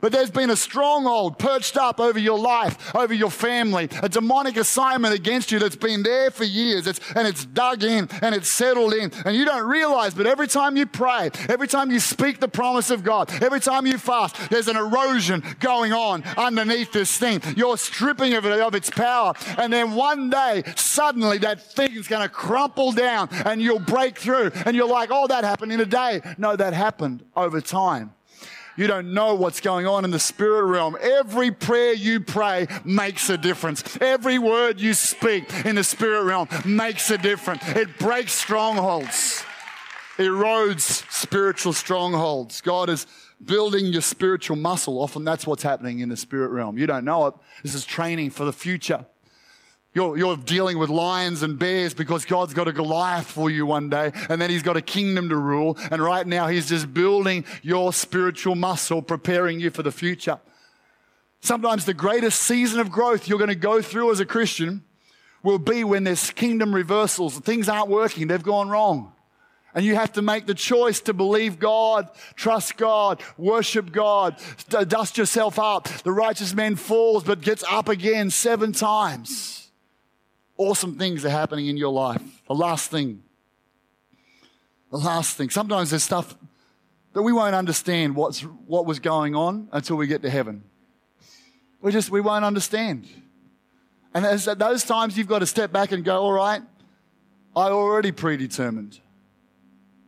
But 0.00 0.12
there's 0.12 0.30
been 0.30 0.50
a 0.50 0.56
stronghold 0.56 1.38
perched 1.38 1.76
up 1.76 2.00
over 2.00 2.18
your 2.18 2.38
life, 2.38 2.94
over 2.94 3.12
your 3.12 3.30
family, 3.30 3.88
a 4.02 4.08
demonic 4.08 4.56
assignment 4.56 5.14
against 5.14 5.50
you 5.50 5.58
that's 5.58 5.76
been 5.76 6.02
there 6.02 6.30
for 6.30 6.44
years. 6.44 6.86
It's, 6.86 7.00
and 7.14 7.26
it's 7.26 7.44
dug 7.44 7.82
in 7.82 8.08
and 8.22 8.34
it's 8.34 8.48
settled 8.48 8.94
in. 8.94 9.12
And 9.24 9.36
you 9.36 9.44
don't 9.44 9.66
realize, 9.66 10.14
but 10.14 10.26
every 10.26 10.48
time 10.48 10.76
you 10.76 10.86
pray, 10.86 11.30
every 11.48 11.68
time 11.68 11.90
you 11.90 12.00
speak 12.00 12.40
the 12.40 12.48
promise 12.48 12.90
of 12.90 13.02
God, 13.02 13.30
every 13.42 13.60
time 13.60 13.86
you 13.86 13.98
fast, 13.98 14.50
there's 14.50 14.68
an 14.68 14.76
erosion 14.76 15.42
going 15.60 15.92
on 15.92 16.22
underneath 16.36 16.92
this 16.92 17.16
thing. 17.16 17.42
You're 17.56 17.76
stripping 17.76 18.34
of 18.34 18.46
it 18.46 18.60
of 18.60 18.74
its 18.74 18.90
power. 18.90 19.34
And 19.58 19.72
then 19.72 19.94
one 19.94 20.30
day, 20.30 20.62
suddenly 20.76 21.38
that 21.38 21.60
thing's 21.60 22.08
going 22.08 22.22
to 22.22 22.28
crumple 22.28 22.92
down 22.92 23.28
and 23.44 23.60
you'll 23.60 23.78
break 23.78 24.18
through. 24.18 24.52
And 24.66 24.76
you're 24.76 24.88
like, 24.88 25.10
oh, 25.12 25.26
that 25.26 25.44
happened 25.44 25.72
in 25.72 25.80
a 25.80 25.86
day. 25.86 26.20
No, 26.38 26.56
that 26.56 26.72
happened 26.72 27.24
over 27.36 27.60
time. 27.60 28.14
You 28.80 28.86
don't 28.86 29.12
know 29.12 29.34
what's 29.34 29.60
going 29.60 29.86
on 29.86 30.06
in 30.06 30.10
the 30.10 30.18
spirit 30.18 30.64
realm. 30.64 30.96
Every 30.98 31.50
prayer 31.50 31.92
you 31.92 32.18
pray 32.18 32.66
makes 32.82 33.28
a 33.28 33.36
difference. 33.36 33.84
Every 34.00 34.38
word 34.38 34.80
you 34.80 34.94
speak 34.94 35.52
in 35.66 35.74
the 35.74 35.84
spirit 35.84 36.24
realm 36.24 36.48
makes 36.64 37.10
a 37.10 37.18
difference. 37.18 37.62
It 37.68 37.98
breaks 37.98 38.32
strongholds, 38.32 39.44
erodes 40.16 41.04
spiritual 41.12 41.74
strongholds. 41.74 42.62
God 42.62 42.88
is 42.88 43.06
building 43.44 43.84
your 43.84 44.00
spiritual 44.00 44.56
muscle. 44.56 44.98
Often 44.98 45.24
that's 45.24 45.46
what's 45.46 45.62
happening 45.62 45.98
in 45.98 46.08
the 46.08 46.16
spirit 46.16 46.48
realm. 46.48 46.78
You 46.78 46.86
don't 46.86 47.04
know 47.04 47.26
it. 47.26 47.34
This 47.62 47.74
is 47.74 47.84
training 47.84 48.30
for 48.30 48.46
the 48.46 48.52
future. 48.54 49.04
You're, 49.92 50.16
you're 50.16 50.36
dealing 50.36 50.78
with 50.78 50.88
lions 50.88 51.42
and 51.42 51.58
bears 51.58 51.94
because 51.94 52.24
God's 52.24 52.54
got 52.54 52.68
a 52.68 52.72
Goliath 52.72 53.26
for 53.26 53.50
you 53.50 53.66
one 53.66 53.88
day, 53.88 54.12
and 54.28 54.40
then 54.40 54.48
He's 54.48 54.62
got 54.62 54.76
a 54.76 54.82
kingdom 54.82 55.28
to 55.30 55.36
rule. 55.36 55.76
And 55.90 56.00
right 56.00 56.26
now, 56.26 56.46
He's 56.46 56.68
just 56.68 56.94
building 56.94 57.44
your 57.62 57.92
spiritual 57.92 58.54
muscle, 58.54 59.02
preparing 59.02 59.58
you 59.58 59.70
for 59.70 59.82
the 59.82 59.90
future. 59.90 60.38
Sometimes 61.40 61.86
the 61.86 61.94
greatest 61.94 62.42
season 62.42 62.78
of 62.78 62.90
growth 62.90 63.26
you're 63.26 63.38
going 63.38 63.48
to 63.48 63.56
go 63.56 63.82
through 63.82 64.12
as 64.12 64.20
a 64.20 64.26
Christian 64.26 64.84
will 65.42 65.58
be 65.58 65.82
when 65.82 66.04
there's 66.04 66.30
kingdom 66.30 66.72
reversals. 66.72 67.38
Things 67.38 67.68
aren't 67.68 67.88
working, 67.88 68.28
they've 68.28 68.42
gone 68.42 68.68
wrong. 68.68 69.12
And 69.74 69.84
you 69.84 69.94
have 69.94 70.12
to 70.14 70.22
make 70.22 70.46
the 70.46 70.54
choice 70.54 71.00
to 71.02 71.14
believe 71.14 71.58
God, 71.58 72.10
trust 72.34 72.76
God, 72.76 73.22
worship 73.38 73.92
God, 73.92 74.36
dust 74.68 75.16
yourself 75.16 75.58
up. 75.60 75.88
The 75.88 76.12
righteous 76.12 76.54
man 76.54 76.74
falls 76.74 77.22
but 77.22 77.40
gets 77.40 77.64
up 77.68 77.88
again 77.88 78.30
seven 78.30 78.72
times 78.72 79.59
awesome 80.60 80.96
things 80.96 81.24
are 81.24 81.30
happening 81.30 81.68
in 81.68 81.78
your 81.78 81.90
life. 81.90 82.22
The 82.46 82.54
last 82.54 82.90
thing. 82.90 83.22
The 84.90 84.98
last 84.98 85.38
thing. 85.38 85.48
Sometimes 85.48 85.88
there's 85.88 86.02
stuff 86.02 86.36
that 87.14 87.22
we 87.22 87.32
won't 87.32 87.54
understand 87.54 88.14
what's, 88.14 88.40
what 88.42 88.84
was 88.84 88.98
going 88.98 89.34
on 89.34 89.68
until 89.72 89.96
we 89.96 90.06
get 90.06 90.20
to 90.20 90.28
heaven. 90.28 90.62
We 91.80 91.92
just, 91.92 92.10
we 92.10 92.20
won't 92.20 92.44
understand. 92.44 93.08
And 94.12 94.26
at 94.26 94.58
those 94.58 94.84
times, 94.84 95.16
you've 95.16 95.28
got 95.28 95.38
to 95.38 95.46
step 95.46 95.72
back 95.72 95.92
and 95.92 96.04
go, 96.04 96.20
all 96.20 96.32
right, 96.32 96.60
I 97.56 97.68
already 97.68 98.12
predetermined 98.12 99.00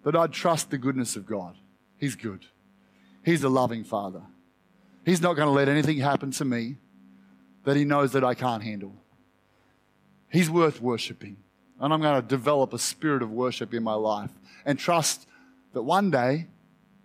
that 0.04 0.14
I'd 0.14 0.32
trust 0.32 0.70
the 0.70 0.76
goodness 0.76 1.16
of 1.16 1.24
God. 1.24 1.56
He's 1.96 2.14
good. 2.14 2.44
He's 3.24 3.42
a 3.42 3.48
loving 3.48 3.84
Father. 3.84 4.22
He's 5.06 5.22
not 5.22 5.34
going 5.34 5.46
to 5.46 5.52
let 5.52 5.68
anything 5.68 5.98
happen 5.98 6.30
to 6.32 6.44
me 6.44 6.76
that 7.64 7.74
He 7.74 7.84
knows 7.84 8.12
that 8.12 8.22
I 8.22 8.34
can't 8.34 8.62
handle. 8.62 9.01
He's 10.32 10.48
worth 10.48 10.80
worshiping. 10.80 11.36
And 11.78 11.92
I'm 11.92 12.00
going 12.00 12.20
to 12.20 12.26
develop 12.26 12.72
a 12.72 12.78
spirit 12.78 13.22
of 13.22 13.30
worship 13.30 13.74
in 13.74 13.82
my 13.82 13.94
life 13.94 14.30
and 14.64 14.78
trust 14.78 15.26
that 15.74 15.82
one 15.82 16.10
day 16.10 16.46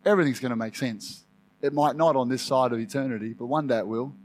everything's 0.05 0.39
going 0.39 0.51
to 0.51 0.55
make 0.55 0.75
sense. 0.75 1.25
It 1.61 1.73
might 1.73 1.97
not 1.97 2.15
on 2.15 2.29
this 2.29 2.41
side 2.41 2.71
of 2.71 2.79
eternity, 2.79 3.33
but 3.33 3.47
one 3.47 3.67
day 3.67 3.79
it 3.79 3.87
will. 3.87 4.15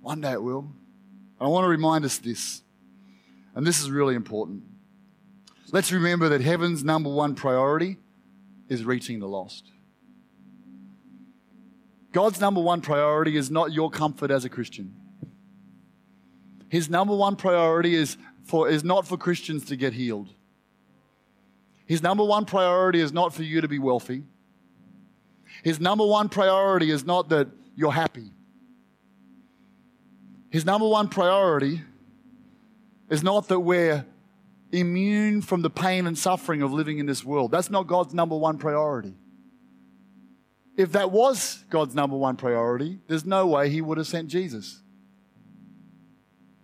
One 0.00 0.22
day 0.22 0.32
it 0.32 0.42
will. 0.42 0.72
And 1.38 1.46
I 1.46 1.46
want 1.48 1.64
to 1.64 1.68
remind 1.68 2.04
us 2.04 2.18
this, 2.18 2.62
and 3.54 3.66
this 3.66 3.80
is 3.80 3.90
really 3.90 4.14
important. 4.14 4.62
Let's 5.70 5.92
remember 5.92 6.28
that 6.30 6.40
heaven's 6.40 6.82
number 6.84 7.10
one 7.10 7.34
priority 7.34 7.98
is 8.68 8.84
reaching 8.84 9.18
the 9.18 9.28
lost. 9.28 9.70
God's 12.12 12.40
number 12.40 12.60
one 12.60 12.80
priority 12.80 13.36
is 13.36 13.50
not 13.50 13.72
your 13.72 13.90
comfort 13.90 14.30
as 14.30 14.44
a 14.44 14.48
Christian. 14.48 14.94
His 16.72 16.88
number 16.88 17.14
one 17.14 17.36
priority 17.36 17.94
is, 17.94 18.16
for, 18.44 18.66
is 18.66 18.82
not 18.82 19.06
for 19.06 19.18
Christians 19.18 19.66
to 19.66 19.76
get 19.76 19.92
healed. 19.92 20.30
His 21.84 22.02
number 22.02 22.24
one 22.24 22.46
priority 22.46 22.98
is 22.98 23.12
not 23.12 23.34
for 23.34 23.42
you 23.42 23.60
to 23.60 23.68
be 23.68 23.78
wealthy. 23.78 24.24
His 25.62 25.78
number 25.78 26.06
one 26.06 26.30
priority 26.30 26.90
is 26.90 27.04
not 27.04 27.28
that 27.28 27.48
you're 27.76 27.92
happy. 27.92 28.30
His 30.48 30.64
number 30.64 30.88
one 30.88 31.08
priority 31.08 31.82
is 33.10 33.22
not 33.22 33.48
that 33.48 33.60
we're 33.60 34.06
immune 34.72 35.42
from 35.42 35.60
the 35.60 35.68
pain 35.68 36.06
and 36.06 36.16
suffering 36.16 36.62
of 36.62 36.72
living 36.72 36.96
in 36.96 37.04
this 37.04 37.22
world. 37.22 37.50
That's 37.50 37.68
not 37.68 37.86
God's 37.86 38.14
number 38.14 38.38
one 38.38 38.56
priority. 38.56 39.12
If 40.78 40.92
that 40.92 41.10
was 41.10 41.66
God's 41.68 41.94
number 41.94 42.16
one 42.16 42.36
priority, 42.36 42.98
there's 43.08 43.26
no 43.26 43.46
way 43.46 43.68
He 43.68 43.82
would 43.82 43.98
have 43.98 44.06
sent 44.06 44.28
Jesus. 44.28 44.81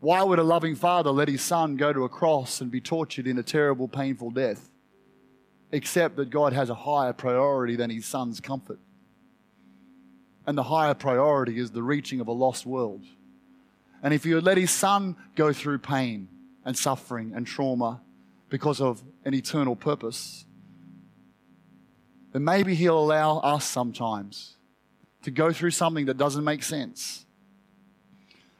Why 0.00 0.22
would 0.22 0.38
a 0.38 0.44
loving 0.44 0.74
father 0.74 1.10
let 1.10 1.28
his 1.28 1.42
son 1.42 1.76
go 1.76 1.92
to 1.92 2.04
a 2.04 2.08
cross 2.08 2.60
and 2.60 2.70
be 2.70 2.80
tortured 2.80 3.26
in 3.26 3.38
a 3.38 3.42
terrible, 3.42 3.88
painful 3.88 4.30
death? 4.30 4.70
Except 5.72 6.16
that 6.16 6.30
God 6.30 6.52
has 6.52 6.70
a 6.70 6.74
higher 6.74 7.12
priority 7.12 7.76
than 7.76 7.90
his 7.90 8.06
son's 8.06 8.40
comfort. 8.40 8.78
And 10.46 10.56
the 10.56 10.62
higher 10.62 10.94
priority 10.94 11.58
is 11.58 11.72
the 11.72 11.82
reaching 11.82 12.20
of 12.20 12.28
a 12.28 12.32
lost 12.32 12.64
world. 12.64 13.04
And 14.02 14.14
if 14.14 14.24
you 14.24 14.40
let 14.40 14.56
his 14.56 14.70
son 14.70 15.16
go 15.34 15.52
through 15.52 15.78
pain, 15.78 16.28
and 16.68 16.76
suffering 16.76 17.32
and 17.34 17.46
trauma 17.46 17.98
because 18.50 18.78
of 18.78 19.02
an 19.24 19.32
eternal 19.32 19.74
purpose, 19.74 20.44
then 22.32 22.44
maybe 22.44 22.74
He'll 22.74 22.98
allow 22.98 23.38
us 23.38 23.64
sometimes 23.64 24.58
to 25.22 25.30
go 25.30 25.50
through 25.50 25.70
something 25.70 26.04
that 26.04 26.18
doesn't 26.18 26.44
make 26.44 26.62
sense. 26.62 27.24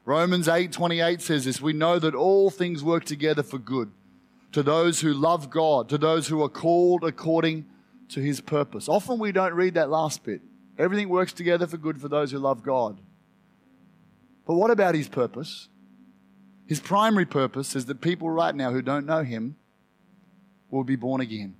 Romans 0.08 0.48
8:28 0.48 1.20
says 1.20 1.44
this 1.44 1.60
We 1.60 1.74
know 1.74 1.98
that 1.98 2.14
all 2.14 2.48
things 2.48 2.82
work 2.82 3.04
together 3.04 3.42
for 3.42 3.58
good 3.58 3.92
to 4.52 4.62
those 4.62 5.02
who 5.02 5.12
love 5.12 5.50
God, 5.50 5.90
to 5.90 5.98
those 5.98 6.28
who 6.28 6.42
are 6.42 6.48
called 6.48 7.04
according 7.04 7.66
to 8.08 8.22
His 8.22 8.40
purpose. 8.40 8.88
Often 8.88 9.18
we 9.18 9.32
don't 9.32 9.52
read 9.52 9.74
that 9.74 9.90
last 9.90 10.24
bit. 10.24 10.40
Everything 10.78 11.10
works 11.10 11.34
together 11.34 11.66
for 11.66 11.76
good 11.76 12.00
for 12.00 12.08
those 12.08 12.30
who 12.30 12.38
love 12.38 12.62
God. 12.62 12.98
But 14.46 14.54
what 14.54 14.70
about 14.70 14.94
His 14.94 15.08
purpose? 15.08 15.68
His 16.66 16.80
primary 16.80 17.26
purpose 17.26 17.76
is 17.76 17.84
that 17.84 18.00
people 18.00 18.30
right 18.30 18.54
now 18.54 18.72
who 18.72 18.80
don't 18.80 19.04
know 19.04 19.24
him 19.24 19.56
will 20.70 20.84
be 20.84 20.96
born 20.96 21.20
again. 21.20 21.54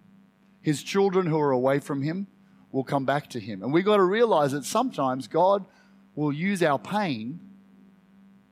His 0.63 0.83
children 0.83 1.27
who 1.27 1.39
are 1.39 1.51
away 1.51 1.81
from 1.81 2.01
him 2.01 2.29
will 2.73 2.85
come 2.85 3.05
back 3.05 3.29
to 3.31 3.41
him. 3.41 3.63
And 3.63 3.75
we've 3.75 3.85
got 3.85 3.97
to 3.99 4.05
realize 4.05 4.53
that 4.53 4.65
sometimes 4.65 5.29
God 5.29 5.67
will 6.15 6.33
use 6.33 6.63
our 6.63 6.79
pain 6.79 7.41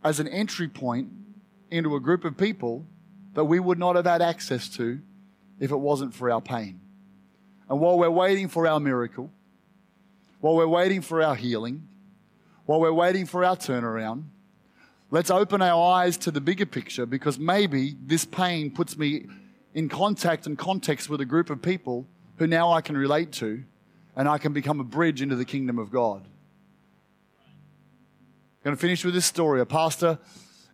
as 0.06 0.20
an 0.20 0.28
entry 0.28 0.68
point 0.68 1.08
into 1.70 1.96
a 1.96 2.00
group 2.00 2.24
of 2.24 2.36
people 2.36 2.86
that 3.34 3.44
we 3.44 3.60
would 3.60 3.78
not 3.78 3.96
have 3.96 4.06
had 4.06 4.22
access 4.22 4.68
to 4.68 5.00
if 5.60 5.70
it 5.70 5.76
wasn't 5.76 6.14
for 6.14 6.30
our 6.30 6.40
pain. 6.40 6.80
And 7.68 7.80
while 7.80 7.98
we're 7.98 8.10
waiting 8.10 8.48
for 8.48 8.66
our 8.66 8.80
miracle, 8.80 9.30
while 10.40 10.54
we're 10.54 10.68
waiting 10.68 11.02
for 11.02 11.22
our 11.22 11.34
healing, 11.34 11.88
while 12.64 12.80
we're 12.80 12.92
waiting 12.92 13.26
for 13.26 13.44
our 13.44 13.56
turnaround, 13.56 14.24
Let's 15.08 15.30
open 15.30 15.62
our 15.62 15.94
eyes 15.94 16.16
to 16.18 16.32
the 16.32 16.40
bigger 16.40 16.66
picture 16.66 17.06
because 17.06 17.38
maybe 17.38 17.96
this 18.04 18.24
pain 18.24 18.72
puts 18.72 18.98
me 18.98 19.26
in 19.72 19.88
contact 19.88 20.46
and 20.46 20.58
context 20.58 21.08
with 21.08 21.20
a 21.20 21.24
group 21.24 21.48
of 21.48 21.62
people 21.62 22.08
who 22.38 22.48
now 22.48 22.72
I 22.72 22.80
can 22.80 22.96
relate 22.96 23.30
to 23.32 23.62
and 24.16 24.28
I 24.28 24.38
can 24.38 24.52
become 24.52 24.80
a 24.80 24.84
bridge 24.84 25.22
into 25.22 25.36
the 25.36 25.44
kingdom 25.44 25.78
of 25.78 25.92
God. 25.92 26.26
Going 28.66 28.76
to 28.76 28.80
finish 28.80 29.04
with 29.04 29.14
this 29.14 29.24
story. 29.24 29.60
A 29.60 29.64
pastor 29.64 30.18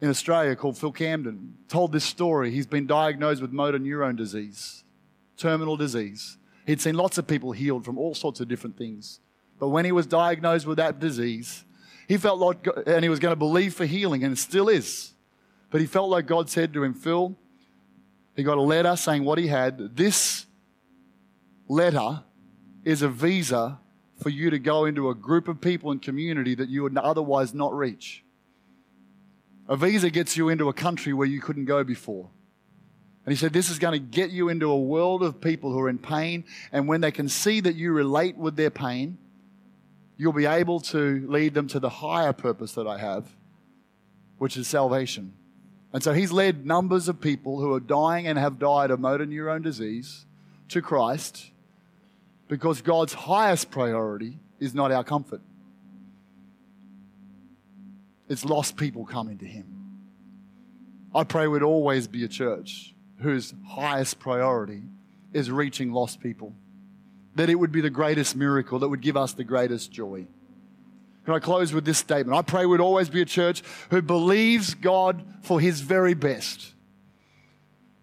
in 0.01 0.09
Australia 0.09 0.57
called 0.57 0.79
Phil 0.79 0.93
Camden 0.93 1.59
told 1.69 1.93
this 1.93 2.05
story. 2.05 2.51
He's 2.51 2.67
been 2.67 2.87
diagnosed 2.87 3.43
with 3.43 3.53
motor 3.53 3.79
neurone 3.79 4.17
disease, 4.17 4.83
terminal 5.37 5.77
disease. 5.77 6.39
He'd 6.67 6.81
seen 6.81 6.95
lots 6.95 7.19
of 7.19 7.27
people 7.27 7.53
healed 7.53 7.85
from 7.85 7.99
all 7.99 8.15
sorts 8.15 8.41
of 8.41 8.49
different 8.49 8.79
things. 8.79 9.21
But 9.59 9.69
when 9.69 9.85
he 9.85 9.93
was 9.93 10.07
diagnosed 10.07 10.65
with 10.65 10.79
that 10.79 11.01
disease, 11.01 11.67
he 12.09 12.17
felt 12.17 12.39
like, 12.39 12.67
and 12.87 13.03
he 13.03 13.11
was 13.11 13.19
going 13.19 13.33
to 13.33 13.37
believe 13.37 13.75
for 13.75 13.85
healing, 13.85 14.25
and 14.25 14.33
it 14.33 14.39
still 14.39 14.71
is. 14.71 15.13
But 15.69 15.83
he 15.83 15.87
felt 15.87 16.09
like 16.09 16.25
God 16.25 16.49
said 16.49 16.73
to 16.73 16.83
him, 16.83 16.95
Phil, 16.95 17.37
he 18.35 18.43
got 18.43 18.57
a 18.57 18.63
letter 18.63 18.97
saying 18.97 19.23
what 19.23 19.37
he 19.37 19.49
had. 19.49 19.95
This 19.95 20.47
letter 21.69 22.23
is 22.85 23.03
a 23.03 23.11
visa 23.11 23.81
for 24.23 24.31
you 24.31 24.51
to 24.51 24.59
go 24.59 24.85
into 24.85 25.11
a 25.11 25.15
group 25.15 25.49
of 25.49 25.61
people 25.61 25.91
and 25.91 26.01
community 26.01 26.55
that 26.55 26.69
you 26.69 26.83
would 26.83 26.97
otherwise 26.97 27.53
not 27.53 27.77
reach. 27.77 28.25
A 29.69 29.77
visa 29.77 30.11
gets 30.11 30.37
you 30.37 30.49
into 30.49 30.69
a 30.69 30.73
country 30.73 31.13
where 31.13 31.27
you 31.27 31.41
couldn't 31.41 31.67
go 31.67 31.85
before. 31.85 32.29
And 33.25 33.33
he 33.33 33.37
said, 33.37 33.53
This 33.53 33.71
is 33.71 33.79
going 33.79 33.93
to 33.93 33.99
get 33.99 34.31
you 34.31 34.49
into 34.49 34.71
a 34.71 34.79
world 34.79 35.23
of 35.23 35.41
people 35.41 35.73
who 35.73 35.81
are 35.81 35.89
in 35.89 35.99
pain. 35.99 36.45
And 36.73 36.89
when 36.89 37.01
they 37.01 37.13
can 37.13 37.29
see 37.29 37.61
that 37.61 37.77
you 37.77 37.93
relate 37.93 38.37
with 38.37 38.57
their 38.57 38.71
pain, 38.71 39.19
you'll 40.17 40.33
be 40.33 40.47
able 40.47 40.81
to 40.81 41.25
lead 41.29 41.55
them 41.55 41.69
to 41.69 41.81
the 41.81 41.89
higher 41.89 42.33
purpose 42.33 42.73
that 42.73 42.87
I 42.87 42.99
have, 42.99 43.29
which 44.39 44.57
is 44.57 44.67
salvation. 44.67 45.35
And 45.93 46.03
so 46.03 46.13
he's 46.13 46.33
led 46.33 46.67
numbers 46.67 47.09
of 47.09 47.21
people 47.21 47.61
who 47.61 47.73
are 47.75 47.81
dying 47.81 48.27
and 48.27 48.39
have 48.39 48.59
died 48.59 48.91
of 48.91 48.99
motor 48.99 49.27
neurone 49.27 49.63
disease 49.63 50.27
to 50.71 50.81
Christ 50.81 51.52
because 52.53 52.83
God's 52.83 53.15
highest 53.15 53.71
priority 53.71 54.39
is 54.61 54.75
not 54.75 54.93
our 54.93 55.03
comfort. 55.03 55.41
It's 58.29 58.45
lost 58.45 58.77
people 58.77 59.07
coming 59.07 59.39
to 59.39 59.47
him. 59.47 59.65
I 61.15 61.25
pray 61.25 61.47
we'd 61.47 61.63
always 61.63 62.09
be 62.09 62.25
a 62.25 62.29
church 62.29 62.95
whose 63.23 63.55
highest 63.67 64.19
priority 64.19 64.83
is 65.33 65.51
reaching 65.51 65.93
lost 65.93 66.21
people 66.21 66.53
that 67.37 67.49
it 67.49 67.55
would 67.55 67.73
be 67.73 67.81
the 67.81 67.89
greatest 67.89 68.37
miracle 68.37 68.79
that 68.81 68.89
would 68.91 69.01
give 69.01 69.17
us 69.17 69.33
the 69.33 69.45
greatest 69.45 69.91
joy. 69.91 70.27
Can 71.25 71.33
I 71.33 71.39
close 71.39 71.73
with 71.73 71.87
this 71.87 71.97
statement? 71.97 72.37
I 72.37 72.43
pray 72.43 72.67
we'd 72.67 72.81
always 72.81 73.09
be 73.09 73.23
a 73.23 73.25
church 73.25 73.63
who 73.89 74.03
believes 74.03 74.75
God 74.75 75.25
for 75.41 75.59
his 75.59 75.81
very 75.81 76.13
best, 76.13 76.75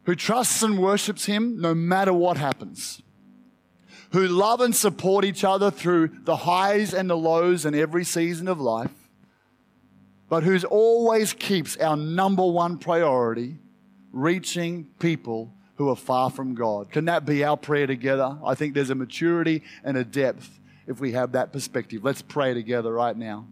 who 0.05 0.15
trusts 0.15 0.63
and 0.63 0.79
worships 0.79 1.25
him 1.25 1.61
no 1.61 1.75
matter 1.75 2.13
what 2.13 2.37
happens, 2.37 3.03
who 4.11 4.27
love 4.27 4.61
and 4.61 4.75
support 4.75 5.23
each 5.23 5.43
other 5.43 5.69
through 5.69 6.09
the 6.23 6.35
highs 6.35 6.93
and 6.93 7.09
the 7.09 7.17
lows 7.17 7.65
in 7.65 7.75
every 7.75 8.03
season 8.03 8.47
of 8.47 8.59
life, 8.59 8.91
but 10.29 10.43
who 10.43 10.57
always 10.67 11.33
keeps 11.33 11.77
our 11.77 11.97
number 11.97 12.45
one 12.45 12.77
priority 12.77 13.57
reaching 14.11 14.85
people 14.99 15.53
who 15.75 15.89
are 15.89 15.95
far 15.95 16.29
from 16.29 16.55
God. 16.55 16.91
Can 16.91 17.05
that 17.05 17.25
be 17.25 17.43
our 17.43 17.55
prayer 17.55 17.87
together? 17.87 18.37
I 18.43 18.55
think 18.55 18.73
there's 18.73 18.89
a 18.89 18.95
maturity 18.95 19.63
and 19.83 19.95
a 19.95 20.03
depth 20.03 20.59
if 20.87 20.99
we 20.99 21.13
have 21.13 21.33
that 21.33 21.53
perspective. 21.53 22.03
Let's 22.03 22.21
pray 22.21 22.53
together 22.53 22.91
right 22.91 23.15
now. 23.15 23.47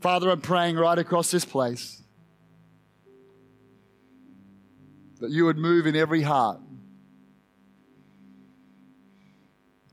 Father, 0.00 0.30
I'm 0.30 0.40
praying 0.40 0.76
right 0.76 0.98
across 0.98 1.30
this 1.30 1.44
place 1.44 2.02
that 5.20 5.30
you 5.30 5.46
would 5.46 5.56
move 5.56 5.86
in 5.86 5.96
every 5.96 6.22
heart. 6.22 6.60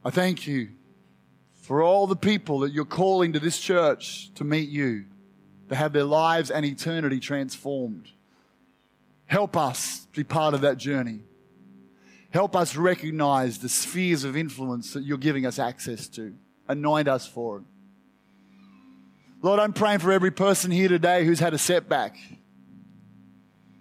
I 0.06 0.10
thank 0.10 0.48
you 0.48 0.70
for 1.62 1.82
all 1.82 2.08
the 2.08 2.16
people 2.16 2.60
that 2.60 2.74
you're 2.74 2.84
calling 2.84 3.34
to 3.34 3.40
this 3.40 3.58
church 3.58 4.34
to 4.36 4.44
meet 4.44 4.68
you, 4.68 5.06
to 5.70 5.76
have 5.76 5.94
their 5.94 6.04
lives 6.04 6.52
and 6.52 6.66
eternity 6.66 7.22
transformed. 7.22 8.10
Help 9.28 9.56
us 9.56 10.08
be 10.14 10.26
part 10.26 10.54
of 10.54 10.62
that 10.62 10.78
journey. 10.78 11.22
Help 12.32 12.56
us 12.56 12.76
recognize 12.76 13.60
the 13.60 13.70
spheres 13.70 14.26
of 14.26 14.36
influence 14.36 14.94
that 14.94 15.04
you're 15.04 15.18
giving 15.18 15.46
us 15.46 15.58
access 15.58 16.08
to. 16.10 16.34
Anoint 16.68 17.08
us 17.08 17.26
for 17.26 17.60
it. 17.60 17.64
Lord, 19.42 19.60
I'm 19.60 19.74
praying 19.74 20.00
for 20.00 20.12
every 20.12 20.32
person 20.32 20.70
here 20.70 20.90
today 20.90 21.26
who's 21.26 21.40
had 21.40 21.54
a 21.54 21.58
setback, 21.58 22.18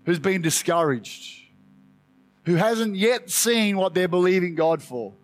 who's 0.05 0.19
been 0.19 0.43
discouraged, 0.43 1.41
who 2.45 2.55
hasn't 2.57 2.97
yet 2.97 3.31
seen 3.31 3.77
what 3.77 3.95
they're 3.95 4.09
believing 4.09 4.55
God 4.55 4.83
for. 4.83 5.15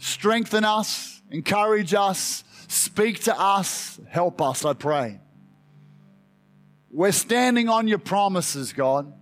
Strengthen 0.00 0.64
us, 0.64 1.20
encourage 1.30 1.92
us, 1.92 2.42
speak 2.68 3.22
to 3.24 3.38
us, 3.38 4.00
help 4.08 4.40
us, 4.40 4.64
I 4.64 4.72
pray. 4.72 5.20
We're 6.90 7.12
standing 7.12 7.68
on 7.68 7.86
your 7.86 7.98
promises, 7.98 8.72
God, 8.72 9.12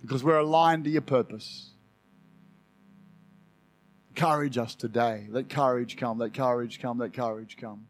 because 0.00 0.22
we're 0.22 0.38
aligned 0.38 0.84
to 0.84 0.90
your 0.90 1.02
purpose. 1.02 1.70
Encourage 4.10 4.56
us 4.56 4.76
today. 4.76 5.26
Let 5.28 5.48
courage 5.48 5.96
come, 5.96 6.18
let 6.18 6.32
courage 6.32 6.80
come, 6.80 6.98
let 6.98 7.12
courage 7.12 7.56
come. 7.56 7.88